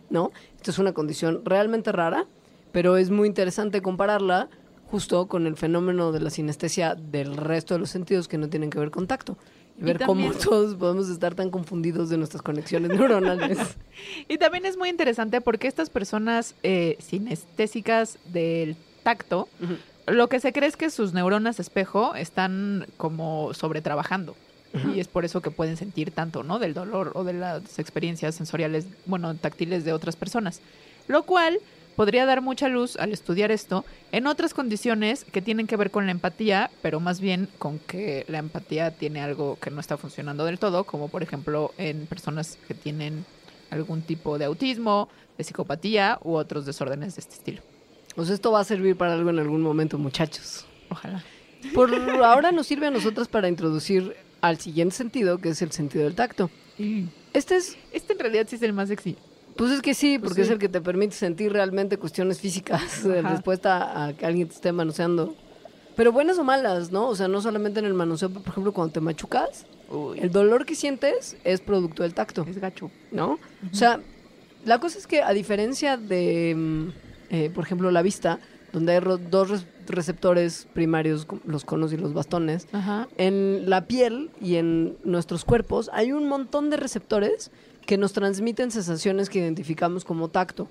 ¿no? 0.10 0.32
Esto 0.56 0.72
es 0.72 0.80
una 0.80 0.94
condición 0.94 1.42
realmente 1.46 1.92
rara, 1.92 2.26
pero 2.72 2.98
es 2.98 3.10
muy 3.10 3.28
interesante 3.28 3.82
compararla 3.82 4.50
justo 4.90 5.28
con 5.28 5.46
el 5.46 5.56
fenómeno 5.56 6.12
de 6.12 6.20
la 6.20 6.30
sinestesia 6.30 6.96
del 6.96 7.38
resto 7.38 7.76
de 7.76 7.80
los 7.80 7.90
sentidos 7.90 8.28
que 8.28 8.38
no 8.38 8.50
tienen 8.50 8.70
que 8.70 8.80
ver 8.80 8.92
con 8.92 9.08
tacto. 9.08 9.38
Y 9.80 9.84
Y 9.84 9.86
ver 9.86 10.00
cómo 10.06 10.22
también- 10.24 10.44
todos 10.44 10.76
podemos 10.76 11.10
estar 11.10 11.36
tan 11.36 11.50
confundidos 11.50 12.10
de 12.10 12.18
nuestras 12.18 12.42
conexiones 12.42 12.92
neuronales. 12.92 13.58
Y 14.28 14.38
también 14.38 14.66
es 14.66 14.78
muy 14.78 14.90
interesante 14.90 15.42
porque 15.42 15.68
estas 15.68 15.90
personas 15.90 16.54
eh, 16.64 16.98
sinestésicas 17.00 18.18
del 18.26 18.76
tacto, 19.04 19.48
lo 20.08 20.28
que 20.30 20.40
se 20.40 20.52
cree 20.54 20.68
es 20.70 20.78
que 20.78 20.90
sus 20.90 21.14
neuronas 21.14 21.60
espejo 21.60 22.16
están 22.16 22.88
como 22.98 23.54
sobretrabajando. 23.54 24.36
Y 24.94 25.00
es 25.00 25.08
por 25.08 25.26
eso 25.26 25.42
que 25.42 25.50
pueden 25.50 25.78
sentir 25.78 26.12
tanto, 26.12 26.44
¿no? 26.44 26.60
Del 26.60 26.76
dolor 26.76 27.12
o 27.16 27.24
de 27.24 27.34
las 27.34 27.80
experiencias 27.80 28.36
sensoriales, 28.36 28.86
bueno, 29.08 29.34
táctiles 29.36 29.84
de 29.84 29.94
otras 29.94 30.16
personas. 30.16 30.62
Lo 31.08 31.24
cual 31.24 31.58
podría 32.00 32.26
dar 32.26 32.42
mucha 32.42 32.70
luz 32.70 32.96
al 32.96 33.12
estudiar 33.12 33.52
esto 33.52 33.84
en 34.14 34.26
otras 34.26 34.54
condiciones 34.54 35.26
que 35.26 35.42
tienen 35.42 35.68
que 35.68 35.76
ver 35.76 35.92
con 35.92 36.06
la 36.06 36.14
empatía, 36.14 36.72
pero 36.82 37.02
más 37.02 37.20
bien 37.20 37.50
con 37.58 37.78
que 37.78 38.24
la 38.30 38.38
empatía 38.38 38.92
tiene 38.92 39.20
algo 39.20 39.58
que 39.60 39.70
no 39.70 39.82
está 39.82 39.98
funcionando 39.98 40.46
del 40.46 40.60
todo, 40.60 40.86
como 40.86 41.10
por 41.10 41.24
ejemplo 41.24 41.74
en 41.78 42.06
personas 42.06 42.58
que 42.70 42.74
tienen 42.74 43.26
algún 43.70 44.02
tipo 44.02 44.38
de 44.38 44.46
autismo, 44.46 45.10
de 45.38 45.44
psicopatía 45.44 46.20
u 46.24 46.36
otros 46.36 46.66
desórdenes 46.66 47.18
de 47.18 47.20
este 47.20 47.36
estilo. 47.36 47.62
Pues 48.16 48.30
esto 48.30 48.54
va 48.54 48.62
a 48.62 48.64
servir 48.64 48.96
para 48.96 49.12
algo 49.12 49.30
en 49.32 49.40
algún 49.40 49.62
momento, 49.62 49.98
muchachos. 49.98 50.66
Ojalá. 50.90 51.22
Por 51.74 51.94
ahora 52.24 52.54
nos 52.54 52.66
sirve 52.66 52.88
a 52.88 52.92
nosotros 52.92 53.28
para 53.28 53.50
introducir 53.50 54.16
al 54.40 54.58
siguiente 54.58 54.96
sentido, 54.96 55.40
que 55.40 55.50
es 55.50 55.62
el 55.62 55.74
sentido 55.74 56.06
del 56.06 56.16
tacto. 56.16 56.50
Este 57.34 57.58
es, 57.58 57.78
Este 57.92 58.14
en 58.14 58.20
realidad 58.20 58.48
sí 58.48 58.56
es 58.56 58.62
el 58.62 58.72
más 58.72 58.88
sexy. 58.88 59.18
Pues 59.60 59.72
es 59.74 59.82
que 59.82 59.94
sí, 59.94 60.18
Pues 60.18 60.30
porque 60.30 60.42
es 60.44 60.50
el 60.50 60.58
que 60.58 60.70
te 60.70 60.80
permite 60.80 61.14
sentir 61.16 61.52
realmente 61.52 61.98
cuestiones 61.98 62.40
físicas 62.40 63.04
de 63.08 63.22
respuesta 63.22 64.06
a 64.06 64.14
que 64.14 64.26
alguien 64.26 64.48
te 64.48 64.56
esté 64.56 64.72
manoseando. 64.72 65.36
Pero 65.98 66.14
buenas 66.14 66.38
o 66.40 66.46
malas, 66.46 66.92
¿no? 66.94 67.10
O 67.10 67.16
sea, 67.16 67.28
no 67.28 67.42
solamente 67.42 67.80
en 67.82 67.86
el 67.86 67.94
manoseo, 67.94 68.30
por 68.30 68.48
ejemplo, 68.48 68.72
cuando 68.72 68.94
te 68.94 69.02
machucas, 69.02 69.66
el 70.16 70.32
dolor 70.32 70.66
que 70.66 70.74
sientes 70.76 71.36
es 71.44 71.60
producto 71.60 72.04
del 72.04 72.14
tacto. 72.14 72.46
Es 72.50 72.58
gacho. 72.58 72.90
¿no? 73.12 73.38
O 73.72 73.76
sea, 73.76 74.00
la 74.64 74.80
cosa 74.80 74.98
es 74.98 75.08
que 75.08 75.22
a 75.22 75.34
diferencia 75.34 75.98
de, 75.98 76.56
mm, 76.56 76.88
eh, 77.32 77.52
por 77.54 77.66
ejemplo, 77.66 77.92
la 77.92 78.02
vista, 78.02 78.40
donde 78.72 78.94
hay 78.94 79.00
ro- 79.02 79.18
dos 79.18 79.50
res- 79.50 79.66
receptores 79.88 80.68
primarios, 80.74 81.28
los 81.46 81.66
conos 81.66 81.92
y 81.92 81.98
los 81.98 82.14
bastones, 82.14 82.68
Ajá. 82.72 83.08
en 83.18 83.70
la 83.70 83.86
piel 83.88 84.30
y 84.40 84.56
en 84.56 84.96
nuestros 85.04 85.44
cuerpos 85.44 85.90
hay 85.92 86.12
un 86.14 86.30
montón 86.30 86.70
de 86.70 86.78
receptores 86.78 87.52
que 87.90 87.98
nos 87.98 88.14
transmiten 88.14 88.70
sensaciones 88.70 89.32
que 89.32 89.40
identificamos 89.40 90.06
como 90.06 90.28
tacto. 90.28 90.68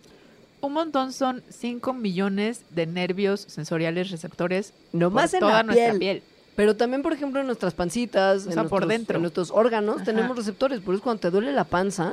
Un 0.60 0.72
montón 0.72 1.12
son 1.12 1.42
5 1.48 1.92
millones 1.92 2.62
de 2.70 2.86
nervios 2.86 3.40
sensoriales 3.40 4.12
receptores 4.12 4.72
No 4.92 5.10
más 5.10 5.34
en 5.34 5.40
toda 5.40 5.54
la 5.54 5.62
nuestra 5.64 5.86
piel, 5.86 5.98
piel. 5.98 6.22
Pero 6.54 6.76
también, 6.76 7.02
por 7.02 7.12
ejemplo, 7.12 7.40
en 7.40 7.46
nuestras 7.46 7.74
pancitas, 7.74 8.46
O 8.46 8.50
en, 8.50 8.54
por 8.54 8.82
nuestros, 8.82 8.88
dentro. 8.88 9.16
en 9.16 9.22
nuestros 9.22 9.50
órganos, 9.50 9.96
Ajá. 9.96 10.04
tenemos 10.04 10.36
receptores. 10.36 10.78
Por 10.78 10.94
eso 10.94 11.02
cuando 11.02 11.18
te 11.18 11.30
duele 11.32 11.50
la 11.50 11.64
panza, 11.64 12.12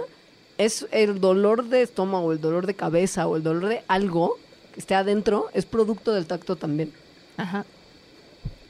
es 0.57 0.87
el 0.89 1.21
dolor 1.21 1.65
de 1.65 1.83
estómago, 1.83 2.31
el 2.31 2.41
dolor 2.41 2.65
de 2.65 2.73
cabeza 2.73 3.27
o 3.27 3.35
el 3.35 3.43
dolor 3.43 3.69
de 3.69 3.83
algo 3.87 4.39
que 4.73 4.79
esté 4.79 4.95
adentro, 4.95 5.49
es 5.53 5.67
producto 5.67 6.13
del 6.13 6.25
tacto 6.25 6.55
también. 6.55 6.91
Ajá. 7.37 7.63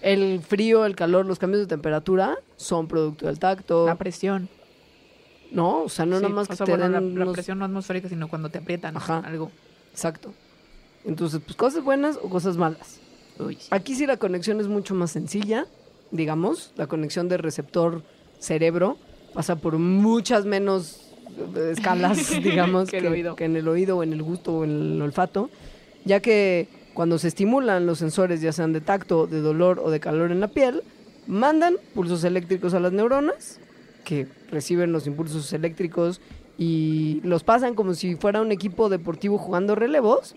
El 0.02 0.42
frío, 0.42 0.86
el 0.86 0.98
calor, 0.98 1.26
los 1.26 1.40
cambios 1.40 1.62
de 1.62 1.68
temperatura 1.68 2.38
son 2.58 2.90
producto 2.90 3.28
del 3.28 3.40
tacto. 3.40 3.86
La 3.86 3.96
presión. 3.96 4.50
¿No? 5.52 5.84
O 5.84 5.90
sea, 5.90 6.06
no 6.06 6.18
Sí, 6.18 6.24
nada 6.24 6.34
más 6.34 6.48
que 6.48 6.56
sea, 6.56 6.66
te 6.66 6.72
bueno, 6.74 6.90
la, 6.90 7.00
den 7.00 7.16
la 7.18 7.24
unos- 7.26 7.34
presión 7.34 7.60
no 7.60 7.66
atmosférica, 7.66 8.10
sino 8.10 8.28
cuando 8.28 8.50
te 8.50 8.58
aprietan 8.60 8.98
Ajá. 8.98 9.20
algo. 9.20 9.52
Exacto. 9.92 10.34
Entonces, 11.06 11.40
pues 11.46 11.56
cosas 11.56 11.84
buenas 11.84 12.18
o 12.22 12.30
cosas 12.30 12.58
malas. 12.58 13.00
Uy, 13.40 13.56
sí. 13.60 13.68
Aquí 13.72 13.96
sí 13.96 14.06
la 14.08 14.18
conexión 14.18 14.60
es 14.60 14.68
mucho 14.68 14.96
más 14.96 15.12
sencilla, 15.12 15.66
digamos. 16.12 16.72
La 16.78 16.88
conexión 16.88 17.30
de 17.30 17.38
receptor-cerebro 17.38 18.98
pasa 19.34 19.56
por 19.58 19.78
muchas 19.78 20.46
menos 20.46 21.02
eh, 21.56 21.72
escalas, 21.74 22.30
digamos, 22.44 22.90
Que 22.90 23.00
que 23.36 23.46
en 23.46 23.56
el 23.56 23.68
oído 23.68 23.98
o 23.98 24.04
en 24.04 24.14
el 24.14 24.24
gusto 24.24 24.54
o 24.58 24.64
en 24.64 24.72
el 24.94 25.02
olfato, 25.02 25.50
ya 26.06 26.20
que 26.22 26.68
cuando 26.94 27.18
se 27.20 27.28
estimulan 27.28 27.86
los 27.86 28.00
sensores, 28.00 28.42
ya 28.42 28.54
sean 28.54 28.72
de 28.74 28.80
tacto, 28.82 29.28
de 29.28 29.42
dolor 29.42 29.82
o 29.84 29.92
de 29.92 30.00
calor 30.00 30.32
en 30.32 30.40
la 30.40 30.48
piel, 30.48 30.82
mandan 31.28 31.76
pulsos 31.94 32.24
eléctricos 32.24 32.74
a 32.74 32.80
las 32.80 32.94
neuronas, 32.94 33.60
que 34.06 34.28
reciben 34.50 34.94
los 34.94 35.06
impulsos 35.08 35.52
eléctricos 35.52 36.22
y 36.58 37.20
los 37.24 37.44
pasan 37.44 37.76
como 37.76 37.94
si 37.94 38.16
fuera 38.16 38.42
un 38.42 38.54
equipo 38.54 38.88
deportivo 38.88 39.38
jugando 39.38 39.76
relevos, 39.76 40.36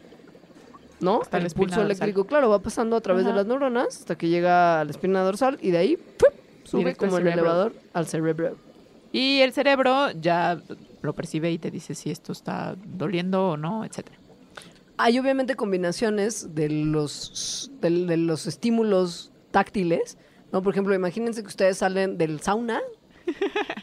¿no? 1.01 1.23
Hasta 1.23 1.39
el 1.39 1.47
espina 1.47 1.67
pulso 1.67 1.81
dorsal. 1.81 1.87
eléctrico, 1.87 2.27
claro, 2.27 2.51
va 2.51 2.59
pasando 2.59 2.97
a 2.97 3.01
través 3.01 3.25
de 3.25 3.31
Ajá. 3.31 3.39
las 3.39 3.47
neuronas 3.47 3.99
hasta 4.01 4.19
que 4.19 4.29
llega 4.29 4.81
a 4.81 4.85
la 4.85 4.91
espina 4.91 5.23
dorsal 5.23 5.59
y 5.63 5.71
de 5.71 5.79
ahí 5.79 5.97
¡fup! 5.97 6.35
sube 6.65 6.81
Directo 6.81 7.07
como 7.07 7.19
el 7.19 7.29
elevador 7.29 7.73
al 7.93 8.07
cerebro. 8.09 8.57
Y 9.13 9.41
el 9.41 9.53
cerebro 9.53 10.11
ya 10.11 10.61
lo 11.01 11.13
percibe 11.15 11.53
y 11.53 11.59
te 11.59 11.71
dice 11.71 11.95
si 11.95 12.11
esto 12.11 12.33
está 12.33 12.75
doliendo 12.85 13.51
o 13.51 13.57
no, 13.57 13.85
etcétera. 13.85 14.19
Hay 14.97 15.19
obviamente 15.19 15.55
combinaciones 15.55 16.55
de 16.57 16.69
los, 16.69 17.71
de, 17.81 17.91
de 18.07 18.17
los 18.17 18.49
estímulos 18.49 19.31
táctiles, 19.53 20.19
¿no? 20.53 20.63
Por 20.63 20.75
ejemplo, 20.75 20.93
imagínense 20.95 21.43
que 21.43 21.47
ustedes 21.49 21.79
salen 21.79 22.19
del 22.19 22.41
sauna, 22.41 22.81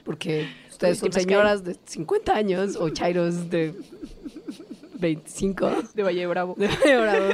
porque 0.03 0.47
ustedes 0.71 0.99
son 0.99 1.11
señoras 1.11 1.63
de 1.63 1.75
50 1.85 2.35
años 2.35 2.75
o 2.75 2.89
chairos 2.91 3.49
de 3.49 3.73
25. 4.99 5.71
De 5.93 6.03
Valle 6.03 6.27
Bravo. 6.27 6.55
de 6.57 6.67
Valle 6.67 6.97
Bravo. 7.01 7.29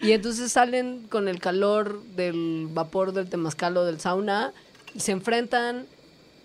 Y 0.00 0.12
entonces 0.12 0.50
salen 0.50 1.06
con 1.08 1.28
el 1.28 1.38
calor 1.38 2.02
del 2.16 2.68
vapor 2.72 3.12
del 3.12 3.28
temazcal 3.28 3.76
o 3.76 3.84
del 3.84 4.00
sauna 4.00 4.52
y 4.94 5.00
se 5.00 5.12
enfrentan 5.12 5.86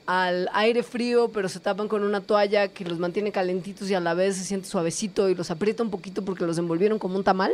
al 0.06 0.50
aire 0.54 0.84
frío, 0.84 1.30
pero 1.34 1.50
se 1.50 1.60
tapan 1.60 1.88
con 1.88 2.04
una 2.04 2.22
toalla 2.22 2.70
que 2.70 2.86
los 2.86 2.98
mantiene 2.98 3.32
calentitos 3.32 3.90
y 3.90 3.94
a 3.94 4.00
la 4.00 4.14
vez 4.14 4.38
se 4.38 4.44
siente 4.46 4.68
suavecito 4.68 5.30
y 5.30 5.36
los 5.36 5.52
aprieta 5.52 5.84
un 5.84 5.90
poquito 5.90 6.24
porque 6.24 6.46
los 6.46 6.58
envolvieron 6.58 6.98
como 6.98 7.18
un 7.18 7.24
tamal. 7.24 7.52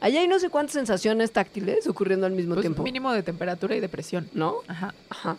Allá 0.00 0.20
hay 0.20 0.28
no 0.28 0.38
sé 0.38 0.50
cuántas 0.50 0.74
sensaciones 0.74 1.32
táctiles 1.32 1.86
ocurriendo 1.86 2.26
al 2.26 2.32
mismo 2.32 2.54
Pues 2.54 2.64
tiempo, 2.64 2.82
mínimo 2.82 3.12
de 3.12 3.22
temperatura 3.22 3.76
y 3.76 3.80
de 3.80 3.88
presión. 3.88 4.28
¿no? 4.34 4.56
Ajá. 4.68 4.94
Ajá. 5.08 5.36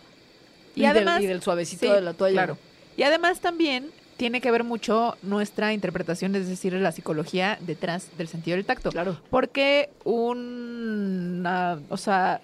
Y, 0.82 0.86
del, 0.86 1.22
y 1.22 1.26
del 1.26 1.42
suavecito 1.42 1.86
Sí, 1.86 1.92
de 1.92 2.00
la 2.00 2.14
toalla. 2.14 2.34
Claro. 2.34 2.58
Y 2.96 3.02
además 3.02 3.40
también 3.40 3.90
tiene 4.16 4.40
que 4.40 4.50
ver 4.50 4.64
mucho 4.64 5.16
nuestra 5.22 5.72
interpretación, 5.72 6.34
es 6.34 6.48
decir, 6.48 6.72
la 6.74 6.92
psicología 6.92 7.56
detrás 7.60 8.08
del 8.18 8.28
sentido 8.28 8.56
del 8.56 8.66
tacto. 8.66 8.90
Claro. 8.90 9.16
Porque 9.30 9.90
una, 10.04 11.78
o 11.88 11.96
sea, 11.96 12.40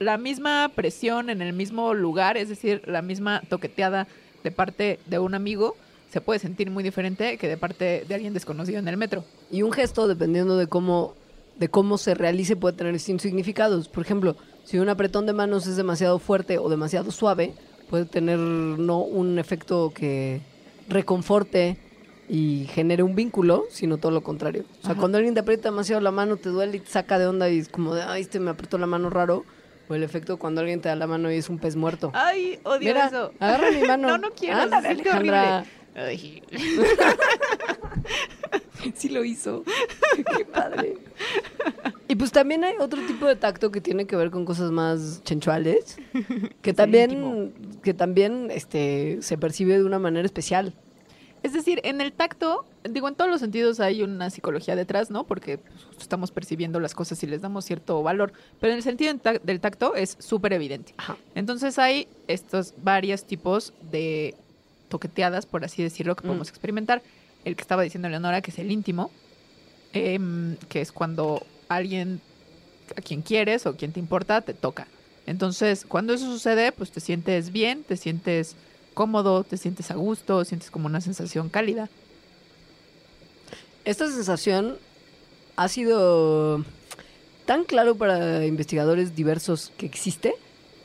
la 0.00 0.18
misma 0.18 0.70
presión 0.74 1.30
en 1.30 1.40
el 1.42 1.52
mismo 1.52 1.94
lugar, 1.94 2.36
es 2.36 2.48
decir, 2.48 2.82
la 2.86 3.02
misma 3.02 3.42
toqueteada 3.48 4.08
de 4.42 4.50
parte 4.50 4.98
de 5.06 5.18
un 5.18 5.34
amigo, 5.34 5.76
se 6.10 6.20
puede 6.20 6.40
sentir 6.40 6.70
muy 6.70 6.82
diferente 6.82 7.38
que 7.38 7.48
de 7.48 7.56
parte 7.56 8.04
de 8.06 8.14
alguien 8.14 8.34
desconocido 8.34 8.78
en 8.78 8.88
el 8.88 8.96
metro. 8.96 9.24
Y 9.50 9.62
un 9.62 9.72
gesto, 9.72 10.08
dependiendo 10.08 10.56
de 10.56 10.66
cómo, 10.66 11.14
de 11.56 11.68
cómo 11.68 11.98
se 11.98 12.14
realice, 12.14 12.56
puede 12.56 12.76
tener 12.76 12.92
distintos 12.92 13.22
significados. 13.22 13.88
Por 13.88 14.04
ejemplo, 14.04 14.36
si 14.66 14.78
un 14.78 14.88
apretón 14.88 15.26
de 15.26 15.32
manos 15.32 15.66
es 15.66 15.76
demasiado 15.76 16.18
fuerte 16.18 16.58
o 16.58 16.68
demasiado 16.68 17.12
suave, 17.12 17.54
puede 17.88 18.04
tener 18.04 18.38
no 18.38 18.98
un 18.98 19.38
efecto 19.38 19.92
que 19.94 20.40
reconforte 20.88 21.78
y 22.28 22.66
genere 22.72 23.04
un 23.04 23.14
vínculo, 23.14 23.64
sino 23.70 23.98
todo 23.98 24.10
lo 24.10 24.22
contrario. 24.24 24.64
O 24.80 24.82
sea, 24.82 24.92
Ajá. 24.92 25.00
cuando 25.00 25.18
alguien 25.18 25.34
te 25.34 25.40
aprieta 25.40 25.70
demasiado 25.70 26.00
la 26.00 26.10
mano, 26.10 26.36
te 26.36 26.48
duele 26.48 26.78
y 26.78 26.80
te 26.80 26.90
saca 26.90 27.16
de 27.18 27.28
onda 27.28 27.48
y 27.48 27.58
es 27.58 27.68
como 27.68 27.94
de, 27.94 28.02
ay, 28.02 28.22
este 28.22 28.40
me 28.40 28.50
apretó 28.50 28.76
la 28.76 28.86
mano 28.86 29.08
raro. 29.08 29.44
O 29.88 29.94
el 29.94 30.02
efecto 30.02 30.36
cuando 30.36 30.62
alguien 30.62 30.80
te 30.80 30.88
da 30.88 30.96
la 30.96 31.06
mano 31.06 31.30
y 31.30 31.36
es 31.36 31.48
un 31.48 31.58
pez 31.60 31.76
muerto. 31.76 32.10
Ay, 32.12 32.58
odio 32.64 32.80
Mira, 32.80 33.06
eso. 33.06 33.30
agarra 33.38 33.70
mi 33.70 33.86
mano. 33.86 34.08
no, 34.08 34.18
no 34.18 34.30
quiero. 34.32 34.58
Ándale, 34.62 34.88
Alejandra. 34.88 35.64
Ay. 35.94 36.42
Sí 38.94 39.08
lo 39.08 39.24
hizo. 39.24 39.64
Qué 40.36 40.44
padre. 40.44 40.96
Y 42.16 42.18
pues 42.18 42.32
también 42.32 42.64
hay 42.64 42.76
otro 42.80 43.04
tipo 43.06 43.26
de 43.26 43.36
tacto 43.36 43.70
que 43.70 43.82
tiene 43.82 44.06
que 44.06 44.16
ver 44.16 44.30
con 44.30 44.46
cosas 44.46 44.70
más 44.70 45.22
chenchuales, 45.22 45.98
que 46.62 46.72
también, 46.72 47.52
que 47.82 47.92
también 47.92 48.48
este, 48.50 49.18
se 49.20 49.36
percibe 49.36 49.76
de 49.76 49.84
una 49.84 49.98
manera 49.98 50.24
especial. 50.24 50.72
Es 51.42 51.52
decir, 51.52 51.78
en 51.84 52.00
el 52.00 52.14
tacto, 52.14 52.64
digo, 52.88 53.06
en 53.08 53.16
todos 53.16 53.30
los 53.30 53.40
sentidos 53.40 53.80
hay 53.80 54.02
una 54.02 54.30
psicología 54.30 54.74
detrás, 54.76 55.10
¿no? 55.10 55.24
Porque 55.24 55.58
pues, 55.58 55.74
estamos 56.00 56.30
percibiendo 56.30 56.80
las 56.80 56.94
cosas 56.94 57.22
y 57.22 57.26
les 57.26 57.42
damos 57.42 57.66
cierto 57.66 58.02
valor. 58.02 58.32
Pero 58.60 58.72
en 58.72 58.78
el 58.78 58.82
sentido 58.82 59.12
del 59.42 59.60
tacto 59.60 59.94
es 59.94 60.16
súper 60.18 60.54
evidente. 60.54 60.94
Ajá. 60.96 61.18
Entonces 61.34 61.78
hay 61.78 62.08
estos 62.28 62.72
varios 62.82 63.24
tipos 63.24 63.74
de 63.90 64.34
toqueteadas, 64.88 65.44
por 65.44 65.66
así 65.66 65.82
decirlo, 65.82 66.16
que 66.16 66.22
Mm. 66.24 66.28
podemos 66.28 66.48
experimentar. 66.48 67.02
El 67.44 67.56
que 67.56 67.60
estaba 67.62 67.82
diciendo 67.82 68.08
Leonora, 68.08 68.40
que 68.40 68.52
es 68.52 68.58
el 68.58 68.70
íntimo, 68.72 69.10
em, 69.92 70.56
que 70.70 70.80
es 70.80 70.90
cuando 70.92 71.42
alguien 71.68 72.20
a 72.96 73.00
quien 73.00 73.22
quieres 73.22 73.66
o 73.66 73.76
quien 73.76 73.92
te 73.92 74.00
importa 74.00 74.40
te 74.40 74.54
toca. 74.54 74.86
Entonces, 75.26 75.84
cuando 75.86 76.12
eso 76.12 76.26
sucede, 76.26 76.72
pues 76.72 76.90
te 76.90 77.00
sientes 77.00 77.50
bien, 77.50 77.82
te 77.82 77.96
sientes 77.96 78.54
cómodo, 78.94 79.44
te 79.44 79.56
sientes 79.56 79.90
a 79.90 79.94
gusto, 79.94 80.44
sientes 80.44 80.70
como 80.70 80.86
una 80.86 81.00
sensación 81.00 81.48
cálida. 81.48 81.88
Esta 83.84 84.10
sensación 84.10 84.78
ha 85.56 85.68
sido 85.68 86.64
tan 87.44 87.64
claro 87.64 87.94
para 87.96 88.44
investigadores 88.44 89.14
diversos 89.14 89.72
que 89.76 89.86
existe 89.86 90.34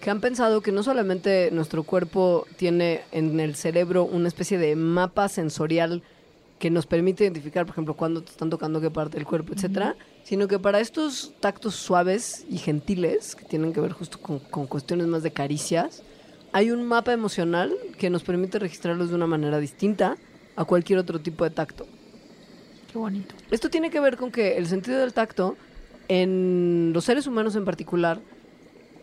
que 0.02 0.10
han 0.10 0.20
pensado 0.20 0.62
que 0.62 0.72
no 0.72 0.84
solamente 0.84 1.50
nuestro 1.52 1.84
cuerpo 1.84 2.48
tiene 2.58 3.02
en 3.12 3.40
el 3.40 3.56
cerebro 3.56 4.04
una 4.04 4.28
especie 4.28 4.58
de 4.58 4.76
mapa 4.76 5.30
sensorial 5.30 6.02
que 6.60 6.70
nos 6.72 6.88
permite 6.88 7.24
identificar, 7.24 7.66
por 7.66 7.74
ejemplo, 7.74 7.94
cuándo 7.94 8.24
te 8.24 8.32
están 8.32 8.50
tocando 8.50 8.82
qué 8.82 8.90
parte 8.90 9.18
del 9.18 9.28
cuerpo, 9.28 9.54
etcétera, 9.54 9.96
sino 10.24 10.48
que 10.48 10.60
para 10.60 10.80
estos 10.80 11.34
tactos 11.40 11.76
suaves 11.76 12.46
y 12.50 12.58
gentiles, 12.58 13.36
que 13.36 13.46
tienen 13.46 13.74
que 13.74 13.82
ver 13.82 13.92
justo 13.92 14.20
con, 14.20 14.40
con 14.40 14.68
cuestiones 14.68 15.08
más 15.08 15.24
de 15.24 15.32
caricias, 15.32 16.04
hay 16.54 16.72
un 16.72 16.84
mapa 16.86 17.14
emocional 17.14 17.74
que 17.98 18.10
nos 18.10 18.24
permite 18.24 18.60
registrarlos 18.60 19.10
de 19.10 19.16
una 19.16 19.28
manera 19.28 19.60
distinta 19.60 20.18
a 20.56 20.66
cualquier 20.66 21.00
otro 21.00 21.20
tipo 21.20 21.44
de 21.44 21.50
tacto. 21.50 21.88
Qué 22.92 22.98
bonito. 22.98 23.36
Esto 23.52 23.70
tiene 23.70 23.90
que 23.90 24.00
ver 24.00 24.18
con 24.18 24.32
que 24.32 24.58
el 24.58 24.68
sentido 24.68 25.00
del 25.00 25.14
tacto, 25.14 25.56
en 26.10 26.92
los 26.94 27.06
seres 27.06 27.26
humanos 27.26 27.56
en 27.56 27.64
particular, 27.64 28.20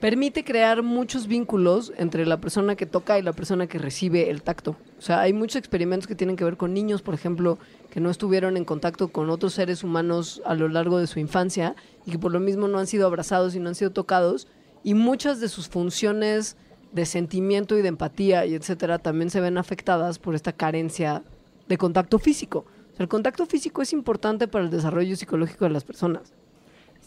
permite 0.01 0.44
crear 0.44 0.82
muchos 0.82 1.26
vínculos 1.26 1.92
entre 1.96 2.24
la 2.26 2.40
persona 2.40 2.76
que 2.76 2.86
toca 2.86 3.18
y 3.18 3.22
la 3.22 3.32
persona 3.32 3.66
que 3.66 3.78
recibe 3.78 4.30
el 4.30 4.42
tacto. 4.42 4.76
O 4.99 5.03
sea, 5.03 5.20
hay 5.20 5.32
muchos 5.32 5.57
experimentos 5.57 6.07
que 6.07 6.14
tienen 6.14 6.36
que 6.36 6.44
ver 6.44 6.57
con 6.57 6.72
niños, 6.72 7.03
por 7.03 7.14
ejemplo, 7.14 7.59
que 7.90 8.01
no 8.01 8.11
estuvieron 8.11 8.57
en 8.57 8.64
contacto 8.64 9.09
con 9.09 9.30
otros 9.30 9.55
seres 9.55 9.82
humanos 9.82 10.40
a 10.44 10.55
lo 10.55 10.68
largo 10.68 10.99
de 10.99 11.07
su 11.07 11.18
infancia 11.18 11.74
y 12.07 12.12
que 12.12 12.18
por 12.18 12.32
lo 12.32 12.40
mismo 12.40 12.68
no 12.68 12.78
han 12.78 12.86
sido 12.86 13.07
abrazados 13.07 13.55
y 13.55 13.61
no 13.61 13.68
han 13.68 13.74
sido 13.74 13.90
tocados. 13.90 14.46
Y 14.84 14.94
muchas 14.94 15.40
de 15.40 15.49
sus 15.49 15.68
funciones 15.68 16.57
de 16.92 17.05
sentimiento 17.05 17.76
y 17.76 17.82
de 17.82 17.88
empatía 17.88 18.46
y 18.46 18.55
etcétera 18.55 18.99
también 18.99 19.30
se 19.30 19.40
ven 19.40 19.59
afectadas 19.59 20.18
por 20.18 20.34
esta 20.34 20.53
carencia 20.53 21.22
de 21.66 21.76
contacto 21.76 22.18
físico. 22.18 22.66
O 22.92 22.96
sea, 22.96 23.05
el 23.05 23.09
contacto 23.09 23.46
físico 23.46 23.82
es 23.82 23.92
importante 23.92 24.49
para 24.49 24.64
el 24.64 24.70
desarrollo 24.70 25.16
psicológico 25.16 25.64
de 25.64 25.70
las 25.70 25.84
personas. 25.84 26.32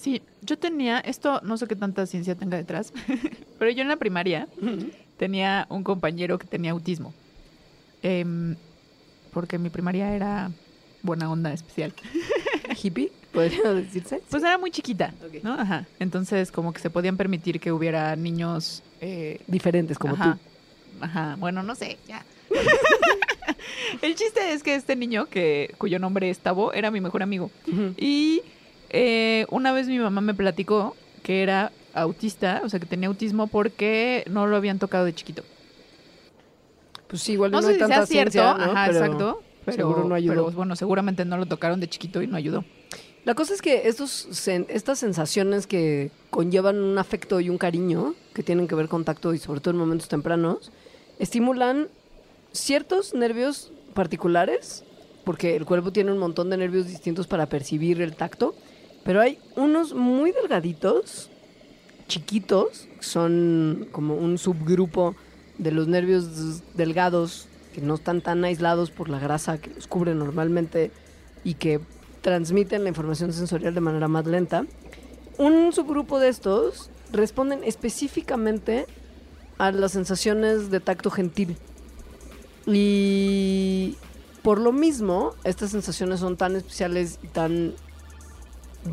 Sí, 0.01 0.23
yo 0.41 0.57
tenía, 0.57 0.99
esto 0.99 1.41
no 1.43 1.57
sé 1.57 1.67
qué 1.67 1.75
tanta 1.75 2.07
ciencia 2.07 2.33
tenga 2.33 2.57
detrás, 2.57 2.91
pero 3.59 3.69
yo 3.69 3.83
en 3.83 3.87
la 3.87 3.97
primaria 3.97 4.47
tenía 5.17 5.67
un 5.69 5.83
compañero 5.83 6.39
que 6.39 6.47
tenía 6.47 6.71
autismo. 6.71 7.13
Em, 8.01 8.55
porque 9.31 9.59
mi 9.59 9.69
primaria 9.69 10.15
era 10.15 10.49
buena 11.03 11.31
onda 11.31 11.53
especial. 11.53 11.93
Hippie, 12.83 13.11
podría 13.31 13.73
decirse. 13.73 14.21
Pues 14.29 14.41
era 14.43 14.57
muy 14.57 14.71
chiquita. 14.71 15.13
¿no? 15.43 15.53
Ajá. 15.53 15.85
Entonces, 15.99 16.51
como 16.51 16.73
que 16.73 16.79
se 16.79 16.89
podían 16.89 17.15
permitir 17.15 17.59
que 17.59 17.71
hubiera 17.71 18.15
niños. 18.15 18.81
eh, 19.01 19.39
Diferentes 19.45 19.99
como 19.99 20.15
ajá, 20.15 20.33
tú. 20.33 21.03
Ajá. 21.05 21.35
Bueno, 21.37 21.61
no 21.61 21.75
sé, 21.75 21.99
ya. 22.07 22.25
El 24.01 24.15
chiste 24.15 24.53
es 24.53 24.63
que 24.63 24.73
este 24.73 24.95
niño, 24.95 25.27
que, 25.27 25.75
cuyo 25.77 25.99
nombre 25.99 26.29
es 26.31 26.39
Tabo, 26.39 26.73
era 26.73 26.89
mi 26.89 27.01
mejor 27.01 27.21
amigo. 27.21 27.51
Y 27.97 28.41
eh, 28.91 29.45
una 29.49 29.71
vez 29.71 29.87
mi 29.87 29.97
mamá 29.99 30.21
me 30.21 30.33
platicó 30.33 30.95
que 31.23 31.41
era 31.43 31.71
autista, 31.93 32.61
o 32.63 32.69
sea, 32.69 32.79
que 32.79 32.85
tenía 32.85 33.07
autismo 33.07 33.47
porque 33.47 34.23
no 34.29 34.47
lo 34.47 34.55
habían 34.55 34.79
tocado 34.79 35.05
de 35.05 35.13
chiquito. 35.13 35.43
Pues 37.07 37.21
sí, 37.21 37.33
igual 37.33 37.51
No, 37.51 37.57
no, 37.57 37.63
sé 37.63 37.69
hay 37.69 37.73
si 37.75 37.79
tanta 37.79 37.95
sea 37.97 38.05
cierto, 38.05 38.31
ciencia, 38.31 38.53
¿no? 38.53 38.71
ajá, 38.71 38.85
Pero 38.87 38.97
exacto. 38.99 39.43
Pero, 39.65 39.77
seguro 39.77 40.03
no 40.05 40.15
ayudó. 40.15 40.33
pero, 40.33 40.51
bueno, 40.51 40.75
seguramente 40.75 41.23
no 41.25 41.37
lo 41.37 41.45
tocaron 41.45 41.79
de 41.79 41.87
chiquito 41.87 42.21
y 42.21 42.27
no 42.27 42.35
ayudó. 42.37 42.65
La 43.23 43.35
cosa 43.35 43.53
es 43.53 43.61
que 43.61 43.87
estos, 43.87 44.47
estas 44.47 44.97
sensaciones 44.97 45.67
que 45.67 46.09
conllevan 46.31 46.81
un 46.81 46.97
afecto 46.97 47.39
y 47.39 47.49
un 47.49 47.59
cariño, 47.59 48.15
que 48.33 48.41
tienen 48.41 48.67
que 48.67 48.73
ver 48.73 48.87
con 48.87 49.05
tacto 49.05 49.33
y 49.35 49.37
sobre 49.37 49.59
todo 49.59 49.73
en 49.73 49.79
momentos 49.79 50.07
tempranos, 50.07 50.71
estimulan 51.19 51.87
ciertos 52.51 53.13
nervios 53.13 53.71
particulares, 53.93 54.83
porque 55.23 55.55
el 55.55 55.65
cuerpo 55.65 55.91
tiene 55.91 56.11
un 56.11 56.17
montón 56.17 56.49
de 56.49 56.57
nervios 56.57 56.87
distintos 56.87 57.27
para 57.27 57.45
percibir 57.45 58.01
el 58.01 58.15
tacto, 58.15 58.55
pero 59.03 59.21
hay 59.21 59.39
unos 59.55 59.93
muy 59.93 60.31
delgaditos, 60.31 61.29
chiquitos, 62.07 62.87
son 62.99 63.87
como 63.91 64.15
un 64.15 64.37
subgrupo 64.37 65.15
de 65.57 65.71
los 65.71 65.87
nervios 65.87 66.63
delgados 66.75 67.47
que 67.73 67.81
no 67.81 67.95
están 67.95 68.21
tan 68.21 68.43
aislados 68.43 68.91
por 68.91 69.09
la 69.09 69.19
grasa 69.19 69.59
que 69.59 69.69
los 69.69 69.87
cubre 69.87 70.13
normalmente 70.13 70.91
y 71.43 71.55
que 71.55 71.79
transmiten 72.21 72.83
la 72.83 72.89
información 72.89 73.33
sensorial 73.33 73.73
de 73.73 73.81
manera 73.81 74.07
más 74.07 74.25
lenta. 74.25 74.65
Un 75.37 75.71
subgrupo 75.73 76.19
de 76.19 76.29
estos 76.29 76.89
responden 77.11 77.63
específicamente 77.63 78.85
a 79.57 79.71
las 79.71 79.91
sensaciones 79.91 80.69
de 80.69 80.79
tacto 80.79 81.09
gentil. 81.09 81.57
Y 82.65 83.95
por 84.43 84.59
lo 84.59 84.71
mismo, 84.71 85.33
estas 85.43 85.71
sensaciones 85.71 86.19
son 86.19 86.37
tan 86.37 86.55
especiales 86.55 87.19
y 87.23 87.27
tan 87.27 87.73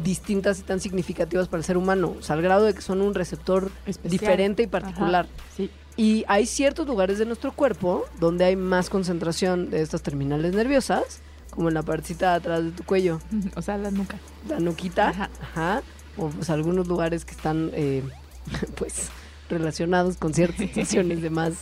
distintas 0.03 0.59
y 0.59 0.63
tan 0.63 0.81
significativas 0.81 1.49
para 1.49 1.59
el 1.59 1.65
ser 1.65 1.77
humano, 1.77 2.15
o 2.19 2.23
sea, 2.23 2.37
al 2.37 2.43
grado 2.43 2.65
de 2.65 2.75
que 2.75 2.83
son 2.83 3.01
un 3.01 3.15
receptor 3.15 3.71
Especial. 3.87 4.11
diferente 4.11 4.63
y 4.63 4.67
particular. 4.67 5.27
Ajá, 5.27 5.45
sí. 5.57 5.71
Y 5.97 6.25
hay 6.29 6.47
ciertos 6.47 6.87
lugares 6.87 7.19
de 7.19 7.25
nuestro 7.27 7.53
cuerpo 7.53 8.05
donde 8.21 8.45
hay 8.45 8.55
más 8.57 8.89
concentración 8.91 9.71
de 9.71 9.83
estas 9.83 10.03
terminales 10.03 10.55
nerviosas, 10.55 11.21
como 11.51 11.69
en 11.69 11.75
la 11.75 11.83
partecita 11.83 12.31
de 12.31 12.37
atrás 12.37 12.65
de 12.65 12.71
tu 12.71 12.85
cuello, 12.85 13.21
O 13.57 13.63
sea, 13.63 13.79
la 13.79 13.91
nuca. 13.91 14.19
la 14.49 14.61
nuquita, 14.61 15.09
Ajá. 15.09 15.31
ajá, 15.43 15.83
o 16.17 16.29
pues 16.29 16.51
algunos 16.51 16.87
lugares 16.87 17.25
que 17.25 17.33
están, 17.33 17.71
eh, 17.73 18.03
pues, 18.77 19.09
relacionados 19.49 20.19
con 20.19 20.35
ciertas 20.35 20.59
sensaciones 20.59 21.23
de 21.23 21.31
más 21.31 21.55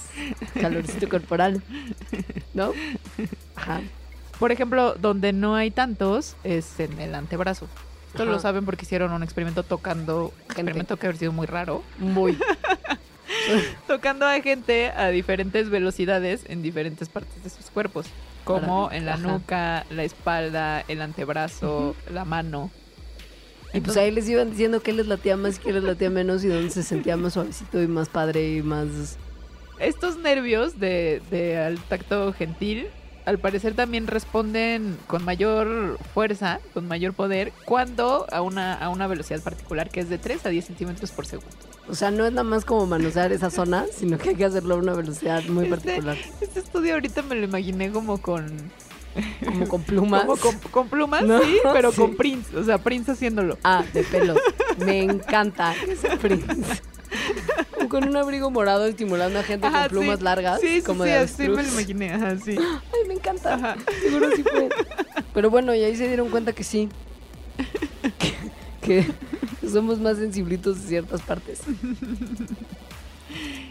calorcito 0.61 1.09
corporal, 1.09 1.63
¿no? 2.53 2.73
Ajá. 3.55 3.81
Por 4.39 4.53
ejemplo, 4.53 4.97
donde 4.97 5.33
no 5.33 5.55
hay 5.55 5.71
tantos 5.71 6.37
es 6.45 6.79
en 6.79 6.99
el 7.01 7.15
antebrazo. 7.15 7.69
Esto 8.17 8.23
Ajá. 8.23 8.33
lo 8.33 8.39
saben 8.39 8.65
porque 8.65 8.87
hicieron 8.87 9.13
un 9.13 9.23
experimento 9.23 9.63
tocando, 9.63 10.33
experimento 10.47 10.97
que 10.97 11.07
haber 11.07 11.19
sido 11.19 11.33
muy 11.33 11.47
raro, 11.47 11.83
Muy. 11.99 12.39
tocando 13.87 14.25
a 14.25 14.41
gente 14.41 14.89
a 14.89 15.09
diferentes 15.09 15.69
velocidades 15.69 16.45
en 16.49 16.63
diferentes 16.63 17.11
partes 17.11 17.45
de 17.45 17.51
sus 17.51 17.67
cuerpos, 17.67 18.07
como 18.45 18.91
en 18.91 19.05
la 19.05 19.15
ajá. 19.15 19.23
nuca, 19.23 19.87
la 19.91 20.05
espalda, 20.05 20.83
el 20.89 21.03
antebrazo, 21.03 21.95
la 22.11 22.25
mano. 22.25 22.71
Y 23.75 23.83
pues 23.83 23.99
ahí 23.99 24.11
les 24.11 24.27
iban 24.31 24.51
diciendo 24.51 24.81
qué 24.81 24.95
les 24.95 25.07
latía 25.07 25.37
más 25.37 25.57
y 25.57 25.61
qué 25.61 25.75
les 25.75 25.85
latía 25.85 26.09
menos 26.09 26.43
y 26.43 26.49
dónde 26.49 26.71
se 26.71 26.83
sentía 26.83 27.19
más 27.19 27.35
suavecito 27.35 27.83
y 27.83 27.87
más 27.87 28.09
padre 28.09 28.57
y 28.57 28.63
más 28.63 29.19
estos 29.79 30.17
nervios 30.17 30.81
de, 30.81 31.21
de 31.31 31.59
al 31.59 31.79
tacto 31.81 32.33
gentil, 32.33 32.87
al 33.27 33.39
parecer 33.39 33.75
también 33.75 34.07
responden 34.07 34.97
con 35.09 35.25
mayor 35.25 35.99
fuerza, 36.15 36.61
con 36.73 36.89
mayor 36.89 37.13
poder, 37.13 37.53
cuando 37.65 38.27
a 38.33 38.41
una, 38.41 38.75
a 38.75 38.89
una 38.89 39.07
velocidad 39.07 39.41
particular 39.43 39.91
que 39.91 40.01
es 40.01 40.09
de 40.09 40.17
3 40.19 40.47
a 40.47 40.49
10 40.49 40.65
centímetros 40.65 41.11
por 41.11 41.27
segundo. 41.27 41.51
O 41.89 41.95
sea, 41.95 42.11
no 42.11 42.25
es 42.25 42.33
nada 42.33 42.45
más 42.45 42.65
como 42.65 42.87
manosear 42.87 43.33
esa 43.33 43.51
zona, 43.51 43.85
sino 43.93 44.17
que 44.19 44.31
hay 44.31 44.37
que 44.37 44.45
hacerlo 44.45 44.75
a 44.77 44.79
una 44.79 44.95
velocidad 44.95 45.43
muy 45.45 45.65
Este- 45.65 45.77
particular. 45.77 46.17
Este 46.41 46.61
estudio 46.61 46.95
ahorita 46.95 47.23
me 47.23 47.35
lo 47.35 47.45
imaginé 47.45 47.91
como 47.93 48.19
con... 48.23 48.47
Como 49.45 49.67
con 49.69 49.83
plumas. 49.83 50.25
Como 50.27 50.37
con, 50.37 50.59
con 50.71 50.89
plumas, 50.89 51.23
No, 51.25 51.41
sí, 51.41 51.57
pero 51.73 51.91
sí. 51.91 51.97
con 52.01 52.17
Prince. 52.17 52.55
O 52.57 52.63
sea, 52.65 52.79
Prince 52.79 53.13
haciéndolo. 53.13 53.57
Ah, 53.65 53.83
de 53.95 54.03
pelos. 54.05 54.39
Me 54.85 55.01
encanta 55.03 55.75
ese 55.89 56.17
Prince. 56.19 56.83
Con 57.91 58.09
un 58.09 58.17
abrigo 58.17 58.51
morado 58.51 58.87
estimulando 58.87 59.39
a 59.39 59.43
gente 59.43 59.67
Ajá, 59.67 59.83
con 59.83 59.99
plumas 59.99 60.19
sí. 60.19 60.25
largas. 60.25 60.61
Sí, 60.61 60.77
sí, 60.77 60.83
como 60.83 61.05
sí, 61.05 61.11
de 61.11 61.17
así 61.17 61.43
me 61.43 61.63
lo 61.63 61.69
imaginé. 61.69 62.13
Ajá, 62.13 62.37
sí. 62.39 62.57
Ay, 62.59 63.09
me 63.09 63.15
encanta. 63.15 63.55
Ajá. 63.55 63.77
Seguro 64.03 64.31
sí 64.35 64.43
fue. 64.43 64.69
Pero 65.35 65.51
bueno, 65.51 65.75
y 65.75 65.83
ahí 65.85 65.97
se 65.97 66.07
dieron 66.09 66.29
cuenta 66.31 66.53
que 66.53 66.65
sí. 66.65 66.89
Que, 68.81 69.05
que 69.61 69.69
somos 69.69 69.99
más 69.99 70.17
sensiblitos 70.17 70.81
de 70.81 70.89
ciertas 70.89 71.21
partes. 71.23 71.61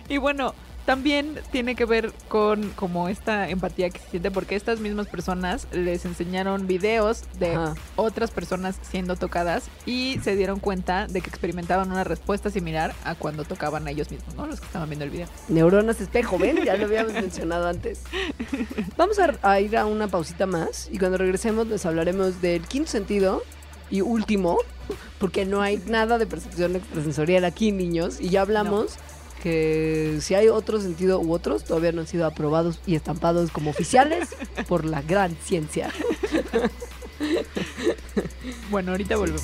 Y 0.09 0.17
bueno, 0.17 0.53
también 0.85 1.39
tiene 1.51 1.75
que 1.75 1.85
ver 1.85 2.11
con 2.27 2.69
como 2.71 3.09
esta 3.09 3.49
empatía 3.49 3.89
que 3.89 3.99
se 3.99 4.09
siente 4.09 4.31
porque 4.31 4.55
estas 4.55 4.79
mismas 4.79 5.07
personas 5.07 5.67
les 5.71 6.05
enseñaron 6.05 6.67
videos 6.67 7.23
de 7.39 7.55
Ajá. 7.55 7.75
otras 7.95 8.31
personas 8.31 8.77
siendo 8.81 9.15
tocadas 9.15 9.69
y 9.85 10.19
se 10.23 10.35
dieron 10.35 10.59
cuenta 10.59 11.07
de 11.07 11.21
que 11.21 11.29
experimentaban 11.29 11.91
una 11.91 12.03
respuesta 12.03 12.49
similar 12.49 12.93
a 13.03 13.15
cuando 13.15 13.43
tocaban 13.43 13.87
a 13.87 13.91
ellos 13.91 14.11
mismos, 14.11 14.35
¿no? 14.35 14.45
Los 14.45 14.59
que 14.59 14.67
estaban 14.67 14.89
viendo 14.89 15.05
el 15.05 15.11
video. 15.11 15.27
Neuronas 15.49 15.99
espejo, 15.99 16.37
¿ven? 16.37 16.63
Ya 16.63 16.77
lo 16.77 16.85
habíamos 16.85 17.13
mencionado 17.13 17.67
antes. 17.67 18.01
Vamos 18.97 19.17
a, 19.19 19.33
a 19.41 19.59
ir 19.59 19.77
a 19.77 19.85
una 19.85 20.07
pausita 20.07 20.45
más 20.45 20.89
y 20.91 20.99
cuando 20.99 21.17
regresemos 21.17 21.67
les 21.67 21.85
hablaremos 21.85 22.41
del 22.41 22.61
quinto 22.67 22.91
sentido 22.91 23.43
y 23.89 24.01
último, 24.01 24.57
porque 25.19 25.45
no 25.45 25.61
hay 25.61 25.77
nada 25.87 26.17
de 26.17 26.25
percepción 26.25 26.75
extrasensorial 26.75 27.45
aquí, 27.45 27.71
niños, 27.71 28.19
y 28.19 28.29
ya 28.29 28.41
hablamos 28.41 28.97
que 29.41 30.19
si 30.21 30.35
hay 30.35 30.47
otro 30.47 30.79
sentido 30.81 31.19
u 31.19 31.33
otros 31.33 31.63
todavía 31.63 31.91
no 31.91 32.01
han 32.01 32.07
sido 32.07 32.25
aprobados 32.25 32.79
y 32.85 32.95
estampados 32.95 33.51
como 33.51 33.69
oficiales 33.69 34.29
por 34.67 34.85
la 34.85 35.01
gran 35.01 35.35
ciencia. 35.43 35.91
Bueno, 38.69 38.91
ahorita 38.91 39.15
volvemos. 39.15 39.43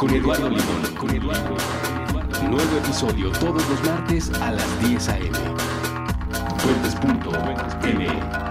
Con 0.00 0.14
Eduardo 0.14 0.48
Limón. 0.48 0.94
Con 0.98 1.10
Eduardo. 1.14 1.56
Nuevo 2.48 2.78
episodio 2.78 3.30
todos 3.32 3.62
los 3.68 3.84
martes 3.84 4.32
a 4.40 4.52
las 4.52 4.88
10 4.88 5.08
a.m. 5.10 5.38
Fuentes.m. 6.56 8.49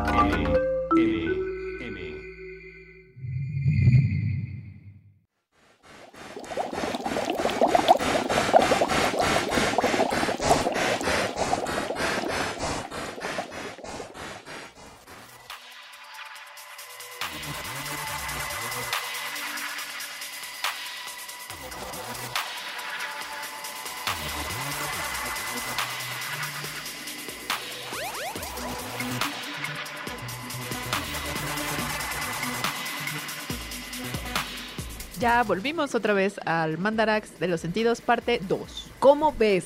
volvimos 35.49 35.95
otra 35.95 36.13
vez 36.13 36.35
al 36.45 36.77
Mandarax 36.77 37.39
de 37.39 37.47
los 37.47 37.59
sentidos, 37.59 38.01
parte 38.01 38.39
2. 38.47 38.91
¿Cómo 38.99 39.33
ves? 39.35 39.65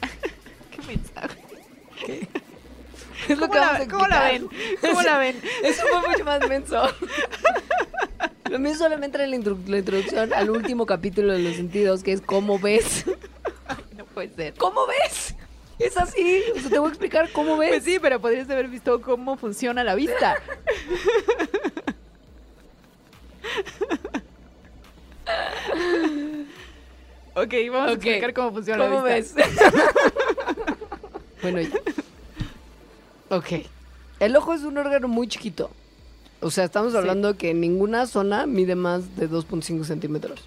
¿Qué 0.70 0.78
mensaje? 0.86 1.38
Es 3.28 3.38
lo 3.38 3.46
¿Cómo 3.46 3.52
que 3.52 3.58
la, 3.60 3.66
vamos 3.66 3.80
a 3.86 3.88
cómo 3.90 4.06
la 4.08 4.20
ven? 4.24 4.48
¿Cómo 4.80 5.02
la 5.02 5.18
ven? 5.18 5.40
Eso 5.62 5.82
fue 5.86 6.08
mucho 6.10 6.24
más 6.24 6.48
menso. 6.48 6.82
Lo 8.50 8.58
mío 8.58 8.74
solamente 8.74 9.16
era 9.16 9.26
la, 9.28 9.36
intro- 9.36 9.60
la 9.68 9.78
introducción 9.78 10.32
al 10.34 10.50
último 10.50 10.86
capítulo 10.86 11.32
de 11.32 11.38
los 11.38 11.54
sentidos, 11.54 12.02
que 12.02 12.12
es 12.12 12.20
¿Cómo 12.20 12.58
ves? 12.58 13.04
No 13.96 14.06
puede 14.06 14.34
ser. 14.34 14.54
¿Cómo 14.54 14.86
ves? 14.88 15.36
Es 15.78 15.96
así. 15.96 16.42
O 16.56 16.60
sea, 16.60 16.70
te 16.70 16.78
voy 16.80 16.88
a 16.88 16.90
explicar 16.90 17.30
cómo 17.32 17.56
ves. 17.56 17.70
Pues 17.70 17.84
sí, 17.84 17.98
pero 18.02 18.20
podrías 18.20 18.50
haber 18.50 18.66
visto 18.66 19.00
cómo 19.00 19.36
funciona 19.36 19.84
la 19.84 19.94
vista. 19.94 20.34
Ok, 27.34 27.54
vamos 27.70 27.88
a 27.88 27.92
explicar 27.92 28.34
cómo 28.34 28.52
funciona 28.52 28.84
¿Cómo 28.84 28.96
la 28.98 29.02
ves? 29.02 29.34
vista. 29.34 29.72
bueno, 31.42 31.60
ya. 31.60 31.70
Ok. 33.30 33.46
El 34.20 34.36
ojo 34.36 34.52
es 34.54 34.62
un 34.62 34.78
órgano 34.78 35.08
muy 35.08 35.26
chiquito. 35.28 35.70
O 36.40 36.50
sea, 36.50 36.64
estamos 36.64 36.92
Sí. 36.92 36.98
hablando 36.98 37.36
que 37.36 37.54
ninguna 37.54 38.06
zona 38.06 38.46
mide 38.46 38.74
más 38.74 39.16
de 39.16 39.28
2.5 39.28 39.84
centímetros. 39.84 40.40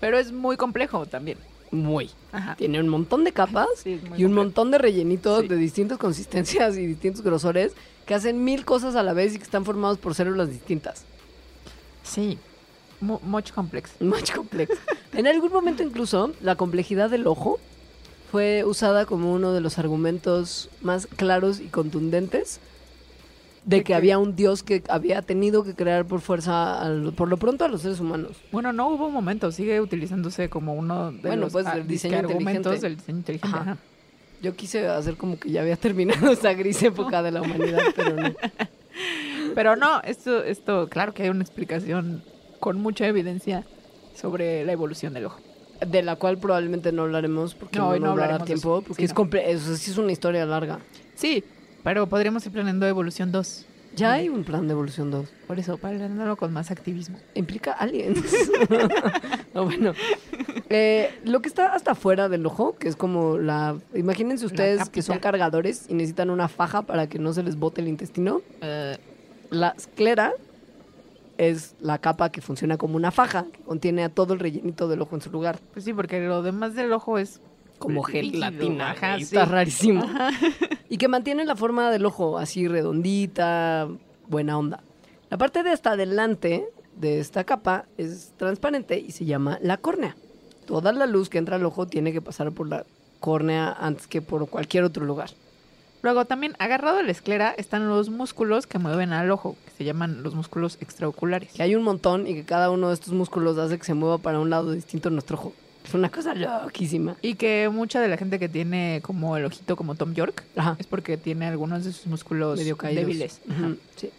Pero 0.00 0.18
es 0.18 0.32
muy 0.32 0.56
complejo 0.56 1.06
también. 1.06 1.38
Muy. 1.70 2.10
Ajá. 2.32 2.54
Tiene 2.56 2.80
un 2.80 2.88
montón 2.88 3.24
de 3.24 3.32
capas 3.32 3.66
Sí, 3.82 3.90
y 3.90 3.94
un 3.94 4.00
complejo. 4.00 4.32
montón 4.32 4.70
de 4.70 4.78
rellenitos 4.78 5.42
Sí. 5.42 5.48
de 5.48 5.56
distintas 5.56 5.98
consistencias 5.98 6.76
y 6.76 6.86
distintos 6.86 7.22
grosores 7.22 7.72
que 8.06 8.14
hacen 8.14 8.44
mil 8.44 8.64
cosas 8.64 8.96
a 8.96 9.02
la 9.02 9.12
vez 9.12 9.34
y 9.34 9.38
que 9.38 9.44
están 9.44 9.64
formados 9.64 9.98
por 9.98 10.14
células 10.14 10.50
distintas. 10.50 11.04
Sí. 12.02 12.38
Mu- 13.04 13.20
much 13.22 13.52
complex. 13.52 13.92
Much 14.00 14.32
complex. 14.32 14.76
en 15.12 15.26
algún 15.26 15.52
momento 15.52 15.82
incluso 15.82 16.32
la 16.40 16.56
complejidad 16.56 17.10
del 17.10 17.26
ojo 17.26 17.58
fue 18.32 18.64
usada 18.64 19.06
como 19.06 19.32
uno 19.32 19.52
de 19.52 19.60
los 19.60 19.78
argumentos 19.78 20.68
más 20.82 21.06
claros 21.06 21.60
y 21.60 21.66
contundentes 21.66 22.58
de 23.64 23.78
¿De 23.78 23.84
que 23.84 23.94
había 23.94 24.18
un 24.18 24.36
dios 24.36 24.62
que 24.62 24.82
había 24.90 25.22
tenido 25.22 25.64
que 25.64 25.74
crear 25.74 26.04
por 26.04 26.20
fuerza, 26.20 26.82
al- 26.82 27.14
por 27.14 27.28
lo 27.28 27.38
pronto, 27.38 27.64
a 27.64 27.68
los 27.68 27.80
seres 27.80 27.98
humanos. 27.98 28.32
Bueno, 28.52 28.74
no 28.74 28.88
hubo 28.90 29.06
un 29.06 29.12
momento, 29.14 29.50
sigue 29.52 29.80
utilizándose 29.80 30.50
como 30.50 30.74
uno 30.74 31.12
de 31.12 31.18
Bueno, 31.28 31.42
los 31.44 31.52
pues, 31.52 31.66
ah, 31.66 31.76
del 31.76 31.86
disque 31.86 32.08
diseño 32.08 32.28
argumentos 32.28 32.80
del 32.82 32.96
diseño 32.96 33.18
inteligente. 33.18 33.56
Ajá. 33.56 33.76
Yo 34.42 34.54
quise 34.54 34.86
hacer 34.88 35.16
como 35.16 35.38
que 35.38 35.50
ya 35.50 35.62
había 35.62 35.76
terminado 35.86 36.30
esa 36.32 36.52
gris 36.52 36.82
época 36.82 37.22
de 37.22 37.30
la 37.30 37.40
humanidad, 37.40 37.80
pero 37.96 38.16
no. 38.16 38.34
Pero 39.54 39.76
no, 39.76 40.00
esto, 40.02 40.42
esto, 40.44 40.88
claro 40.88 41.14
que 41.14 41.22
hay 41.24 41.28
una 41.28 41.42
explicación 41.42 42.22
con 42.64 42.80
mucha 42.80 43.06
evidencia 43.06 43.62
sobre 44.14 44.64
la 44.64 44.72
evolución 44.72 45.12
del 45.12 45.26
ojo. 45.26 45.38
De 45.86 46.02
la 46.02 46.16
cual 46.16 46.38
probablemente 46.38 46.92
no 46.92 47.02
hablaremos 47.02 47.54
porque 47.54 47.78
No, 47.78 47.94
no, 47.98 48.16
no 48.16 48.38
de 48.38 48.44
tiempo. 48.46 48.80
Porque 48.80 49.02
Sí, 49.02 49.04
es, 49.04 49.14
no. 49.14 49.28
eso 49.38 49.76
sí 49.76 49.90
es 49.90 49.98
una 49.98 50.12
historia 50.12 50.46
larga. 50.46 50.78
Sí, 51.14 51.44
pero 51.82 52.06
podríamos 52.08 52.46
ir 52.46 52.52
planeando 52.52 52.86
evolución 52.86 53.32
2. 53.32 53.66
Ya 53.96 54.12
hay 54.14 54.30
un 54.30 54.44
plan 54.44 54.66
de 54.66 54.72
evolución 54.72 55.10
2. 55.10 55.28
Por 55.46 55.58
eso, 55.58 55.76
planeándolo 55.76 56.36
con 56.36 56.54
más 56.54 56.70
activismo. 56.70 57.18
Implica 57.34 57.72
aliens. 57.72 58.24
no, 59.54 59.64
bueno. 59.64 59.92
Eh, 60.70 61.10
lo 61.24 61.42
que 61.42 61.48
está 61.50 61.74
hasta 61.74 61.90
afuera 61.90 62.30
del 62.30 62.46
ojo, 62.46 62.76
que 62.78 62.88
es 62.88 62.96
como 62.96 63.36
la... 63.36 63.76
Imagínense 63.94 64.46
ustedes 64.46 64.88
que 64.88 65.02
son 65.02 65.18
cargadores 65.18 65.84
y 65.90 65.92
necesitan 65.94 66.30
una 66.30 66.48
faja 66.48 66.80
para 66.80 67.10
que 67.10 67.18
no 67.18 67.34
se 67.34 67.42
les 67.42 67.56
bote 67.56 67.82
el 67.82 67.88
intestino. 67.88 68.40
Eh, 68.62 68.96
La 69.50 69.74
esclera 69.76 70.32
es 71.38 71.74
la 71.80 71.98
capa 71.98 72.30
que 72.30 72.40
funciona 72.40 72.76
como 72.76 72.96
una 72.96 73.10
faja, 73.10 73.46
que 73.52 73.60
contiene 73.60 74.04
a 74.04 74.08
todo 74.08 74.34
el 74.34 74.40
rellenito 74.40 74.88
del 74.88 75.02
ojo 75.02 75.14
en 75.14 75.22
su 75.22 75.30
lugar. 75.30 75.58
pues 75.72 75.84
sí, 75.84 75.92
porque 75.92 76.20
lo 76.20 76.42
demás 76.42 76.74
del 76.74 76.92
ojo 76.92 77.18
es 77.18 77.40
Como 77.78 78.02
gelatina. 78.02 78.92
Ajá, 78.92 79.16
sí. 79.16 79.22
Está 79.24 79.44
rarísimo. 79.44 80.06
Y 80.88 80.96
que 80.98 81.08
mantiene 81.08 81.44
la 81.44 81.56
forma 81.56 81.90
del 81.90 82.06
ojo 82.06 82.38
así 82.38 82.68
redondita, 82.68 83.88
buena 84.28 84.58
onda. 84.58 84.80
La 85.28 85.38
parte 85.38 85.62
de 85.62 85.70
hasta 85.70 85.92
adelante 85.92 86.68
de 86.96 87.18
esta 87.18 87.44
capa 87.44 87.86
es 87.98 88.32
transparente 88.36 88.98
y 89.00 89.10
se 89.10 89.24
llama 89.24 89.58
la 89.60 89.78
córnea. 89.78 90.16
Toda 90.66 90.92
la 90.92 91.06
luz 91.06 91.28
que 91.28 91.38
entra 91.38 91.56
al 91.56 91.64
ojo 91.64 91.86
tiene 91.86 92.12
que 92.12 92.22
pasar 92.22 92.52
por 92.52 92.68
la 92.68 92.84
córnea 93.20 93.72
antes 93.72 94.06
que 94.06 94.22
por 94.22 94.48
cualquier 94.48 94.84
otro 94.84 95.04
lugar. 95.04 95.30
Luego 96.04 96.26
también 96.26 96.54
agarrado 96.58 96.98
a 96.98 97.02
la 97.02 97.10
esclera 97.10 97.54
están 97.56 97.88
los 97.88 98.10
músculos 98.10 98.66
que 98.66 98.78
mueven 98.78 99.14
al 99.14 99.30
ojo, 99.30 99.56
que 99.64 99.70
se 99.70 99.84
llaman 99.84 100.22
los 100.22 100.34
músculos 100.34 100.76
extraoculares. 100.82 101.50
Que 101.54 101.62
hay 101.62 101.74
un 101.76 101.82
montón 101.82 102.26
y 102.26 102.34
que 102.34 102.44
cada 102.44 102.70
uno 102.70 102.88
de 102.88 102.94
estos 102.94 103.14
músculos 103.14 103.56
hace 103.56 103.78
que 103.78 103.86
se 103.86 103.94
mueva 103.94 104.18
para 104.18 104.38
un 104.38 104.50
lado 104.50 104.72
distinto 104.72 105.08
en 105.08 105.14
nuestro 105.14 105.38
ojo. 105.38 105.54
Es 105.82 105.94
una 105.94 106.10
cosa 106.10 106.34
loquísima. 106.34 107.16
Y 107.22 107.36
que 107.36 107.70
mucha 107.72 108.02
de 108.02 108.08
la 108.08 108.18
gente 108.18 108.38
que 108.38 108.50
tiene 108.50 109.00
como 109.02 109.38
el 109.38 109.46
ojito 109.46 109.76
como 109.76 109.94
Tom 109.94 110.12
York 110.12 110.44
Ajá. 110.56 110.76
es 110.78 110.86
porque 110.86 111.16
tiene 111.16 111.46
algunos 111.46 111.86
de 111.86 111.92
sus 111.94 112.06
músculos 112.06 112.58
medio 112.58 112.76
caídos. 112.76 113.06
débiles. 113.06 113.40
Ajá. 113.48 113.74
Sí. 113.96 114.10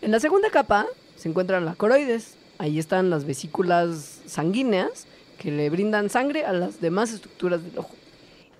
En 0.00 0.10
la 0.10 0.18
segunda 0.18 0.50
capa 0.50 0.86
se 1.14 1.28
encuentra 1.28 1.60
la 1.60 1.76
coroides. 1.76 2.34
Ahí 2.58 2.80
están 2.80 3.10
las 3.10 3.26
vesículas 3.26 4.22
sanguíneas 4.26 5.06
que 5.38 5.52
le 5.52 5.70
brindan 5.70 6.10
sangre 6.10 6.44
a 6.44 6.52
las 6.52 6.80
demás 6.80 7.12
estructuras 7.12 7.62
del 7.62 7.78
ojo. 7.78 7.94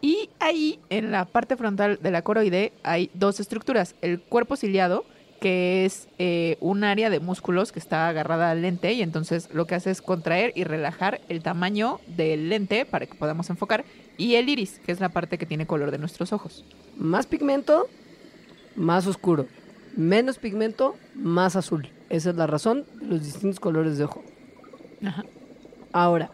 Y 0.03 0.29
ahí, 0.41 0.81
en 0.91 1.13
la 1.13 1.25
parte 1.25 1.57
frontal 1.57 1.99
de 2.03 2.11
la 2.11 2.23
coroide, 2.23 2.73
hay 2.83 3.09
dos 3.15 3.39
estructuras. 3.39 3.95
El 4.03 4.21
cuerpo 4.21 4.57
ciliado, 4.57 5.05
que 5.41 5.85
es 5.85 6.09
eh, 6.19 6.57
un 6.61 6.83
área 6.83 7.09
de 7.09 7.21
músculos 7.21 7.71
que 7.71 7.79
está 7.79 8.09
agarrada 8.09 8.51
al 8.51 8.63
lente 8.63 8.93
y 8.93 9.03
entonces 9.03 9.49
lo 9.53 9.67
que 9.67 9.77
hace 9.77 9.93
es 9.93 10.03
contraer 10.03 10.53
y 10.57 10.65
relajar 10.65 11.21
el 11.29 11.43
tamaño 11.43 12.01
del 12.09 12.49
lente 12.49 12.85
para 12.85 13.07
que 13.07 13.15
podamos 13.15 13.49
enfocar. 13.49 13.85
Y 14.19 14.35
el 14.35 14.49
iris, 14.49 14.81
que 14.85 14.91
es 14.91 14.99
la 14.99 15.09
parte 15.11 15.39
que 15.39 15.47
tiene 15.47 15.67
color 15.67 15.93
de 15.93 15.99
nuestros 15.99 16.33
ojos. 16.33 16.65
Más 16.97 17.27
pigmento, 17.27 17.87
más 18.75 19.07
oscuro. 19.07 19.47
Menos 19.97 20.39
pigmento, 20.39 20.97
más 21.15 21.55
azul. 21.55 21.89
Esa 22.11 22.31
es 22.31 22.37
la 22.37 22.49
razón 22.49 22.87
de 23.01 23.07
los 23.07 23.23
distintos 23.23 23.61
colores 23.61 23.99
de 23.99 24.05
ojo. 24.05 24.23
Ajá. 25.05 25.25
Ahora, 25.93 26.31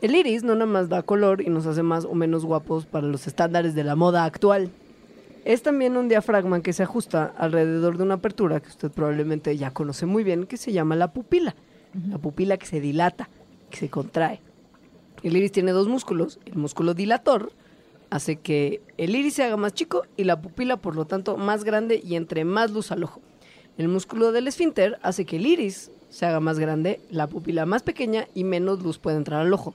el 0.00 0.14
iris 0.14 0.44
no 0.44 0.54
nada 0.54 0.66
más 0.66 0.88
da 0.88 1.02
color 1.02 1.40
y 1.42 1.50
nos 1.50 1.66
hace 1.66 1.82
más 1.82 2.04
o 2.04 2.14
menos 2.14 2.44
guapos 2.44 2.86
para 2.86 3.06
los 3.06 3.26
estándares 3.26 3.74
de 3.74 3.84
la 3.84 3.96
moda 3.96 4.24
actual. 4.24 4.70
Es 5.44 5.62
también 5.62 5.96
un 5.96 6.08
diafragma 6.08 6.62
que 6.62 6.72
se 6.72 6.82
ajusta 6.84 7.32
alrededor 7.36 7.96
de 7.96 8.04
una 8.04 8.14
apertura 8.14 8.60
que 8.60 8.68
usted 8.68 8.90
probablemente 8.90 9.56
ya 9.56 9.72
conoce 9.72 10.06
muy 10.06 10.22
bien, 10.22 10.46
que 10.46 10.56
se 10.56 10.72
llama 10.72 10.94
la 10.94 11.12
pupila. 11.12 11.54
La 12.08 12.18
pupila 12.18 12.58
que 12.58 12.66
se 12.66 12.80
dilata, 12.80 13.28
que 13.70 13.78
se 13.78 13.88
contrae. 13.88 14.40
El 15.22 15.36
iris 15.36 15.50
tiene 15.50 15.72
dos 15.72 15.88
músculos. 15.88 16.38
El 16.44 16.56
músculo 16.56 16.94
dilator 16.94 17.50
hace 18.10 18.36
que 18.36 18.82
el 18.98 19.16
iris 19.16 19.34
se 19.34 19.42
haga 19.42 19.56
más 19.56 19.72
chico 19.72 20.04
y 20.16 20.24
la 20.24 20.40
pupila, 20.40 20.76
por 20.76 20.94
lo 20.94 21.06
tanto, 21.06 21.36
más 21.36 21.64
grande 21.64 22.00
y 22.04 22.14
entre 22.14 22.44
más 22.44 22.70
luz 22.70 22.92
al 22.92 23.02
ojo. 23.02 23.20
El 23.78 23.88
músculo 23.88 24.32
del 24.32 24.46
esfínter 24.46 24.98
hace 25.02 25.24
que 25.24 25.36
el 25.36 25.46
iris 25.46 25.90
se 26.08 26.26
haga 26.26 26.40
más 26.40 26.58
grande, 26.58 27.00
la 27.10 27.26
pupila 27.26 27.66
más 27.66 27.82
pequeña 27.82 28.28
y 28.34 28.44
menos 28.44 28.82
luz 28.82 28.98
puede 28.98 29.16
entrar 29.16 29.40
al 29.40 29.52
ojo. 29.52 29.74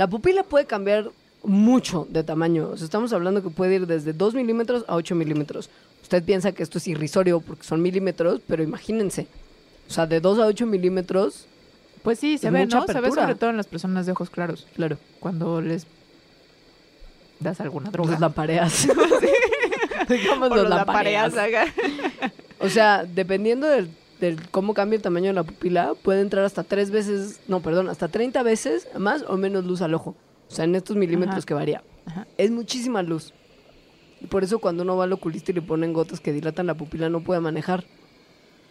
La 0.00 0.06
pupila 0.08 0.44
puede 0.44 0.64
cambiar 0.64 1.10
mucho 1.42 2.06
de 2.08 2.24
tamaño. 2.24 2.70
O 2.70 2.76
sea, 2.78 2.86
estamos 2.86 3.12
hablando 3.12 3.42
que 3.42 3.50
puede 3.50 3.74
ir 3.74 3.86
desde 3.86 4.14
2 4.14 4.32
milímetros 4.32 4.82
a 4.88 4.96
8 4.96 5.14
milímetros. 5.14 5.68
Usted 6.00 6.24
piensa 6.24 6.52
que 6.52 6.62
esto 6.62 6.78
es 6.78 6.88
irrisorio 6.88 7.40
porque 7.40 7.64
son 7.64 7.82
milímetros, 7.82 8.40
pero 8.48 8.62
imagínense. 8.62 9.26
O 9.90 9.92
sea, 9.92 10.06
de 10.06 10.20
2 10.20 10.38
a 10.38 10.46
8 10.46 10.64
milímetros, 10.64 11.44
Pues 12.02 12.18
sí, 12.18 12.38
se 12.38 12.50
ve, 12.50 12.64
¿no? 12.64 12.86
Se 12.86 12.98
ve 12.98 13.10
sobre 13.10 13.34
todo 13.34 13.50
en 13.50 13.58
las 13.58 13.66
personas 13.66 14.06
de 14.06 14.12
ojos 14.12 14.30
claros. 14.30 14.66
claro, 14.74 14.96
Cuando 15.20 15.60
les 15.60 15.86
das 17.38 17.60
alguna 17.60 17.90
droga. 17.90 18.12
los 18.12 18.20
lampareas. 18.20 18.88
Digamos 20.08 20.48
los 20.48 20.66
lampareas. 20.66 21.34
lampareas. 21.34 21.74
O 22.58 22.70
sea, 22.70 23.04
dependiendo 23.04 23.66
del, 23.66 23.90
del 24.20 24.48
cómo 24.50 24.74
cambia 24.74 24.96
el 24.96 25.02
tamaño 25.02 25.28
de 25.28 25.32
la 25.32 25.44
pupila, 25.44 25.94
puede 26.02 26.20
entrar 26.20 26.44
hasta 26.44 26.62
tres 26.64 26.90
veces, 26.90 27.40
no, 27.48 27.60
perdón, 27.60 27.88
hasta 27.88 28.08
30 28.08 28.42
veces 28.42 28.88
más 28.98 29.24
o 29.26 29.36
menos 29.36 29.64
luz 29.64 29.82
al 29.82 29.94
ojo. 29.94 30.14
O 30.48 30.52
sea, 30.52 30.64
en 30.64 30.74
estos 30.74 30.96
milímetros 30.96 31.38
Ajá. 31.38 31.46
que 31.46 31.54
varía. 31.54 31.82
Ajá. 32.06 32.26
Es 32.36 32.50
muchísima 32.50 33.02
luz. 33.02 33.32
Y 34.20 34.26
por 34.26 34.44
eso 34.44 34.58
cuando 34.58 34.82
uno 34.82 34.96
va 34.96 35.04
al 35.04 35.12
oculista 35.12 35.50
y 35.50 35.54
le 35.54 35.62
ponen 35.62 35.92
gotas 35.92 36.20
que 36.20 36.32
dilatan 36.32 36.66
la 36.66 36.74
pupila, 36.74 37.08
no 37.08 37.22
puede 37.22 37.40
manejar. 37.40 37.84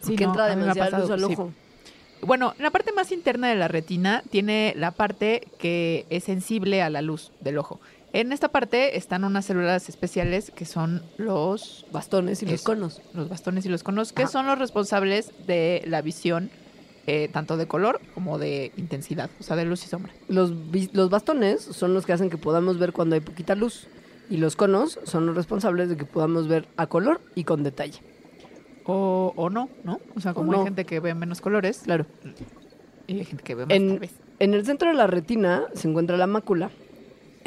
Sí, 0.01 0.11
Porque 0.11 0.25
no, 0.25 0.31
entra 0.31 0.47
demasiada 0.47 0.99
luz 0.99 1.09
al 1.09 1.19
sí. 1.19 1.33
ojo. 1.33 1.51
Bueno, 2.21 2.53
la 2.59 2.69
parte 2.69 2.91
más 2.91 3.11
interna 3.11 3.47
de 3.47 3.55
la 3.55 3.67
retina 3.67 4.23
tiene 4.29 4.73
la 4.75 4.91
parte 4.91 5.47
que 5.57 6.05
es 6.09 6.25
sensible 6.25 6.81
a 6.81 6.89
la 6.89 7.01
luz 7.01 7.31
del 7.39 7.57
ojo. 7.57 7.79
En 8.11 8.31
esta 8.31 8.49
parte 8.49 8.97
están 8.97 9.23
unas 9.23 9.45
células 9.45 9.87
especiales 9.87 10.51
que 10.51 10.65
son 10.65 11.03
los, 11.17 11.85
Bastones 11.91 12.41
y 12.41 12.47
los 12.47 12.63
conos. 12.63 13.01
los 13.13 13.29
bastones 13.29 13.65
y 13.65 13.69
los 13.69 13.83
conos, 13.83 14.13
que 14.13 14.23
Ajá. 14.23 14.31
son 14.31 14.47
los 14.47 14.57
responsables 14.57 15.31
de 15.45 15.83
la 15.85 16.01
visión 16.01 16.49
eh, 17.05 17.29
tanto 17.31 17.55
de 17.57 17.67
color 17.67 18.01
como 18.15 18.39
de 18.39 18.71
intensidad, 18.77 19.29
o 19.39 19.43
sea, 19.43 19.55
de 19.55 19.65
luz 19.65 19.83
y 19.85 19.87
sombra. 19.87 20.11
Los, 20.27 20.51
los 20.93 21.09
bastones 21.09 21.61
son 21.61 21.93
los 21.93 22.05
que 22.05 22.13
hacen 22.13 22.29
que 22.29 22.37
podamos 22.37 22.79
ver 22.79 22.93
cuando 22.93 23.15
hay 23.15 23.21
poquita 23.21 23.55
luz. 23.55 23.87
Y 24.29 24.37
los 24.37 24.55
conos 24.55 24.99
son 25.05 25.25
los 25.25 25.35
responsables 25.35 25.89
de 25.89 25.97
que 25.97 26.05
podamos 26.05 26.47
ver 26.47 26.67
a 26.77 26.85
color 26.85 27.19
y 27.33 27.45
con 27.45 27.63
detalle. 27.63 27.99
O, 28.85 29.33
o 29.35 29.49
no, 29.49 29.69
¿no? 29.83 29.99
O 30.15 30.19
sea, 30.21 30.33
como 30.35 30.53
hay 30.53 30.63
gente 30.65 30.85
que 30.85 30.99
ve 30.99 31.13
menos 31.15 31.41
colores 31.41 31.79
Claro. 31.83 32.05
y 33.07 33.19
hay 33.19 33.25
gente 33.25 33.43
que 33.43 33.55
ve 33.55 33.65
más, 33.65 33.75
En- 33.75 33.89
tal 33.89 33.99
vez. 33.99 34.11
En 34.39 34.53
el 34.53 34.65
centro 34.65 34.89
de 34.89 34.95
la 34.95 35.05
retina 35.07 35.65
se 35.73 35.87
encuentra 35.89 36.15
la 36.17 36.27
mácula. 36.27 36.69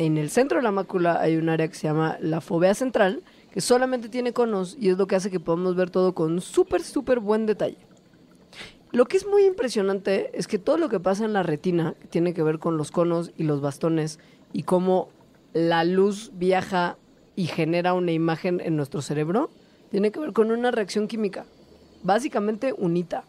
En 0.05 0.19
el 0.19 0.31
centro 0.31 0.59
de 0.59 0.65
la 0.65 0.73
mácula 0.73 1.21
hay 1.21 1.37
un 1.37 1.49
área 1.49 1.69
que 1.69 1.77
se 1.77 1.87
llama 1.87 2.17
la 2.21 2.41
fovea 2.41 2.75
central, 2.75 3.23
que 3.53 3.61
solamente 3.61 4.09
tiene 4.09 4.33
conos 4.33 4.77
y 4.81 4.89
es 4.89 4.99
lo 4.99 5.07
que 5.07 5.15
hace 5.15 5.31
que 5.31 5.39
podamos 5.39 5.77
ver 5.77 5.91
todo 5.91 6.13
con 6.13 6.41
súper, 6.41 6.83
súper 6.83 7.21
buen 7.21 7.47
detalle. 7.47 7.79
Lo 8.91 9.05
que 9.05 9.17
es 9.17 9.25
muy 9.29 9.45
impresionante 9.45 10.37
es 10.37 10.49
que 10.49 10.59
todo 10.59 10.77
lo 10.77 10.89
que 10.89 10.99
pasa 10.99 11.25
en 11.25 11.33
la 11.33 11.45
retina, 11.45 11.95
tiene 12.11 12.35
que 12.35 12.43
ver 12.43 12.59
con 12.59 12.77
los 12.77 12.91
conos 12.91 13.31
y 13.37 13.45
los 13.45 13.61
bastones, 13.61 14.19
y 14.53 14.65
cómo 14.65 15.09
la 15.53 15.85
luz 15.85 16.33
viaja 16.35 16.97
y 17.37 17.47
genera 17.47 17.95
una 17.95 18.11
imagen 18.11 18.61
en 18.61 18.75
nuestro 18.75 19.03
cerebro, 19.03 19.51
tiene 19.93 20.11
que 20.11 20.19
ver 20.19 20.33
con 20.33 20.51
una 20.51 20.73
reacción 20.73 21.07
química. 21.07 21.45
Básicamente 22.03 22.75
unita 22.77 23.23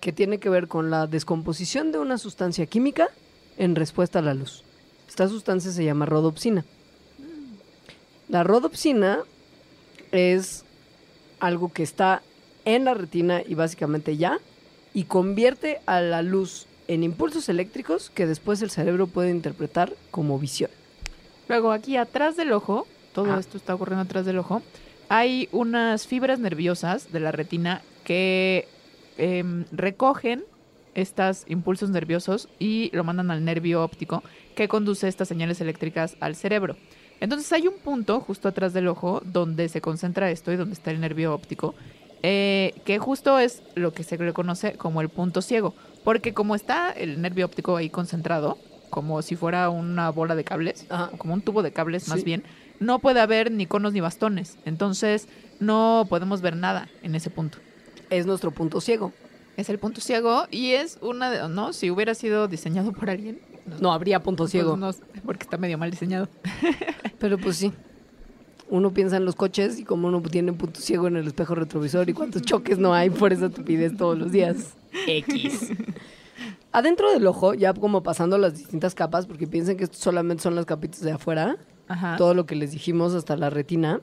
que 0.00 0.12
tiene 0.12 0.38
que 0.38 0.48
ver 0.48 0.68
con 0.68 0.92
la 0.92 1.08
descomposición 1.08 1.90
de 1.90 1.98
una 1.98 2.18
sustancia 2.18 2.66
química 2.66 3.08
en 3.56 3.74
respuesta 3.74 4.20
a 4.20 4.22
la 4.22 4.34
luz. 4.34 4.62
Esta 5.14 5.28
sustancia 5.28 5.70
se 5.70 5.84
llama 5.84 6.06
rodopsina. 6.06 6.64
La 8.28 8.42
rodopsina 8.42 9.20
es 10.10 10.64
algo 11.38 11.72
que 11.72 11.84
está 11.84 12.20
en 12.64 12.84
la 12.84 12.94
retina 12.94 13.40
y 13.46 13.54
básicamente 13.54 14.16
ya, 14.16 14.40
y 14.92 15.04
convierte 15.04 15.78
a 15.86 16.00
la 16.00 16.22
luz 16.22 16.66
en 16.88 17.04
impulsos 17.04 17.48
eléctricos 17.48 18.10
que 18.10 18.26
después 18.26 18.60
el 18.60 18.70
cerebro 18.70 19.06
puede 19.06 19.30
interpretar 19.30 19.94
como 20.10 20.36
visión. 20.40 20.72
Luego, 21.46 21.70
aquí 21.70 21.96
atrás 21.96 22.34
del 22.36 22.50
ojo, 22.50 22.88
todo 23.12 23.34
Ah. 23.34 23.38
esto 23.38 23.56
está 23.56 23.72
ocurriendo 23.76 24.02
atrás 24.02 24.26
del 24.26 24.38
ojo, 24.38 24.62
hay 25.08 25.48
unas 25.52 26.08
fibras 26.08 26.40
nerviosas 26.40 27.12
de 27.12 27.20
la 27.20 27.30
retina 27.30 27.82
que 28.02 28.66
em, 29.16 29.64
recogen 29.70 30.42
estos 30.94 31.44
impulsos 31.48 31.90
nerviosos 31.90 32.48
y 32.58 32.90
lo 32.92 33.04
mandan 33.04 33.30
al 33.30 33.44
nervio 33.44 33.82
óptico 33.82 34.22
que 34.54 34.68
conduce 34.68 35.08
estas 35.08 35.28
señales 35.28 35.60
eléctricas 35.60 36.16
al 36.20 36.36
cerebro. 36.36 36.76
Entonces 37.20 37.52
hay 37.52 37.66
un 37.68 37.74
punto 37.78 38.20
justo 38.20 38.48
atrás 38.48 38.72
del 38.72 38.88
ojo 38.88 39.22
donde 39.24 39.68
se 39.68 39.80
concentra 39.80 40.30
esto 40.30 40.52
y 40.52 40.56
donde 40.56 40.74
está 40.74 40.90
el 40.90 41.00
nervio 41.00 41.32
óptico, 41.34 41.74
eh, 42.22 42.74
que 42.84 42.98
justo 42.98 43.38
es 43.38 43.62
lo 43.74 43.92
que 43.92 44.02
se 44.02 44.16
le 44.18 44.32
conoce 44.32 44.74
como 44.74 45.00
el 45.00 45.08
punto 45.08 45.42
ciego, 45.42 45.74
porque 46.04 46.34
como 46.34 46.54
está 46.54 46.90
el 46.90 47.20
nervio 47.20 47.46
óptico 47.46 47.76
ahí 47.76 47.90
concentrado, 47.90 48.58
como 48.90 49.22
si 49.22 49.36
fuera 49.36 49.68
una 49.70 50.10
bola 50.10 50.34
de 50.34 50.44
cables, 50.44 50.86
Ajá. 50.88 51.10
o 51.12 51.18
como 51.18 51.34
un 51.34 51.42
tubo 51.42 51.62
de 51.62 51.72
cables 51.72 52.08
más 52.08 52.20
Sí. 52.20 52.24
bien, 52.24 52.44
no 52.80 52.98
puede 52.98 53.20
haber 53.20 53.50
ni 53.50 53.66
conos 53.66 53.92
ni 53.92 54.00
bastones. 54.00 54.58
Entonces 54.64 55.28
no 55.60 56.06
podemos 56.08 56.40
ver 56.40 56.56
nada 56.56 56.88
en 57.02 57.14
ese 57.14 57.30
punto. 57.30 57.58
Es 58.10 58.26
nuestro 58.26 58.50
punto 58.50 58.80
ciego. 58.80 59.12
Es 59.56 59.68
el 59.68 59.78
punto 59.78 60.00
ciego 60.00 60.44
y 60.50 60.72
es 60.72 60.98
una 61.00 61.30
de, 61.30 61.48
¿no? 61.48 61.72
Si 61.72 61.90
hubiera 61.90 62.14
sido 62.14 62.48
diseñado 62.48 62.92
por 62.92 63.10
alguien. 63.10 63.40
No 63.80 63.92
habría 63.92 64.20
punto 64.22 64.44
pues 64.44 64.50
ciego. 64.52 64.76
no, 64.76 64.90
porque 65.24 65.44
está 65.44 65.56
medio 65.56 65.78
mal 65.78 65.90
diseñado. 65.90 66.28
Pero 67.18 67.38
pues 67.38 67.56
sí. 67.56 67.72
Uno 68.68 68.92
piensa 68.92 69.16
en 69.16 69.24
los 69.24 69.36
coches 69.36 69.78
y 69.78 69.84
como 69.84 70.08
uno 70.08 70.20
tiene 70.22 70.52
punto 70.52 70.80
ciego 70.80 71.06
en 71.06 71.16
el 71.16 71.26
espejo 71.26 71.54
retrovisor 71.54 72.08
y 72.08 72.12
cuántos 72.12 72.42
choques 72.42 72.78
no 72.78 72.94
hay 72.94 73.10
por 73.10 73.32
esa 73.32 73.46
estupidez 73.46 73.96
todos 73.96 74.18
los 74.18 74.32
días. 74.32 74.74
X. 75.06 75.70
Adentro 76.72 77.12
del 77.12 77.26
ojo, 77.26 77.54
ya 77.54 77.72
como 77.72 78.02
pasando 78.02 78.36
las 78.36 78.56
distintas 78.58 78.94
capas, 78.94 79.26
porque 79.26 79.46
piensen 79.46 79.76
que 79.76 79.84
esto 79.84 79.96
solamente 79.98 80.42
son 80.42 80.56
las 80.56 80.66
capitas 80.66 81.02
de 81.02 81.12
afuera, 81.12 81.56
Ajá. 81.86 82.16
todo 82.16 82.34
lo 82.34 82.46
que 82.46 82.56
les 82.56 82.72
dijimos 82.72 83.14
hasta 83.14 83.36
la 83.36 83.48
retina. 83.48 84.00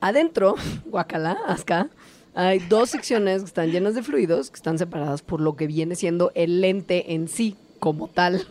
Adentro, 0.00 0.54
guacala, 0.86 1.38
asca, 1.46 1.88
hay 2.34 2.58
dos 2.60 2.90
secciones 2.90 3.40
que 3.42 3.46
están 3.46 3.70
llenas 3.70 3.94
de 3.94 4.02
fluidos, 4.02 4.50
que 4.50 4.56
están 4.56 4.78
separadas 4.78 5.22
por 5.22 5.40
lo 5.40 5.56
que 5.56 5.66
viene 5.66 5.94
siendo 5.96 6.32
el 6.34 6.60
lente 6.60 7.12
en 7.14 7.28
sí, 7.28 7.56
como 7.78 8.08
tal. 8.08 8.46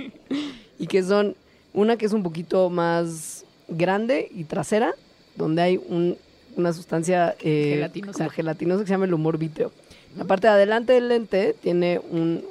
y 0.78 0.86
que 0.86 1.02
son 1.02 1.34
una 1.72 1.96
que 1.96 2.06
es 2.06 2.12
un 2.12 2.22
poquito 2.22 2.70
más 2.70 3.44
grande 3.68 4.28
y 4.34 4.44
trasera, 4.44 4.94
donde 5.36 5.62
hay 5.62 5.76
un- 5.88 6.16
una 6.56 6.72
sustancia 6.72 7.34
eh, 7.40 7.72
Gelatinosa. 7.74 8.18
como 8.18 8.30
gelatinosa 8.30 8.80
que 8.82 8.86
se 8.86 8.94
llama 8.94 9.04
el 9.04 9.12
humor 9.14 9.36
vítreo. 9.38 9.72
La 10.16 10.24
parte 10.24 10.46
de 10.46 10.54
adelante 10.54 10.94
del 10.94 11.08
lente 11.08 11.54
tiene 11.60 12.00
un, 12.10 12.42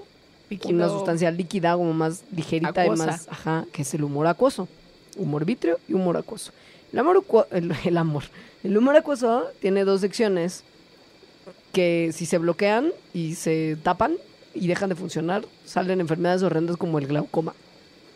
Líquido. 0.50 0.76
una 0.76 0.90
sustancia 0.90 1.32
líquida 1.32 1.74
como 1.76 1.92
más 1.94 2.24
ligerita 2.36 2.84
Acuosa. 2.84 3.04
y 3.04 3.08
más, 3.08 3.28
ajá, 3.30 3.66
que 3.72 3.82
es 3.82 3.92
el 3.96 4.04
humor 4.04 4.28
acuoso. 4.28 4.68
Humor 5.18 5.44
vítreo 5.46 5.80
y 5.88 5.94
humor 5.94 6.18
acuoso. 6.18 6.52
El 6.94 7.00
amor, 7.00 7.24
el, 7.52 7.72
el 7.84 7.98
amor. 7.98 8.24
El 8.66 8.76
humor 8.78 8.96
acuoso 8.96 9.46
tiene 9.62 9.86
dos 9.86 10.02
secciones 10.02 10.64
que 11.72 12.10
si 12.14 12.26
se 12.26 12.40
bloquean 12.40 12.92
y 13.14 13.36
se 13.36 13.78
tapan 13.84 14.16
y 14.56 14.68
dejan 14.68 14.90
de 14.90 14.96
funcionar, 14.96 15.46
salen 15.66 16.02
enfermedades 16.02 16.42
horrendas 16.42 16.76
como 16.78 16.98
el 16.98 17.06
glaucoma. 17.06 17.54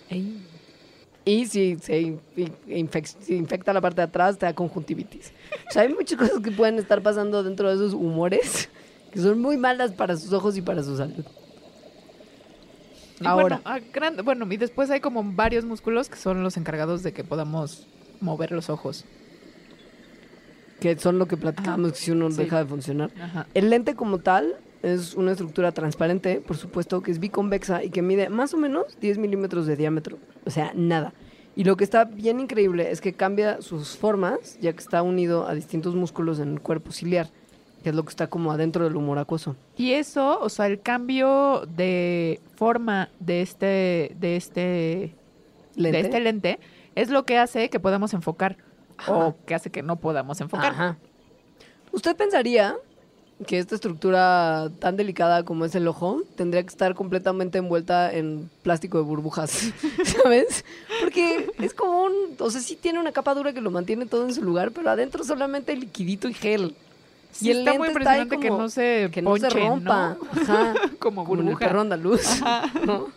Ey. 0.09 0.41
Y 1.25 1.45
si 1.45 1.77
se, 1.79 1.99
in- 2.01 2.19
infec- 2.67 3.15
se 3.21 3.35
infecta 3.35 3.73
la 3.73 3.81
parte 3.81 3.97
de 3.97 4.05
atrás, 4.07 4.39
te 4.39 4.47
da 4.47 4.53
conjuntivitis. 4.55 5.33
O 5.69 5.71
sea, 5.71 5.83
hay 5.83 5.93
muchas 5.93 6.17
cosas 6.17 6.39
que 6.39 6.51
pueden 6.51 6.79
estar 6.79 7.03
pasando 7.03 7.43
dentro 7.43 7.69
de 7.69 7.75
esos 7.75 7.93
humores 7.93 8.69
que 9.11 9.19
son 9.19 9.39
muy 9.39 9.57
malas 9.57 9.91
para 9.91 10.17
sus 10.17 10.33
ojos 10.33 10.57
y 10.57 10.61
para 10.63 10.81
su 10.81 10.97
salud. 10.97 11.25
Y 13.21 13.27
Ahora. 13.27 13.61
Bueno, 13.93 14.23
bueno, 14.23 14.47
y 14.51 14.57
después 14.57 14.89
hay 14.89 15.01
como 15.01 15.21
varios 15.23 15.65
músculos 15.65 16.09
que 16.09 16.15
son 16.15 16.41
los 16.41 16.57
encargados 16.57 17.03
de 17.03 17.11
que 17.11 17.23
podamos 17.23 17.85
mover 18.21 18.51
los 18.51 18.69
ojos. 18.69 19.05
Que 20.79 20.97
son 20.97 21.19
lo 21.19 21.27
que 21.27 21.37
platicamos 21.37 21.97
si 21.97 22.11
uno 22.11 22.31
Sí. 22.31 22.43
deja 22.43 22.59
de 22.59 22.65
funcionar. 22.65 23.11
Ajá. 23.21 23.47
El 23.53 23.69
lente 23.69 23.95
como 23.95 24.19
tal 24.19 24.55
es 24.81 25.15
una 25.15 25.31
estructura 25.31 25.71
transparente, 25.73 26.39
por 26.39 26.55
supuesto, 26.57 27.01
que 27.01 27.11
es 27.11 27.19
biconvexa 27.19 27.83
y 27.83 27.89
que 27.89 28.01
mide 28.01 28.29
más 28.29 28.53
o 28.53 28.57
menos 28.57 28.85
10 29.01 29.17
milímetros 29.17 29.67
de 29.67 29.75
diámetro. 29.75 30.17
O 30.45 30.49
sea, 30.49 30.71
nada. 30.73 31.13
Y 31.55 31.65
lo 31.65 31.75
que 31.75 31.83
está 31.83 32.05
bien 32.05 32.39
increíble 32.39 32.89
es 32.91 33.01
que 33.01 33.11
cambia 33.13 33.61
sus 33.61 33.97
formas, 33.97 34.57
ya 34.61 34.71
que 34.71 34.79
está 34.79 35.01
unido 35.03 35.47
a 35.47 35.53
distintos 35.53 35.95
músculos 35.95 36.39
en 36.39 36.53
el 36.53 36.61
cuerpo 36.61 36.93
ciliar, 36.93 37.27
que 37.83 37.89
es 37.89 37.95
lo 37.95 38.03
que 38.03 38.09
está 38.09 38.27
como 38.27 38.51
adentro 38.53 38.85
del 38.85 38.95
humor 38.95 39.17
acuoso. 39.19 39.57
Y 39.75 39.91
eso, 39.91 40.39
o 40.39 40.47
sea, 40.47 40.67
el 40.67 40.79
cambio 40.79 41.65
de 41.75 42.39
forma 42.55 43.09
de 43.19 43.41
este, 43.41 44.15
de 44.17 44.35
este, 44.37 45.15
¿Lente? 45.75 45.97
de 45.97 46.03
este 46.05 46.19
lente 46.21 46.59
es 46.95 47.09
lo 47.09 47.25
que 47.25 47.37
hace 47.37 47.69
que 47.69 47.79
podamos 47.81 48.13
enfocar 48.13 48.55
Ajá. 48.99 49.11
o 49.15 49.35
que 49.45 49.55
hace 49.55 49.69
que 49.71 49.81
no 49.83 49.95
podamos 49.95 50.39
enfocar. 50.41 50.71
Ajá. 50.71 50.97
Usted 51.91 52.15
pensaría 52.15 52.75
que 53.47 53.57
esta 53.57 53.73
estructura 53.75 54.69
tan 54.79 54.97
delicada 54.97 55.43
como 55.43 55.63
es 55.63 55.73
el 55.73 55.87
ojo 55.87 56.21
tendría 56.35 56.61
que 56.61 56.67
estar 56.67 56.93
completamente 56.93 57.57
envuelta 57.57 58.11
en 58.13 58.49
plástico 58.63 58.97
de 58.97 59.05
burbujas, 59.05 59.71
¿sabes? 60.23 60.65
Porque 61.01 61.49
es 61.59 61.73
como 61.73 62.03
un, 62.03 62.13
o 62.39 62.51
sea, 62.51 62.59
sí 62.59 62.75
tiene 62.75 62.99
una 62.99 63.13
capa 63.13 63.33
dura 63.33 63.53
que 63.53 63.61
lo 63.61 63.71
mantiene 63.71 64.05
todo 64.05 64.25
en 64.25 64.33
su 64.33 64.43
lugar, 64.43 64.71
pero 64.71 64.89
adentro 64.89 65.23
solamente 65.23 65.73
liquidito 65.75 66.27
y 66.27 66.33
gel. 66.33 66.75
Sí, 67.31 67.47
y 67.47 67.51
el 67.51 67.59
está 67.59 67.71
lente 67.71 67.77
muy 67.93 67.97
está 67.99 68.11
ahí 68.11 68.21
impresionante 68.23 68.39
que 68.45 68.49
como- 68.49 68.61
no 68.63 68.69
se 68.69 69.09
que 69.13 69.21
no 69.21 69.37
se 69.37 69.49
rompa, 69.49 70.17
¿no? 70.19 70.41
ajá, 70.41 70.73
Como 70.99 71.23
como 71.23 71.35
en 71.35 71.39
el 71.47 71.53
burbuja. 71.53 71.65
perro 71.67 71.81
andaluz, 71.81 72.41
¿no? 72.85 73.07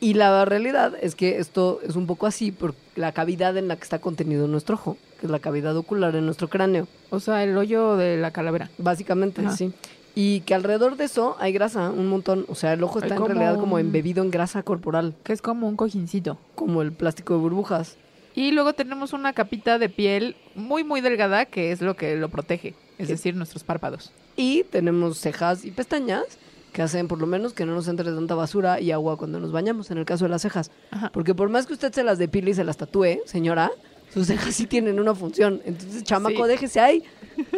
Y 0.00 0.14
la 0.14 0.44
realidad 0.44 0.94
es 1.00 1.14
que 1.16 1.38
esto 1.38 1.80
es 1.82 1.96
un 1.96 2.06
poco 2.06 2.26
así 2.26 2.52
por 2.52 2.74
la 2.94 3.12
cavidad 3.12 3.56
en 3.56 3.66
la 3.68 3.76
que 3.76 3.82
está 3.82 3.98
contenido 4.00 4.46
nuestro 4.46 4.76
ojo, 4.76 4.96
que 5.18 5.26
es 5.26 5.30
la 5.32 5.40
cavidad 5.40 5.76
ocular 5.76 6.14
en 6.14 6.24
nuestro 6.24 6.48
cráneo. 6.48 6.86
O 7.10 7.18
sea, 7.18 7.42
el 7.42 7.56
hoyo 7.56 7.96
de 7.96 8.16
la 8.16 8.30
calavera. 8.30 8.70
Básicamente, 8.78 9.40
Ajá. 9.40 9.56
sí. 9.56 9.72
Y 10.14 10.40
que 10.40 10.54
alrededor 10.54 10.96
de 10.96 11.04
eso 11.04 11.36
hay 11.40 11.52
grasa, 11.52 11.90
un 11.90 12.06
montón. 12.08 12.44
O 12.48 12.54
sea, 12.54 12.72
el 12.72 12.82
ojo 12.82 12.98
está 13.00 13.14
en 13.14 13.20
como 13.20 13.28
realidad 13.28 13.58
como 13.58 13.78
embebido 13.78 14.22
en 14.22 14.30
grasa 14.30 14.62
corporal, 14.62 15.14
Que 15.24 15.32
es 15.32 15.42
como 15.42 15.68
un 15.68 15.76
cojincito. 15.76 16.38
como 16.54 16.82
el 16.82 16.92
plástico 16.92 17.34
de 17.34 17.40
burbujas. 17.40 17.96
Y 18.34 18.52
luego 18.52 18.72
tenemos 18.74 19.12
una 19.12 19.32
capita 19.32 19.78
de 19.78 19.88
piel 19.88 20.36
muy, 20.54 20.84
muy 20.84 21.00
delgada 21.00 21.44
que 21.46 21.72
es 21.72 21.80
lo 21.80 21.96
que 21.96 22.14
lo 22.16 22.28
protege. 22.28 22.74
Es 22.98 23.06
¿Qué? 23.08 23.12
decir, 23.14 23.34
nuestros 23.34 23.64
párpados. 23.64 24.12
Y 24.36 24.62
tenemos 24.64 25.18
cejas 25.18 25.64
y 25.64 25.72
pestañas 25.72 26.24
que 26.72 26.82
hacen 26.82 27.08
por 27.08 27.18
lo 27.20 27.26
menos 27.26 27.52
que 27.54 27.64
no 27.66 27.74
nos 27.74 27.88
entre 27.88 28.10
tanta 28.12 28.34
basura 28.34 28.80
y 28.80 28.90
agua 28.92 29.16
cuando 29.16 29.40
nos 29.40 29.52
bañamos, 29.52 29.90
en 29.90 29.98
el 29.98 30.04
caso 30.04 30.24
de 30.26 30.30
las 30.30 30.42
cejas. 30.42 30.70
Ajá. 30.90 31.10
Porque 31.12 31.34
por 31.34 31.48
más 31.48 31.66
que 31.66 31.72
usted 31.72 31.92
se 31.92 32.04
las 32.04 32.18
depile 32.18 32.50
y 32.50 32.54
se 32.54 32.64
las 32.64 32.76
tatúe, 32.76 33.20
señora, 33.24 33.70
sus 34.12 34.26
cejas 34.26 34.54
sí 34.54 34.66
tienen 34.66 35.00
una 35.00 35.14
función. 35.14 35.60
Entonces, 35.64 36.04
chamaco, 36.04 36.44
Sí. 36.44 36.48
déjese 36.48 36.80
ahí. 36.80 37.04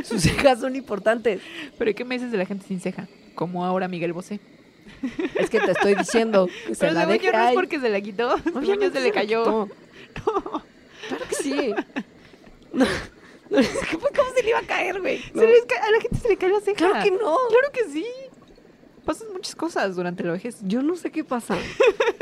Sus 0.05 0.23
cejas 0.23 0.61
son 0.61 0.77
importantes. 0.77 1.41
Pero 1.79 1.91
¿y 1.91 1.95
¿qué 1.95 2.05
me 2.05 2.15
dices 2.17 2.31
de 2.33 2.39
la 2.39 2.47
gente 2.47 2.67
sin 2.67 2.81
ceja? 2.81 3.09
Como 3.35 3.65
ahora 3.65 3.89
Miguel 3.89 4.13
Bosé. 4.13 4.41
Es 5.37 5.49
que 5.49 5.61
te 5.61 5.71
estoy 5.73 5.95
diciendo 5.95 6.49
que 6.67 6.75
se 6.75 6.81
Pero 6.81 6.93
la 6.93 7.07
deje 7.07 7.27
yo 7.27 7.33
no 7.33 7.49
es 7.49 7.55
porque 7.55 7.81
se 7.81 7.89
la 7.89 8.01
quitó. 8.01 8.35
Obviamente 8.55 8.91
se 8.91 9.01
le 9.01 9.13
cayó. 9.13 9.69
quitó. 10.15 10.63
Claro 11.09 11.25
que 11.29 11.35
sí. 11.37 11.75
No, 12.73 12.85
no, 12.85 12.89
pues, 13.51 13.69
¿Cómo 13.91 14.31
se 14.37 14.43
le 14.43 14.51
iba 14.51 14.59
a 14.59 14.63
caer, 14.63 15.01
güey? 15.01 15.19
A 15.35 15.91
la 15.91 16.01
gente 16.01 16.19
se 16.21 16.29
le 16.29 16.37
cae 16.37 16.51
la 16.51 16.61
ceja. 16.61 16.77
Claro 16.77 17.03
que 17.03 17.11
no. 17.11 17.19
Claro 17.49 17.73
que 17.73 17.85
sí. 17.91 18.07
Pasan 19.11 19.33
muchas 19.33 19.57
cosas 19.57 19.97
durante 19.97 20.23
la 20.23 20.31
vejez. 20.31 20.61
Yo 20.63 20.85
no 20.85 20.95
sé 20.95 21.11
qué 21.11 21.25
pasa. 21.25 21.57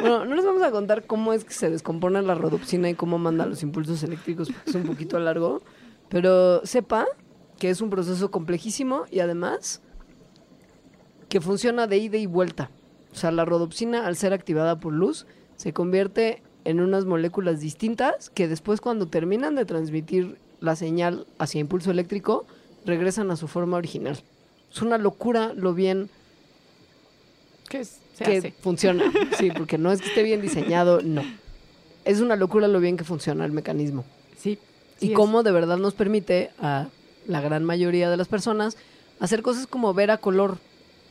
Bueno, 0.01 0.25
no 0.25 0.35
les 0.35 0.47
vamos 0.47 0.63
a 0.63 0.71
contar 0.71 1.05
cómo 1.05 1.35
es 1.35 1.45
que 1.45 1.53
se 1.53 1.69
descompone 1.69 2.23
la 2.23 2.35
rodopsina 2.35 2.89
y 2.89 2.95
cómo 2.95 3.19
manda 3.19 3.45
los 3.45 3.63
impulsos 3.63 4.03
eléctricos, 4.05 4.49
porque 4.49 4.71
es 4.71 4.77
un 4.77 4.85
poquito 4.85 5.19
largo. 5.19 5.61
Pero 6.09 6.65
sepa 6.65 7.05
que 7.59 7.69
es 7.69 7.83
un 7.83 7.91
proceso 7.91 8.31
complejísimo 8.31 9.05
y 9.11 9.21
además 9.21 9.83
que 11.29 11.43
funciona 11.43 11.87
de 11.87 11.99
ida 11.99 12.17
y 12.17 12.25
vuelta. 12.25 12.71
O 13.13 13.17
sea, 13.17 13.33
la 13.33 13.45
rodopsina, 13.45 14.07
al 14.07 14.17
ser 14.17 14.33
activada 14.33 14.81
por 14.81 14.95
luz, 14.95 15.27
se 15.57 15.75
convierte 15.75 16.43
en 16.65 16.81
unas 16.81 17.05
moléculas 17.05 17.61
distintas 17.61 18.31
que 18.31 18.49
después 18.49 18.81
cuando 18.81 19.09
terminan 19.09 19.57
de 19.57 19.67
transmitir 19.67 20.39
la 20.61 20.75
señal 20.75 21.27
hacia 21.39 21.61
impulso 21.61 21.91
eléctrico, 21.91 22.47
regresan 22.87 23.31
a 23.31 23.37
su 23.37 23.47
forma 23.47 23.77
original. 23.77 24.19
Es 24.73 24.81
una 24.81 24.97
locura 24.97 25.53
lo 25.55 25.75
bien 25.75 26.09
¿Qué 27.69 27.81
es? 27.81 27.99
Se 28.17 28.25
que 28.25 28.37
hace. 28.39 28.55
funciona. 28.61 29.05
Sí, 29.39 29.51
porque 29.57 29.79
no 29.79 29.93
es 29.93 30.01
que 30.01 30.09
esté 30.09 30.23
bien 30.23 30.41
diseñado, 30.41 31.01
no. 31.03 31.23
Es 32.05 32.21
una 32.21 32.37
locura 32.37 32.69
lo 32.69 32.81
bien 32.81 32.97
que 32.97 33.05
funciona 33.05 33.45
el 33.45 33.53
mecanismo. 33.53 34.05
Sí. 34.39 34.59
y 35.01 35.11
es. 35.11 35.15
cómo 35.15 35.43
de 35.43 35.53
verdad 35.53 35.77
nos 35.79 35.95
permite 35.95 36.51
a 36.61 36.89
la 37.27 37.41
gran 37.41 37.65
mayoría 37.65 38.09
de 38.11 38.17
las 38.17 38.29
personas 38.29 38.77
hacer 39.21 39.43
cosas 39.43 39.67
como 39.67 39.93
ver 39.95 40.11
a 40.11 40.19
color. 40.19 40.59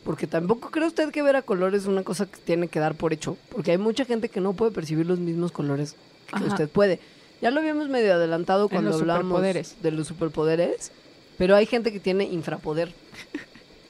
Porque 0.04 0.26
tampoco 0.26 0.72
cree 0.72 0.88
usted 0.88 1.12
que 1.12 1.22
ver 1.22 1.36
a 1.36 1.42
color 1.42 1.76
es 1.76 1.86
una 1.86 2.04
cosa 2.04 2.26
que 2.26 2.38
tiene 2.38 2.68
que 2.70 2.80
dar 2.80 2.96
por 2.96 3.12
hecho. 3.14 3.38
Porque 3.52 3.72
hay 3.72 3.78
mucha 3.78 4.06
gente 4.06 4.30
que 4.30 4.40
no 4.40 4.54
puede 4.54 4.72
percibir 4.72 5.06
los 5.06 5.20
mismos 5.20 5.52
colores 5.52 5.96
que 6.28 6.36
Ajá. 6.38 6.46
usted 6.46 6.70
puede. 6.70 7.00
Ya 7.42 7.52
lo 7.52 7.60
habíamos 7.60 7.90
medio 7.90 8.14
adelantado 8.14 8.70
cuando 8.70 8.98
superpoderes. 8.98 9.76
de 9.82 9.92
los 9.92 10.08
superpoderes. 10.08 10.92
Pero 11.38 11.56
hay 11.56 11.66
gente 11.66 11.92
que 11.92 12.00
tiene 12.00 12.24
infrapoder. 12.24 12.94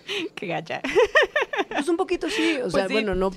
Qué 0.35 0.47
gacha. 0.47 0.81
Pues 1.69 1.87
un 1.89 1.97
poquito 1.97 2.29
sí. 2.29 2.57
O 2.63 2.69
sea, 2.69 2.87
sí. 2.87 2.93
bueno, 2.93 3.15
no 3.15 3.31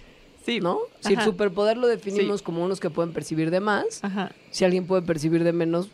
Sí. 0.45 0.59
¿no? 0.61 0.79
Si 1.01 1.12
el 1.12 1.21
superpoder 1.21 1.77
lo 1.77 1.87
definimos 1.87 2.41
Sí. 2.41 2.45
como 2.45 2.64
unos 2.64 2.81
que 2.81 2.89
pueden 2.89 3.12
percibir 3.12 3.51
de 3.51 3.61
más, 3.61 4.03
Ajá. 4.03 4.33
si 4.51 4.64
alguien 4.64 4.87
puede 4.87 5.03
percibir 5.03 5.45
de 5.45 5.53
menos, 5.53 5.89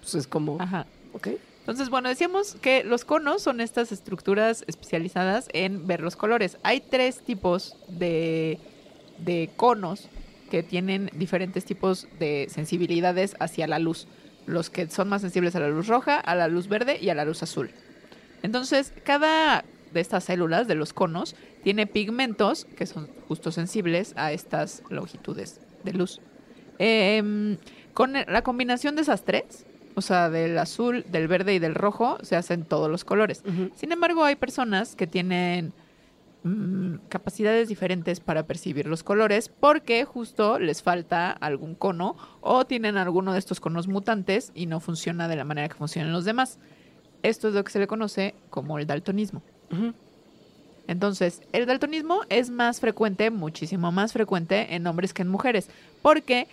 pues 0.00 0.14
es 0.14 0.26
como, 0.26 0.56
Ajá. 0.60 0.86
¿ok? 1.12 1.28
Entonces, 1.60 1.90
bueno, 1.90 2.08
decíamos 2.08 2.56
que 2.62 2.82
los 2.82 3.04
conos 3.04 3.42
son 3.42 3.60
estas 3.60 3.92
estructuras 3.92 4.64
especializadas 4.66 5.48
en 5.52 5.86
ver 5.86 6.00
los 6.00 6.16
colores. 6.16 6.56
Hay 6.62 6.80
tres 6.80 7.20
tipos 7.20 7.76
de, 7.88 8.58
de 9.18 9.50
conos 9.56 10.08
que 10.50 10.62
tienen 10.62 11.10
diferentes 11.14 11.66
tipos 11.66 12.08
de 12.18 12.48
sensibilidades 12.50 13.36
hacia 13.38 13.66
la 13.68 13.78
luz. 13.78 14.08
Los 14.46 14.70
que 14.70 14.88
son 14.88 15.10
más 15.10 15.20
sensibles 15.20 15.54
a 15.54 15.60
la 15.60 15.68
luz 15.68 15.86
roja, 15.86 16.16
a 16.18 16.34
la 16.34 16.48
luz 16.48 16.66
verde 16.68 16.98
y 17.00 17.10
a 17.10 17.14
la 17.14 17.26
luz 17.26 17.42
azul. 17.42 17.70
Entonces, 18.42 18.92
cada 19.04 19.64
de 19.92 20.00
estas 20.00 20.24
células 20.24 20.66
de 20.68 20.74
los 20.74 20.92
conos 20.92 21.34
tiene 21.62 21.86
pigmentos 21.86 22.66
que 22.76 22.86
son 22.86 23.08
justo 23.28 23.52
sensibles 23.52 24.12
a 24.16 24.32
estas 24.32 24.82
longitudes 24.90 25.60
de 25.84 25.92
luz. 25.92 26.20
Em, 26.78 27.58
con 27.92 28.14
la 28.14 28.42
combinación 28.42 28.96
de 28.96 29.02
esas 29.02 29.24
tres, 29.24 29.66
o 29.94 30.00
sea, 30.00 30.30
del 30.30 30.56
azul, 30.58 31.04
del 31.10 31.28
verde 31.28 31.54
y 31.54 31.58
del 31.58 31.74
rojo, 31.74 32.18
se 32.22 32.36
hacen 32.36 32.64
todos 32.64 32.90
los 32.90 33.04
colores. 33.04 33.42
Sin 33.74 33.92
embargo, 33.92 34.24
hay 34.24 34.36
personas 34.36 34.96
que 34.96 35.06
tienen 35.06 35.74
mm, 36.42 36.94
capacidades 37.08 37.68
diferentes 37.68 38.20
para 38.20 38.46
percibir 38.46 38.86
los 38.86 39.02
colores 39.02 39.50
porque 39.50 40.04
justo 40.06 40.58
les 40.58 40.82
falta 40.82 41.30
algún 41.32 41.74
cono 41.74 42.16
o 42.40 42.64
tienen 42.64 42.96
alguno 42.96 43.34
de 43.34 43.38
estos 43.38 43.60
conos 43.60 43.88
mutantes 43.88 44.52
y 44.54 44.64
no 44.64 44.80
funciona 44.80 45.28
de 45.28 45.36
la 45.36 45.44
manera 45.44 45.68
que 45.68 45.74
funcionan 45.74 46.12
los 46.12 46.24
demás. 46.24 46.58
Esto 47.22 47.48
es 47.48 47.54
lo 47.54 47.62
que 47.64 47.72
se 47.72 47.78
le 47.78 47.86
conoce 47.86 48.34
como 48.48 48.78
el 48.78 48.86
daltonismo. 48.86 49.42
Entonces, 50.86 51.42
el 51.52 51.66
daltonismo 51.66 52.22
es 52.28 52.50
más 52.50 52.80
frecuente, 52.80 53.30
muchísimo 53.30 53.92
más 53.92 54.12
frecuente 54.12 54.74
en 54.74 54.86
hombres 54.86 55.14
que 55.14 55.22
en 55.22 55.28
mujeres, 55.28 55.68
porque 56.02 56.48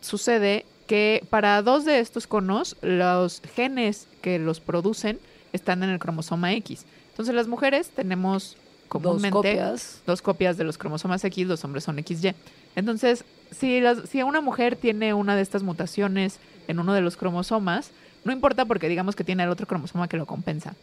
sucede 0.00 0.66
que 0.86 1.26
para 1.30 1.62
dos 1.62 1.84
de 1.84 2.00
estos 2.00 2.26
conos, 2.26 2.76
los 2.82 3.40
genes 3.54 4.08
que 4.20 4.38
los 4.38 4.60
producen 4.60 5.18
están 5.52 5.82
en 5.82 5.90
el 5.90 5.98
cromosoma 5.98 6.52
X. 6.52 6.84
Entonces, 7.10 7.34
las 7.34 7.48
mujeres 7.48 7.90
tenemos 7.90 8.56
comúnmente 8.88 9.30
Dos 9.30 9.32
copias. 9.32 10.02
dos 10.06 10.20
copias 10.22 10.56
de 10.58 10.64
los 10.64 10.76
cromosomas 10.76 11.24
X, 11.24 11.46
los 11.46 11.64
hombres 11.64 11.84
son 11.84 11.96
XY. 11.96 12.34
Entonces, 12.76 13.24
si, 13.50 13.80
las, 13.80 14.08
si 14.10 14.22
una 14.22 14.42
mujer 14.42 14.76
tiene 14.76 15.14
una 15.14 15.34
de 15.34 15.40
estas 15.40 15.62
mutaciones 15.62 16.40
en 16.68 16.78
uno 16.78 16.92
de 16.92 17.00
los 17.00 17.16
cromosomas, 17.16 17.90
no 18.24 18.32
importa 18.32 18.66
porque 18.66 18.88
digamos 18.88 19.16
que 19.16 19.24
tiene 19.24 19.44
el 19.44 19.48
otro 19.48 19.66
cromosoma 19.66 20.08
que 20.08 20.18
lo 20.18 20.26
compensa. 20.26 20.74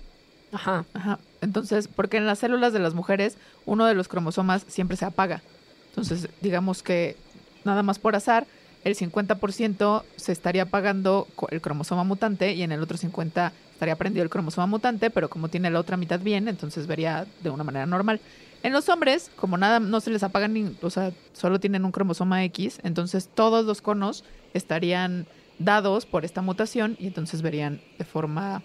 Ajá. 0.52 0.86
Ajá. 0.94 1.20
Entonces, 1.42 1.88
porque 1.88 2.18
en 2.18 2.26
las 2.26 2.40
células 2.40 2.74
de 2.74 2.80
las 2.80 2.94
mujeres, 2.94 3.38
uno 3.66 3.86
de 3.86 3.96
los 3.96 4.08
cromosomas 4.08 4.66
siempre 4.68 4.98
se 4.98 5.06
apaga. 5.06 5.42
Entonces, 5.90 6.30
digamos 6.42 6.84
que 6.84 7.16
nada 7.64 7.84
más 7.84 8.00
por 8.00 8.16
azar, 8.16 8.48
el 8.84 8.96
50% 8.96 10.04
se 10.16 10.32
estaría 10.32 10.64
apagando 10.64 11.28
el 11.50 11.62
cromosoma 11.62 12.04
mutante 12.04 12.54
y 12.54 12.64
en 12.64 12.72
el 12.72 12.82
otro 12.82 12.98
50% 12.98 13.52
estaría 13.74 13.96
prendido 13.96 14.24
el 14.24 14.30
cromosoma 14.30 14.68
mutante, 14.68 15.10
pero 15.10 15.30
como 15.30 15.48
tiene 15.48 15.70
la 15.70 15.80
otra 15.80 15.96
mitad 15.96 16.20
bien, 16.20 16.50
entonces 16.50 16.86
vería 16.86 17.26
de 17.42 17.50
una 17.50 17.64
manera 17.64 17.86
normal. 17.86 18.20
En 18.62 18.74
los 18.74 18.90
hombres, 18.90 19.32
como 19.38 19.58
nada 19.58 19.80
no 19.80 20.02
se 20.02 20.12
les 20.12 20.22
apaga 20.22 20.50
ni, 20.50 20.76
o 20.82 20.90
sea, 20.90 21.14
solo 21.32 21.62
tienen 21.62 21.86
un 21.86 21.94
cromosoma 21.94 22.44
X, 22.44 22.80
entonces 22.84 23.30
todos 23.34 23.66
los 23.66 23.82
conos 23.82 24.26
estarían 24.54 25.28
dados 25.60 26.06
por 26.06 26.26
esta 26.26 26.42
mutación 26.42 26.98
y 27.00 27.08
entonces 27.08 27.42
verían 27.42 27.82
de 27.98 28.04
forma 28.06 28.62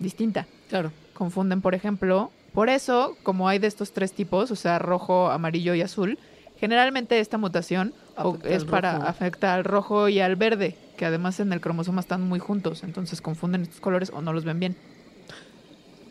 distinta 0.00 0.46
Claro. 0.68 0.92
Confunden, 1.20 1.60
por 1.60 1.74
ejemplo. 1.74 2.32
Por 2.54 2.70
eso, 2.70 3.14
como 3.22 3.46
hay 3.46 3.58
de 3.58 3.66
estos 3.66 3.92
tres 3.92 4.12
tipos, 4.12 4.50
o 4.50 4.56
sea, 4.56 4.78
rojo, 4.78 5.30
amarillo 5.30 5.74
y 5.74 5.82
azul, 5.82 6.18
generalmente 6.58 7.20
esta 7.20 7.36
mutación 7.36 7.92
Afecta 8.16 8.48
es 8.48 8.64
para 8.64 8.94
rojo. 8.94 9.06
afecta 9.06 9.54
al 9.54 9.64
rojo 9.64 10.08
y 10.08 10.20
al 10.20 10.36
verde, 10.36 10.76
que 10.96 11.04
además 11.04 11.38
en 11.38 11.52
el 11.52 11.60
cromosoma 11.60 12.00
están 12.00 12.22
muy 12.22 12.40
juntos, 12.40 12.84
entonces 12.84 13.20
confunden 13.20 13.62
estos 13.62 13.80
colores 13.80 14.10
o 14.14 14.22
no 14.22 14.32
los 14.32 14.46
ven 14.46 14.60
bien. 14.60 14.76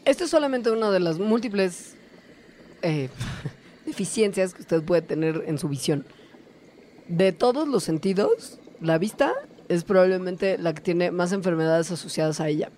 Esta 0.05 0.25
es 0.25 0.29
solamente 0.29 0.69
una 0.69 0.91
de 0.91 0.99
las 0.99 1.17
múltiples 1.17 1.95
eh, 2.83 3.09
deficiencias 3.87 4.53
que 4.53 4.61
usted 4.61 4.83
puede 4.83 5.01
tener 5.01 5.43
en 5.47 5.57
su 5.57 5.67
visión. 5.69 6.05
De 7.07 7.31
todos 7.31 7.67
los 7.67 7.83
sentidos, 7.83 8.59
la 8.79 8.99
vista 8.99 9.33
es 9.69 9.83
probablemente 9.83 10.59
la 10.59 10.73
que 10.73 10.81
tiene 10.81 11.09
más 11.09 11.31
enfermedades 11.31 11.91
asociadas 11.91 12.39
a 12.39 12.47
ella. 12.47 12.69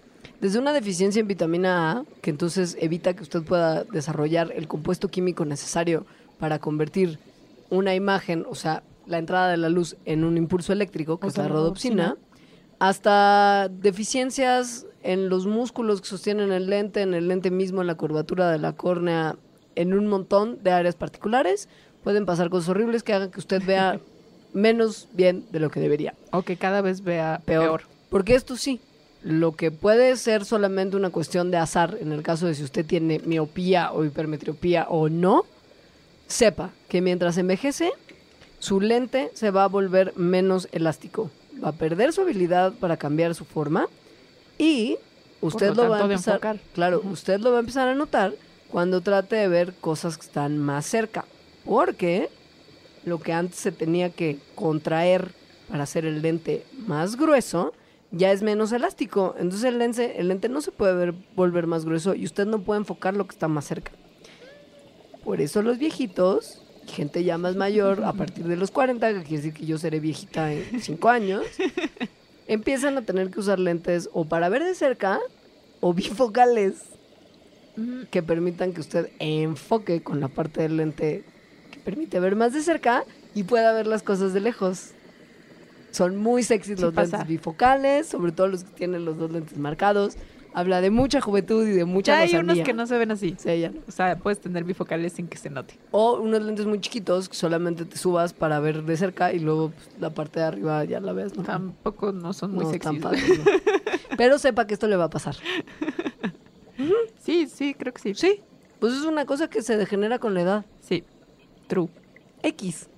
Desde 0.41 0.57
una 0.59 0.73
deficiencia 0.73 1.19
en 1.19 1.27
vitamina 1.27 1.91
A, 1.91 2.05
que 2.21 2.31
entonces 2.31 2.75
evita 2.79 3.13
que 3.13 3.23
usted 3.23 3.43
pueda 3.43 3.83
desarrollar 3.83 4.51
el 4.55 4.67
compuesto 4.67 5.07
químico 5.07 5.45
necesario 5.45 6.05
para 6.39 6.57
convertir 6.59 7.19
una 7.69 7.93
imagen, 7.95 8.45
o 8.49 8.55
sea, 8.55 8.81
la 9.05 9.19
entrada 9.19 9.49
de 9.49 9.57
la 9.57 9.69
luz 9.69 9.95
en 10.05 10.23
un 10.23 10.37
impulso 10.37 10.73
eléctrico, 10.73 11.19
que 11.19 11.27
O 11.27 11.29
es 11.29 11.37
la 11.37 11.43
la 11.43 11.49
rodopsina, 11.49 12.03
rodopsina. 12.15 12.27
hasta 12.79 13.69
deficiencias 13.69 14.87
en 15.03 15.29
los 15.29 15.45
músculos 15.45 16.01
que 16.01 16.07
sostienen 16.07 16.51
el 16.51 16.67
lente, 16.69 17.01
en 17.01 17.13
el 17.13 17.27
lente 17.27 17.51
mismo, 17.51 17.81
en 17.81 17.87
la 17.87 17.95
curvatura 17.95 18.51
de 18.51 18.57
la 18.57 18.73
córnea, 18.73 19.35
en 19.75 19.93
un 19.93 20.07
montón 20.07 20.61
de 20.63 20.71
áreas 20.71 20.95
particulares. 20.95 21.69
Pueden 22.03 22.25
pasar 22.25 22.49
cosas 22.49 22.69
horribles 22.69 23.03
que 23.03 23.13
hagan 23.13 23.29
que 23.31 23.39
usted 23.39 23.61
vea 23.65 23.99
menos 24.53 25.07
bien 25.13 25.45
de 25.51 25.59
lo 25.59 25.69
que 25.69 25.79
debería. 25.79 26.15
O 26.31 26.41
que 26.41 26.57
cada 26.57 26.81
vez 26.81 27.01
vea 27.03 27.41
Peor. 27.45 27.63
peor. 27.63 27.81
Porque 28.09 28.35
esto 28.35 28.57
sí, 28.57 28.79
lo 29.23 29.51
que 29.53 29.71
puede 29.71 30.15
ser 30.17 30.45
solamente 30.45 30.97
una 30.97 31.11
cuestión 31.11 31.51
de 31.51 31.57
azar, 31.57 31.97
en 31.99 32.11
el 32.11 32.23
caso 32.23 32.47
de 32.47 32.55
si 32.55 32.63
usted 32.63 32.85
tiene 32.85 33.19
miopía 33.19 33.91
o 33.91 34.03
hipermetropía 34.03 34.87
o 34.89 35.09
no, 35.09 35.45
sepa 36.27 36.71
que 36.89 37.01
mientras 37.01 37.37
envejece, 37.37 37.91
su 38.59 38.81
lente 38.81 39.31
se 39.33 39.51
va 39.51 39.65
a 39.65 39.67
volver 39.67 40.13
menos 40.15 40.67
elástico. 40.71 41.29
Va 41.63 41.69
a 41.69 41.73
perder 41.73 42.13
su 42.13 42.21
habilidad 42.21 42.73
para 42.73 42.97
cambiar 42.97 43.35
su 43.35 43.45
forma 43.45 43.87
y 44.57 44.97
usted 45.41 45.75
lo 45.75 45.83
lo, 45.83 45.89
va 45.89 45.99
a 45.99 46.01
empezar, 46.03 46.59
claro, 46.73 47.01
usted 47.03 47.39
lo 47.39 47.51
va 47.51 47.57
a 47.57 47.59
empezar 47.59 47.87
a 47.87 47.95
notar 47.95 48.33
cuando 48.69 49.01
trate 49.01 49.35
de 49.35 49.47
ver 49.47 49.73
cosas 49.73 50.17
que 50.17 50.25
están 50.25 50.57
más 50.57 50.85
cerca, 50.85 51.25
porque 51.65 52.29
lo 53.05 53.19
que 53.19 53.33
antes 53.33 53.59
se 53.59 53.71
tenía 53.71 54.09
que 54.09 54.37
contraer 54.55 55.31
para 55.69 55.83
hacer 55.83 56.05
el 56.05 56.21
lente 56.21 56.65
más 56.87 57.17
grueso 57.17 57.73
ya 58.11 58.31
es 58.31 58.41
menos 58.43 58.71
elástico. 58.71 59.35
Entonces 59.37 59.63
el 59.65 59.77
lente, 59.79 60.19
el 60.19 60.27
lente 60.27 60.49
no 60.49 60.61
se 60.61 60.71
puede 60.71 60.93
ver- 60.95 61.13
volver 61.35 61.67
más 61.67 61.85
grueso 61.85 62.13
y 62.15 62.25
usted 62.25 62.45
no 62.45 62.59
puede 62.61 62.79
enfocar 62.81 63.15
lo 63.15 63.25
que 63.27 63.33
está 63.33 63.47
más 63.47 63.65
cerca. 63.65 63.91
Por 65.23 65.39
eso 65.41 65.61
los 65.61 65.77
viejitos, 65.77 66.61
gente 66.87 67.23
ya 67.23 67.37
más 67.37 67.55
mayor, 67.55 68.03
a 68.03 68.13
partir 68.13 68.47
de 68.47 68.55
los 68.57 68.71
40, 68.71 69.13
que 69.13 69.23
quiere 69.23 69.37
decir 69.43 69.53
que 69.53 69.65
yo 69.65 69.77
seré 69.77 69.99
viejita 69.99 70.51
en 70.51 70.81
5 70.81 71.09
años, 71.09 71.43
empiezan 72.47 72.97
a 72.97 73.03
tener 73.03 73.29
que 73.29 73.39
usar 73.39 73.59
lentes 73.59 74.09
o 74.13 74.25
para 74.25 74.49
ver 74.49 74.63
de 74.63 74.73
cerca 74.75 75.19
o 75.79 75.93
bifocales 75.93 76.75
que 78.09 78.21
permitan 78.21 78.73
que 78.73 78.81
usted 78.81 79.09
enfoque 79.19 80.01
con 80.03 80.19
la 80.19 80.27
parte 80.27 80.61
del 80.61 80.77
lente 80.77 81.23
que 81.71 81.79
permite 81.79 82.19
ver 82.19 82.35
más 82.35 82.51
de 82.53 82.61
cerca 82.61 83.05
y 83.33 83.43
pueda 83.43 83.71
ver 83.73 83.87
las 83.87 84.03
cosas 84.03 84.33
de 84.33 84.41
lejos. 84.41 84.91
Son 85.91 86.17
muy 86.17 86.43
sexys 86.43 86.77
Sí 86.77 86.81
los 86.81 86.93
pasa. 86.93 87.17
lentes 87.17 87.27
bifocales, 87.27 88.07
sobre 88.07 88.31
todo 88.31 88.47
los 88.47 88.63
que 88.63 88.71
tienen 88.71 89.05
los 89.05 89.17
dos 89.17 89.31
lentes 89.31 89.57
marcados. 89.57 90.15
Habla 90.53 90.81
de 90.81 90.89
mucha 90.89 91.21
juventud 91.21 91.65
y 91.65 91.71
de 91.71 91.85
mucha 91.85 92.11
Ya 92.13 92.19
hay 92.19 92.35
unos 92.35 92.59
que 92.59 92.73
no 92.73 92.85
se 92.85 92.97
ven 92.97 93.11
así. 93.11 93.35
Sí, 93.37 93.59
ya 93.61 93.69
no. 93.69 93.79
O 93.87 93.91
sea, 93.91 94.17
puedes 94.17 94.41
tener 94.41 94.65
bifocales 94.65 95.13
sin 95.13 95.27
que 95.29 95.37
se 95.37 95.49
note. 95.49 95.77
O 95.91 96.19
unos 96.19 96.41
lentes 96.41 96.65
muy 96.65 96.81
chiquitos 96.81 97.29
que 97.29 97.35
solamente 97.37 97.85
te 97.85 97.95
subas 97.97 98.33
para 98.33 98.59
ver 98.59 98.83
de 98.83 98.97
cerca 98.97 99.31
y 99.31 99.39
luego 99.39 99.69
pues, 99.69 99.89
la 100.01 100.13
parte 100.13 100.41
de 100.41 100.45
arriba 100.47 100.83
ya 100.83 100.99
la 100.99 101.13
ves, 101.13 101.37
¿no? 101.37 101.43
Tampoco 101.43 102.11
no 102.11 102.33
son 102.33 102.53
muy 102.53 102.65
No, 102.65 102.71
sexys. 102.71 102.99
tan 102.99 103.13
¿no? 103.13 103.17
Pero 104.17 104.37
sepa 104.39 104.67
que 104.67 104.73
esto 104.73 104.87
le 104.87 104.97
va 104.97 105.05
a 105.05 105.09
pasar. 105.09 105.35
Sí, 107.23 107.47
sí, 107.47 107.73
creo 107.73 107.93
que 107.93 108.01
sí. 108.01 108.13
Sí, 108.15 108.41
pues 108.79 108.93
es 108.93 109.03
una 109.05 109.25
cosa 109.25 109.49
que 109.49 109.61
se 109.61 109.77
degenera 109.77 110.19
con 110.19 110.33
la 110.33 110.41
edad. 110.41 110.65
Sí. 110.81 111.03
True. 111.67 111.87
X. 112.43 112.89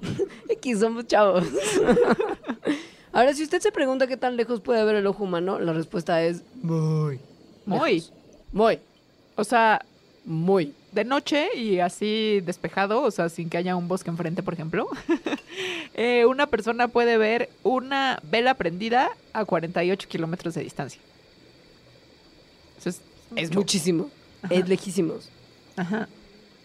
X, 0.48 0.80
somos 0.80 1.06
chavos. 1.06 1.44
Ahora, 3.12 3.32
si 3.34 3.42
usted 3.42 3.60
se 3.60 3.72
pregunta 3.72 4.06
qué 4.06 4.16
tan 4.16 4.36
lejos 4.36 4.60
puede 4.60 4.84
ver 4.84 4.96
el 4.96 5.06
ojo 5.06 5.24
humano, 5.24 5.58
la 5.58 5.72
respuesta 5.72 6.22
es 6.22 6.42
muy. 6.62 7.18
Muy. 7.66 7.94
lejos. 7.94 8.12
Muy. 8.52 8.78
O 9.36 9.44
sea, 9.44 9.84
Muy. 10.24 10.74
de 10.92 11.04
noche 11.04 11.48
y 11.56 11.80
así 11.80 12.40
despejado, 12.44 13.02
o 13.02 13.10
sea, 13.10 13.28
sin 13.28 13.48
que 13.48 13.56
haya 13.56 13.76
un 13.76 13.88
bosque 13.88 14.10
enfrente, 14.10 14.42
por 14.42 14.54
ejemplo, 14.54 14.88
eh, 15.94 16.26
una 16.26 16.46
persona 16.46 16.88
puede 16.88 17.18
ver 17.18 17.48
una 17.62 18.20
vela 18.22 18.54
prendida 18.54 19.10
a 19.32 19.44
48 19.44 20.08
kilómetros 20.08 20.54
de 20.54 20.62
distancia. 20.62 21.00
Eso 22.78 22.90
es, 22.90 23.00
Es 23.36 23.54
muchísimo. 23.54 24.10
Es 24.50 24.68
lejísimos. 24.68 25.28
Ajá. 25.76 26.08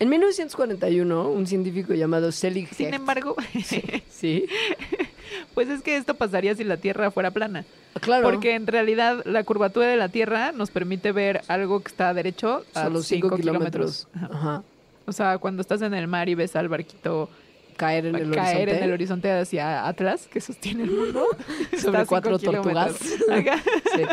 En 0.04 0.10
1941, 0.10 1.30
un 1.30 1.48
científico 1.48 1.94
llamado 1.94 2.34
Selig 2.34 2.68
Sin 2.74 2.94
embargo, 2.94 3.38
Sí. 4.10 4.46
pues 5.54 5.70
es 5.70 5.82
que 5.82 5.96
esto 5.96 6.16
pasaría 6.16 6.54
si 6.56 6.66
la 6.66 6.76
Tierra 6.76 7.10
fuera 7.10 7.32
plana. 7.32 7.64
Claro. 8.02 8.30
Porque 8.30 8.56
en 8.56 8.68
realidad 8.68 9.22
la 9.24 9.46
curvatura 9.46 9.88
de 9.88 9.96
la 9.96 10.10
Tierra 10.10 10.52
nos 10.52 10.72
permite 10.72 11.14
ver 11.14 11.40
algo 11.48 11.82
que 11.82 11.88
está 11.88 12.14
derecho 12.14 12.66
a 12.74 12.90
los 12.90 13.06
5 13.08 13.28
5 13.30 13.38
kilómetros. 13.38 14.10
kilómetros. 14.12 14.36
Ajá. 14.38 14.64
O 15.06 15.14
sea, 15.14 15.38
cuando 15.38 15.62
estás 15.62 15.82
en 15.82 15.94
el 15.94 16.10
mar 16.10 16.28
y 16.28 16.36
ves 16.36 16.58
al 16.58 16.68
barquito 16.68 17.30
Caer 17.78 18.08
en 18.08 18.16
el 18.16 18.30
caer 18.32 18.56
horizonte. 18.64 18.78
en 18.78 18.84
el 18.84 18.92
horizonte 18.92 19.32
hacia 19.32 19.88
Atlas, 19.88 20.28
que 20.30 20.42
sostiene 20.42 20.84
el 20.84 20.92
mundo. 20.92 21.26
Sobre 21.82 22.06
cuatro 22.06 22.38
tortugas. 22.40 22.98
Sí. 23.00 24.04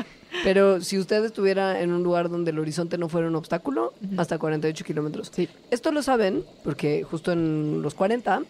Pero 0.45 0.81
si 0.81 0.99
usted 0.99 1.25
estuviera 1.25 1.81
en 1.81 1.93
un 1.93 2.03
lugar 2.03 2.29
donde 2.31 2.51
el 2.53 2.59
horizonte 2.59 2.99
no 2.99 3.09
fuera 3.09 3.29
un 3.29 3.37
obstáculo, 3.37 3.93
Ujú. 4.05 4.21
hasta 4.21 4.39
48 4.39 4.85
kilómetros. 4.85 5.31
Sí. 5.35 5.49
Esto 5.71 5.93
lo 5.93 6.03
saben 6.03 6.45
porque 6.65 7.03
justo 7.03 7.33
en 7.33 7.83
los 7.83 7.95
40, 7.95 8.43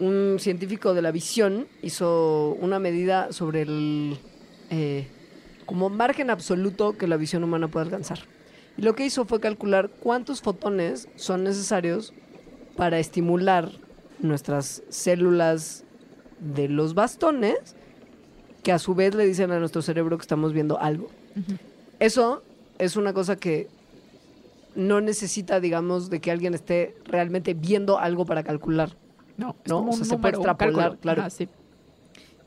un 0.00 0.36
científico 0.38 0.94
de 0.94 1.02
la 1.02 1.10
visión 1.10 1.66
hizo 1.82 2.56
una 2.60 2.78
medida 2.78 3.32
sobre 3.32 3.62
el 3.62 4.18
eh, 4.70 5.06
como 5.66 5.88
margen 5.90 6.30
absoluto 6.30 6.96
que 6.96 7.06
la 7.06 7.16
visión 7.16 7.44
humana 7.44 7.68
puede 7.68 7.84
alcanzar. 7.86 8.20
Y 8.78 8.82
lo 8.82 8.94
que 8.94 9.04
hizo 9.06 9.24
fue 9.24 9.40
calcular 9.40 9.90
cuántos 10.00 10.42
fotones 10.42 11.08
son 11.16 11.44
necesarios 11.44 12.12
para 12.76 12.98
estimular 12.98 13.70
nuestras 14.20 14.82
células 14.90 15.84
de 16.40 16.68
los 16.68 16.94
bastones, 16.94 17.56
que 18.62 18.72
a 18.72 18.78
su 18.78 18.94
vez 18.94 19.14
le 19.14 19.24
dicen 19.26 19.50
a 19.50 19.58
nuestro 19.58 19.80
cerebro 19.82 20.18
que 20.18 20.22
estamos 20.22 20.52
viendo 20.52 20.78
algo. 20.80 21.08
Eso 21.98 22.42
es 22.78 22.96
una 22.96 23.12
cosa 23.12 23.36
que 23.36 23.68
no 24.74 25.00
necesita, 25.00 25.60
digamos, 25.60 26.10
de 26.10 26.20
que 26.20 26.30
alguien 26.30 26.54
esté 26.54 26.94
realmente 27.04 27.54
viendo 27.54 27.98
algo 27.98 28.26
para 28.26 28.42
calcular. 28.42 28.90
No, 29.36 29.56
es 29.64 29.70
No, 29.70 29.78
como 29.78 29.92
o 29.92 29.94
un 29.94 30.04
se 30.04 30.18
puede 30.18 30.34
extrapolar, 30.34 30.98
claro. 30.98 31.28
Sí. 31.30 31.48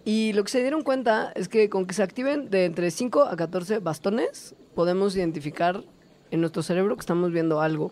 Y 0.05 0.33
lo 0.33 0.43
que 0.43 0.49
se 0.49 0.61
dieron 0.61 0.83
cuenta 0.83 1.31
es 1.35 1.49
que 1.49 1.69
con 1.69 1.85
que 1.85 1.93
se 1.93 2.03
activen 2.03 2.49
de 2.49 2.65
entre 2.65 2.89
5 2.91 3.23
a 3.23 3.35
14 3.35 3.79
bastones, 3.79 4.55
podemos 4.75 5.15
identificar 5.15 5.83
en 6.31 6.41
nuestro 6.41 6.63
cerebro 6.63 6.95
que 6.95 7.01
estamos 7.01 7.31
viendo 7.31 7.61
algo. 7.61 7.91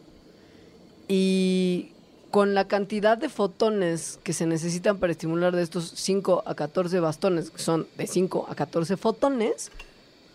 Y 1.07 1.91
con 2.31 2.53
la 2.53 2.67
cantidad 2.67 3.17
de 3.17 3.29
fotones 3.29 4.19
que 4.23 4.33
se 4.33 4.45
necesitan 4.45 4.97
para 4.97 5.11
estimular 5.11 5.55
de 5.55 5.63
estos 5.63 5.91
5 5.95 6.43
a 6.45 6.55
14 6.55 6.99
bastones, 6.99 7.49
que 7.49 7.59
son 7.59 7.87
de 7.97 8.07
5 8.07 8.47
a 8.49 8.55
14 8.55 8.97
fotones, 8.97 9.71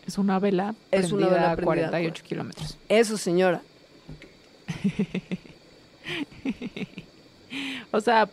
Es 0.07 0.19
una 0.19 0.39
vela 0.39 0.75
Es 0.91 1.13
una 1.13 1.27
prendida 1.29 1.37
vela 1.37 1.53
a 1.53 1.57
prendida, 1.57 1.89
48 1.89 2.25
kilómetros. 2.25 2.79
eso 2.89 3.17
señora, 3.17 3.63
O 7.91 8.01
sea, 8.01 8.29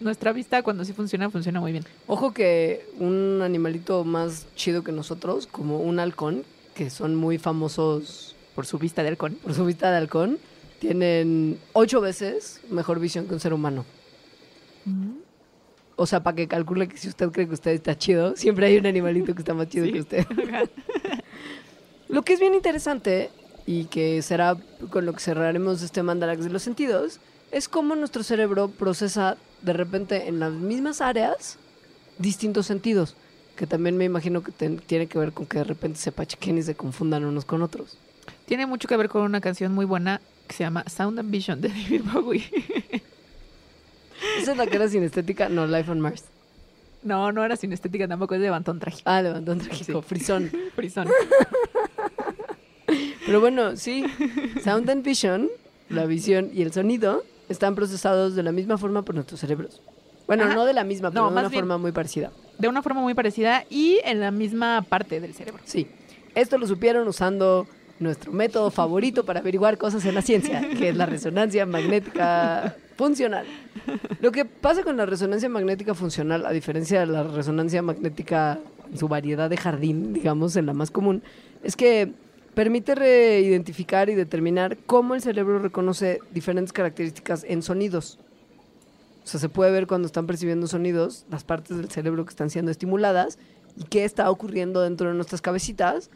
nuestra 0.00 0.32
vista 0.32 0.62
cuando 0.62 0.84
sí 0.84 0.92
funciona, 0.92 1.30
funciona 1.30 1.60
muy 1.60 1.72
bien. 1.72 1.84
Ojo 2.06 2.32
que 2.32 2.84
un 2.98 3.40
animalito 3.42 4.04
más 4.04 4.46
chido 4.54 4.84
que 4.84 4.92
nosotros, 4.92 5.46
como 5.46 5.80
un 5.80 5.98
halcón, 5.98 6.44
que 6.74 6.90
son 6.90 7.14
muy 7.16 7.38
famosos 7.38 8.36
Por 8.54 8.66
su 8.66 8.78
vista 8.78 9.02
de 9.02 9.08
halcón. 9.08 9.34
por 9.42 9.54
su 9.54 9.64
vista 9.64 9.90
de 9.90 9.96
halcón, 9.96 10.38
tienen 10.78 11.58
ocho 11.72 12.00
veces 12.00 12.60
mejor 12.70 13.00
visión 13.00 13.26
que 13.26 13.34
un 13.34 13.40
ser 13.40 13.52
humano. 13.54 13.84
O 15.96 16.06
sea, 16.06 16.22
para 16.22 16.36
que 16.36 16.46
calcule 16.48 16.86
que 16.88 16.96
si 16.96 17.08
usted 17.08 17.30
cree 17.30 17.48
que 17.48 17.54
usted 17.54 17.72
está 17.72 17.96
chido, 17.98 18.36
siempre 18.36 18.66
hay 18.66 18.76
un 18.76 18.86
animalito 18.86 19.34
que 19.34 19.40
está 19.40 19.52
más 19.54 19.68
chido 19.68 19.86
Sí. 19.86 19.92
que 19.92 20.00
usted. 20.00 20.26
Lo 22.08 22.22
que 22.22 22.32
es 22.34 22.40
bien 22.40 22.54
interesante 22.54 23.30
y 23.66 23.84
que 23.84 24.22
será 24.22 24.56
con 24.90 25.04
lo 25.04 25.12
que 25.12 25.20
cerraremos 25.20 25.82
este 25.82 26.02
mandalax 26.02 26.44
de 26.44 26.50
los 26.50 26.62
sentidos, 26.62 27.20
es 27.52 27.68
cómo 27.68 27.94
nuestro 27.96 28.22
cerebro 28.22 28.68
procesa 28.68 29.36
de 29.62 29.72
repente 29.72 30.28
en 30.28 30.38
las 30.40 30.52
mismas 30.52 31.00
áreas 31.00 31.58
distintos 32.18 32.66
sentidos, 32.66 33.14
que 33.56 33.66
también 33.66 33.96
me 33.96 34.04
imagino 34.04 34.42
que 34.42 34.52
ten- 34.52 34.78
tiene 34.78 35.06
que 35.06 35.18
ver 35.18 35.32
con 35.32 35.46
que 35.46 35.58
de 35.58 35.64
repente 35.64 35.98
se 35.98 36.12
pachequen 36.12 36.58
y 36.58 36.62
se 36.62 36.74
confundan 36.74 37.24
unos 37.24 37.44
con 37.44 37.62
otros. 37.62 37.98
Tiene 38.46 38.66
mucho 38.66 38.88
que 38.88 38.96
ver 38.96 39.08
con 39.08 39.22
una 39.22 39.40
canción 39.40 39.72
muy 39.74 39.84
buena 39.84 40.20
que 40.46 40.54
se 40.54 40.64
llama 40.64 40.84
Sound 40.88 41.18
and 41.18 41.30
Vision 41.30 41.60
de 41.60 41.68
David 41.70 42.02
Bowie. 42.12 42.50
Esa 44.38 44.52
es 44.52 44.56
la 44.56 44.66
que 44.66 44.76
era 44.76 44.88
sinestética, 44.88 45.48
no, 45.48 45.66
Life 45.66 45.90
on 45.90 46.00
Mars. 46.00 46.24
No, 47.02 47.30
no 47.32 47.44
era 47.44 47.54
sinestética 47.56 48.08
tampoco, 48.08 48.34
es 48.34 48.40
de 48.40 48.50
Bantón 48.50 48.80
Trágico. 48.80 49.08
Ah, 49.08 49.22
levantón 49.22 49.58
trágico, 49.60 50.02
frisón. 50.02 50.50
Frisón. 50.74 51.06
Pero 53.28 53.42
bueno, 53.42 53.76
sí, 53.76 54.06
Sound 54.64 54.88
and 54.88 55.04
Vision, 55.04 55.50
la 55.90 56.06
visión 56.06 56.50
y 56.54 56.62
el 56.62 56.72
sonido, 56.72 57.24
están 57.50 57.74
procesados 57.74 58.34
de 58.34 58.42
la 58.42 58.52
misma 58.52 58.78
forma 58.78 59.02
por 59.02 59.14
nuestros 59.14 59.38
cerebros. 59.38 59.82
Bueno, 60.26 60.44
Ajá. 60.44 60.54
no 60.54 60.64
de 60.64 60.72
la 60.72 60.82
misma, 60.82 61.10
pero 61.10 61.24
No, 61.24 61.30
de 61.30 61.38
una 61.40 61.50
forma 61.50 61.76
muy 61.76 61.92
parecida. 61.92 62.32
De 62.58 62.68
una 62.68 62.80
forma 62.80 63.02
muy 63.02 63.12
parecida 63.12 63.66
y 63.68 64.00
en 64.02 64.20
la 64.20 64.30
misma 64.30 64.80
parte 64.88 65.20
del 65.20 65.34
cerebro. 65.34 65.60
Sí. 65.66 65.86
Esto 66.34 66.56
lo 66.56 66.66
supieron 66.66 67.06
usando 67.06 67.66
nuestro 67.98 68.32
método 68.32 68.70
favorito 68.70 69.26
para 69.26 69.40
averiguar 69.40 69.76
cosas 69.76 70.06
en 70.06 70.14
la 70.14 70.22
ciencia, 70.22 70.66
que 70.78 70.88
es 70.88 70.96
la 70.96 71.04
resonancia 71.04 71.66
magnética 71.66 72.76
funcional. 72.96 73.44
Lo 74.22 74.32
que 74.32 74.46
pasa 74.46 74.82
con 74.84 74.96
la 74.96 75.04
resonancia 75.04 75.50
magnética 75.50 75.92
funcional, 75.92 76.46
a 76.46 76.50
diferencia 76.52 77.00
de 77.00 77.06
la 77.08 77.24
resonancia 77.24 77.82
magnética 77.82 78.58
en 78.90 78.96
su 78.96 79.06
variedad 79.06 79.50
de 79.50 79.58
jardín, 79.58 80.14
digamos, 80.14 80.56
en 80.56 80.64
la 80.64 80.72
más 80.72 80.90
común, 80.90 81.22
es 81.62 81.76
que 81.76 82.14
permite 82.58 82.96
reidentificar 82.96 84.10
y 84.10 84.16
determinar 84.16 84.78
cómo 84.78 85.14
el 85.14 85.22
cerebro 85.22 85.60
reconoce 85.60 86.18
diferentes 86.32 86.72
características 86.72 87.44
en 87.46 87.62
sonidos. 87.62 88.18
O 89.22 89.28
sea, 89.28 89.38
se 89.38 89.48
puede 89.48 89.70
ver 89.70 89.86
cuando 89.86 90.06
están 90.06 90.26
percibiendo 90.26 90.66
sonidos, 90.66 91.24
las 91.30 91.44
partes 91.44 91.76
del 91.76 91.88
cerebro 91.88 92.24
que 92.24 92.30
están 92.30 92.50
siendo 92.50 92.72
estimuladas 92.72 93.38
y 93.76 93.84
qué 93.84 94.04
está 94.04 94.28
ocurriendo 94.28 94.80
dentro 94.80 95.06
de 95.06 95.14
nuestras 95.14 95.40
cabecitas. 95.40 96.10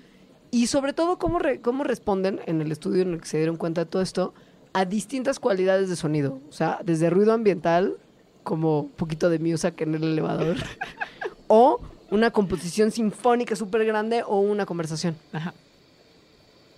Y 0.50 0.66
sobre 0.66 0.92
todo, 0.92 1.16
cómo, 1.16 1.38
re- 1.38 1.60
cómo 1.60 1.84
responden 1.84 2.40
en 2.46 2.60
el 2.60 2.72
estudio 2.72 3.02
en 3.02 3.12
el 3.12 3.20
que 3.20 3.28
se 3.28 3.36
dieron 3.36 3.56
cuenta 3.56 3.84
de 3.84 3.90
todo 3.90 4.02
esto 4.02 4.34
a 4.72 4.84
distintas 4.84 5.38
cualidades 5.38 5.88
de 5.90 5.94
sonido. 5.94 6.40
O 6.48 6.52
sea, 6.52 6.80
desde 6.84 7.08
ruido 7.08 7.32
ambiental, 7.34 7.98
como 8.42 8.80
un 8.80 8.90
poquito 8.90 9.30
de 9.30 9.38
music 9.38 9.80
en 9.82 9.94
el 9.94 10.02
elevador, 10.02 10.56
o 11.46 11.78
una 12.10 12.32
composición 12.32 12.90
sinfónica 12.90 13.54
súper 13.54 13.84
grande 13.84 14.24
o 14.26 14.40
una 14.40 14.66
conversación. 14.66 15.14
Ajá. 15.32 15.54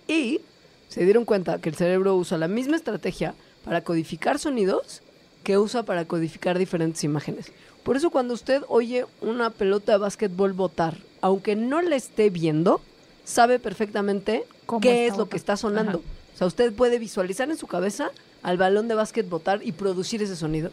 Y 0.07 0.41
se 0.89 1.03
dieron 1.03 1.25
cuenta 1.25 1.59
que 1.59 1.69
el 1.69 1.75
cerebro 1.75 2.15
usa 2.15 2.37
la 2.37 2.47
misma 2.47 2.75
estrategia 2.75 3.33
para 3.63 3.81
codificar 3.81 4.39
sonidos 4.39 5.01
que 5.43 5.57
usa 5.57 5.83
para 5.83 6.05
codificar 6.05 6.57
diferentes 6.57 7.03
imágenes. 7.03 7.51
Por 7.83 7.95
eso 7.95 8.09
cuando 8.09 8.33
usted 8.33 8.63
oye 8.67 9.05
una 9.21 9.51
pelota 9.51 9.91
de 9.93 9.99
básquetbol 9.99 10.53
botar, 10.53 10.97
aunque 11.21 11.55
no 11.55 11.81
la 11.81 11.95
esté 11.95 12.29
viendo, 12.31 12.81
sabe 13.23 13.59
perfectamente 13.59 14.45
¿Cómo 14.65 14.81
qué 14.81 15.05
es 15.05 15.17
lo 15.17 15.29
que 15.29 15.37
está 15.37 15.55
sonando. 15.55 15.99
Ajá. 15.99 16.09
O 16.33 16.37
sea, 16.37 16.47
usted 16.47 16.73
puede 16.73 16.99
visualizar 16.99 17.49
en 17.49 17.57
su 17.57 17.67
cabeza 17.67 18.11
al 18.41 18.57
balón 18.57 18.87
de 18.87 18.95
básquet 18.95 19.29
botar 19.29 19.61
y 19.63 19.71
producir 19.71 20.21
ese 20.21 20.35
sonido. 20.35 20.71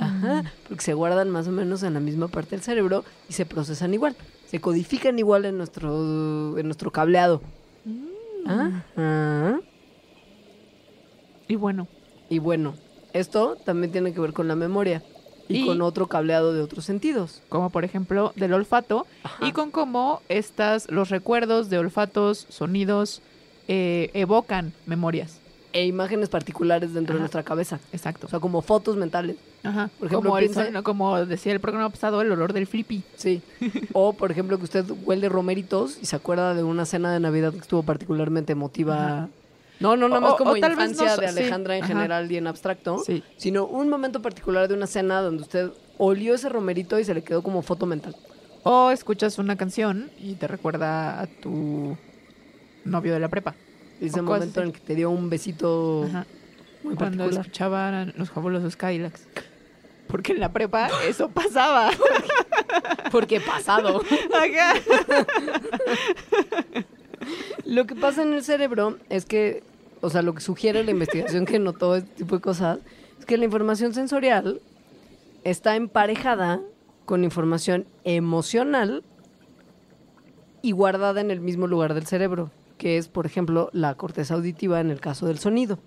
Ajá, 0.00 0.52
porque 0.68 0.84
se 0.84 0.94
guardan 0.94 1.30
más 1.30 1.48
o 1.48 1.52
menos 1.52 1.82
en 1.82 1.94
la 1.94 2.00
misma 2.00 2.28
parte 2.28 2.50
del 2.50 2.60
cerebro 2.60 3.04
y 3.28 3.32
se 3.32 3.46
procesan 3.46 3.94
igual. 3.94 4.16
Se 4.50 4.60
codifican 4.60 5.18
igual 5.18 5.46
en 5.46 5.56
nuestro, 5.56 6.58
en 6.58 6.66
nuestro 6.66 6.90
cableado. 6.90 7.40
Ajá. 8.48 9.60
Y 11.46 11.56
bueno, 11.56 11.88
Y 12.30 12.40
bueno, 12.40 12.74
esto 13.14 13.56
también 13.64 13.90
tiene 13.90 14.12
que 14.12 14.20
ver 14.20 14.32
con 14.34 14.48
la 14.48 14.54
memoria 14.54 15.02
y, 15.48 15.62
Y- 15.62 15.66
con 15.66 15.80
otro 15.80 16.06
cableado 16.08 16.52
de 16.52 16.60
otros 16.60 16.84
sentidos. 16.84 17.40
como 17.48 17.70
por 17.70 17.84
ejemplo 17.84 18.32
del 18.36 18.52
olfato 18.52 19.06
Ajá. 19.22 19.46
y 19.46 19.52
con 19.52 19.70
cómo 19.70 20.20
estas, 20.28 20.90
los 20.90 21.08
recuerdos 21.08 21.70
de 21.70 21.78
olfatos, 21.78 22.46
sonidos, 22.50 23.22
eh, 23.66 24.10
evocan 24.12 24.72
memorias. 24.86 25.40
E 25.72 25.86
imágenes 25.86 26.28
particulares 26.28 26.92
dentro 26.94 27.14
de 27.14 27.20
nuestra 27.20 27.42
cabeza. 27.42 27.78
Exacto. 27.92 28.26
O 28.26 28.30
sea, 28.30 28.40
como 28.40 28.60
fotos 28.62 28.96
mentales. 28.96 29.36
Ajá. 29.64 29.90
por 29.98 30.06
ejemplo, 30.06 30.30
como, 30.30 30.38
piensa- 31.12 31.24
decía 31.26 31.52
el 31.52 31.60
programa 31.60 31.90
pasado, 31.90 32.20
el 32.22 32.30
olor 32.32 32.52
del 32.52 32.66
flippy. 32.66 33.02
Sí. 33.16 33.42
O, 33.92 34.12
por 34.12 34.30
ejemplo, 34.30 34.56
que 34.58 34.64
usted 34.64 34.84
huele 35.04 35.28
romeritos 35.28 35.98
y 36.00 36.06
se 36.06 36.16
acuerda 36.16 36.54
de 36.54 36.62
una 36.62 36.84
cena 36.84 37.12
de 37.12 37.20
Navidad 37.20 37.52
que 37.52 37.58
estuvo 37.58 37.82
particularmente 37.82 38.52
emotiva. 38.52 39.04
Ajá. 39.04 39.28
No, 39.80 39.96
no, 39.96 40.08
nada 40.08 40.20
más 40.20 40.32
O- 40.32 40.36
como 40.36 40.50
o 40.52 40.56
infancia 40.56 41.14
no- 41.16 41.20
de 41.22 41.28
sí, 41.28 41.38
Alejandra 41.38 41.76
en 41.76 41.84
ajá. 41.84 41.92
general 41.94 42.30
y 42.32 42.36
en 42.36 42.46
abstracto, 42.48 42.98
Sí. 43.04 43.22
sino 43.36 43.64
un 43.66 43.88
momento 43.88 44.20
particular 44.22 44.66
de 44.68 44.74
una 44.74 44.86
cena 44.88 45.20
donde 45.20 45.42
usted 45.42 45.70
olió 45.98 46.34
ese 46.34 46.48
romerito 46.48 46.98
y 46.98 47.04
se 47.04 47.14
le 47.14 47.22
quedó 47.22 47.42
como 47.42 47.62
foto 47.62 47.86
mental. 47.86 48.16
O 48.64 48.90
escuchas 48.90 49.38
una 49.38 49.56
canción 49.56 50.10
y 50.20 50.34
te 50.34 50.48
recuerda 50.48 51.20
a 51.20 51.26
tu 51.26 51.96
novio 52.84 53.12
de 53.14 53.20
la 53.20 53.28
prepa. 53.28 53.54
Ese 54.00 54.20
momento 54.22 54.60
en 54.60 54.66
el 54.68 54.72
que 54.72 54.80
te 54.80 54.94
dio 54.94 55.10
un 55.10 55.28
besito 55.30 56.04
Ajá. 56.08 56.26
Muy 56.82 56.94
Cuando 56.94 57.18
particular. 57.24 57.46
escuchaban 57.46 58.14
los 58.16 58.30
fabulosos 58.30 58.76
Cadillacs. 58.76 59.26
Porque 60.06 60.32
en 60.32 60.40
la 60.40 60.52
prepa 60.52 60.88
eso 61.06 61.28
pasaba. 61.28 61.90
Porque 63.12 63.40
pasado. 63.40 64.02
Lo 67.64 67.86
que 67.86 67.94
pasa 67.94 68.22
en 68.22 68.32
el 68.32 68.42
cerebro 68.42 68.96
es 69.10 69.26
que, 69.26 69.62
o 70.00 70.08
sea, 70.08 70.22
lo 70.22 70.34
que 70.34 70.40
sugiere 70.40 70.84
la 70.84 70.90
investigación 70.90 71.44
que 71.44 71.58
notó 71.58 71.96
este 71.96 72.10
tipo 72.16 72.36
de 72.36 72.40
cosas, 72.40 72.78
es 73.18 73.26
que 73.26 73.36
la 73.36 73.44
información 73.44 73.92
sensorial 73.92 74.60
está 75.44 75.76
emparejada 75.76 76.60
con 77.04 77.24
información 77.24 77.86
emocional 78.04 79.02
y 80.62 80.72
guardada 80.72 81.20
en 81.20 81.30
el 81.30 81.40
mismo 81.40 81.66
lugar 81.66 81.94
del 81.94 82.06
cerebro, 82.06 82.50
que 82.78 82.96
es, 82.98 83.08
por 83.08 83.26
ejemplo, 83.26 83.70
la 83.72 83.94
corteza 83.94 84.34
auditiva 84.34 84.80
en 84.80 84.90
el 84.90 85.00
caso 85.00 85.26
del 85.26 85.38
sonido. 85.38 85.78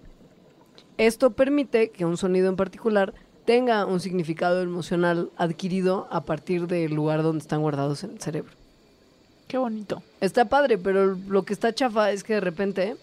Esto 1.01 1.31
permite 1.31 1.89
que 1.89 2.05
un 2.05 2.15
sonido 2.15 2.47
en 2.47 2.55
particular 2.55 3.15
tenga 3.45 3.87
un 3.87 3.99
significado 3.99 4.61
emocional 4.61 5.31
adquirido 5.35 6.07
a 6.11 6.25
partir 6.25 6.67
del 6.67 6.93
lugar 6.93 7.23
donde 7.23 7.41
están 7.41 7.61
guardados 7.61 8.03
en 8.03 8.11
el 8.11 8.21
cerebro. 8.21 8.51
Qué 9.47 9.57
bonito. 9.57 10.03
Está 10.19 10.45
padre, 10.45 10.77
pero 10.77 11.15
lo 11.27 11.41
que 11.41 11.53
está 11.53 11.73
chafa 11.73 12.11
es 12.11 12.23
que 12.23 12.35
de 12.35 12.41
repente, 12.41 12.97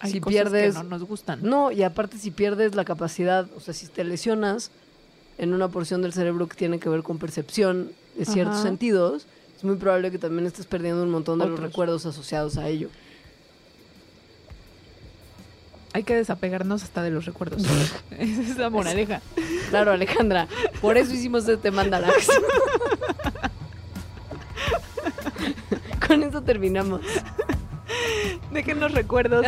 Hay 0.00 0.12
si 0.12 0.20
cosas 0.20 0.32
pierdes. 0.32 0.76
que 0.76 0.82
no 0.82 0.88
nos 0.88 1.04
gustan. 1.04 1.40
No, 1.42 1.70
y 1.70 1.82
aparte, 1.82 2.16
si 2.16 2.30
pierdes 2.30 2.74
la 2.74 2.86
capacidad, 2.86 3.46
o 3.54 3.60
sea, 3.60 3.74
si 3.74 3.86
te 3.86 4.02
lesionas 4.02 4.70
en 5.36 5.52
una 5.52 5.68
porción 5.68 6.00
del 6.00 6.14
cerebro 6.14 6.48
que 6.48 6.56
tiene 6.56 6.80
que 6.80 6.88
ver 6.88 7.02
con 7.02 7.18
percepción 7.18 7.92
de 8.16 8.24
ciertos 8.24 8.54
Ajá. 8.56 8.62
sentidos, 8.62 9.26
es 9.58 9.62
muy 9.62 9.76
probable 9.76 10.10
que 10.10 10.18
también 10.18 10.46
estés 10.46 10.64
perdiendo 10.64 11.02
un 11.02 11.10
montón 11.10 11.38
de 11.38 11.48
los 11.48 11.60
recuerdos 11.60 12.06
asociados 12.06 12.56
a 12.56 12.66
ello. 12.66 12.88
Hay 15.94 16.04
que 16.04 16.14
desapegarnos 16.14 16.82
hasta 16.82 17.02
de 17.02 17.10
los 17.10 17.26
recuerdos. 17.26 17.62
Esa 18.18 18.42
es 18.42 18.56
la 18.56 18.70
moraleja. 18.70 19.20
Claro, 19.70 19.92
Alejandra, 19.92 20.48
por 20.80 20.96
eso 20.96 21.12
hicimos 21.12 21.46
este 21.48 21.70
mandalax. 21.70 22.28
Con 26.06 26.22
eso 26.22 26.42
terminamos. 26.42 27.00
Dejen 28.50 28.80
los 28.80 28.92
recuerdos. 28.92 29.44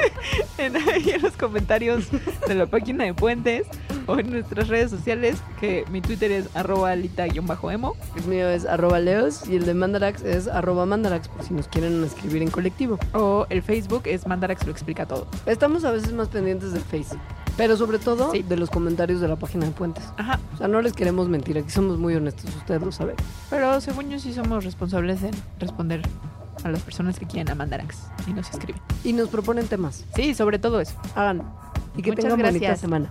en, 0.58 0.76
en 0.76 1.22
los 1.22 1.36
comentarios 1.36 2.06
de 2.46 2.54
la 2.54 2.66
página 2.66 3.04
de 3.04 3.14
Puentes 3.14 3.66
o 4.12 4.18
en 4.18 4.30
nuestras 4.30 4.68
redes 4.68 4.90
sociales, 4.90 5.38
que 5.60 5.84
mi 5.90 6.00
Twitter 6.00 6.30
es 6.32 6.48
arroba 6.54 6.90
alita-emo. 6.92 7.94
El 8.16 8.24
mío 8.26 8.48
es 8.48 8.64
arroba 8.66 8.98
leos 9.00 9.48
y 9.48 9.56
el 9.56 9.66
de 9.66 9.74
Mandarax 9.74 10.22
es 10.22 10.48
arroba 10.48 10.86
Mandarax, 10.86 11.28
por 11.28 11.44
si 11.44 11.54
nos 11.54 11.68
quieren 11.68 12.02
escribir 12.04 12.42
en 12.42 12.50
colectivo. 12.50 12.98
O 13.12 13.46
el 13.50 13.62
Facebook 13.62 14.02
es 14.06 14.26
Mandarax 14.26 14.64
lo 14.66 14.72
explica 14.72 15.06
todo. 15.06 15.26
Estamos 15.46 15.84
a 15.84 15.90
veces 15.90 16.12
más 16.12 16.28
pendientes 16.28 16.72
del 16.72 16.82
Face, 16.82 17.16
pero 17.56 17.76
sobre 17.76 17.98
todo 17.98 18.32
Sí. 18.32 18.42
de 18.42 18.56
los 18.56 18.70
comentarios 18.70 19.20
de 19.20 19.28
la 19.28 19.36
página 19.36 19.66
de 19.66 19.72
Puentes. 19.72 20.04
Ajá. 20.16 20.38
O 20.54 20.56
sea, 20.58 20.68
no 20.68 20.80
les 20.82 20.92
queremos 20.92 21.28
mentir, 21.28 21.58
aquí 21.58 21.70
somos 21.70 21.98
muy 21.98 22.14
honestos, 22.14 22.54
ustedes 22.56 22.82
lo 22.82 22.92
saben. 22.92 23.16
Pero 23.50 23.80
según 23.80 24.08
yo 24.10 24.18
sí 24.18 24.32
somos 24.32 24.64
responsables 24.64 25.22
en 25.22 25.32
responder 25.58 26.02
a 26.64 26.70
las 26.70 26.80
personas 26.82 27.18
que 27.18 27.26
quieren 27.26 27.50
a 27.50 27.54
Mandarax 27.54 27.96
y 28.26 28.32
nos 28.32 28.50
escriben. 28.50 28.80
Y 29.04 29.12
nos 29.12 29.28
proponen 29.28 29.66
temas. 29.68 30.04
Sí, 30.14 30.34
sobre 30.34 30.58
todo 30.58 30.80
eso. 30.80 30.94
Hagan. 31.14 31.42
Y 31.96 32.02
que 32.02 32.10
Muchas 32.10 32.24
tengan 32.24 32.38
bonita 32.40 32.58
gracias. 32.66 32.80
semana. 32.80 33.10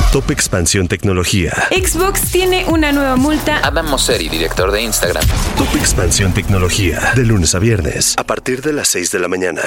Top 0.11 0.29
Expansión 0.29 0.89
Tecnología. 0.89 1.53
Xbox 1.69 2.33
tiene 2.33 2.65
una 2.65 2.91
nueva 2.91 3.15
multa. 3.15 3.61
Adam 3.63 3.89
Mosseri, 3.89 4.27
director 4.27 4.69
de 4.69 4.81
Instagram. 4.81 5.23
Top 5.55 5.73
Expansión 5.73 6.33
Tecnología. 6.33 7.13
De 7.15 7.23
lunes 7.23 7.55
a 7.55 7.59
viernes. 7.59 8.15
A 8.17 8.25
partir 8.25 8.61
de 8.61 8.73
las 8.73 8.89
6 8.89 9.09
de 9.11 9.19
la 9.19 9.29
mañana. 9.29 9.61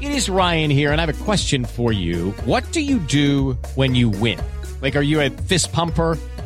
It 0.00 0.12
is 0.12 0.30
Ryan 0.30 0.70
here, 0.70 0.90
and 0.90 0.98
I 0.98 1.02
have 1.02 1.10
a 1.10 1.24
question 1.26 1.66
for 1.66 1.92
you. 1.92 2.32
What 2.46 2.64
do 2.72 2.80
you 2.80 2.98
do 2.98 3.58
when 3.76 3.94
you 3.94 4.08
win? 4.08 4.38
Like, 4.80 4.96
are 4.96 5.04
you 5.04 5.20
a 5.20 5.28
fist 5.28 5.70
pumper? 5.70 6.16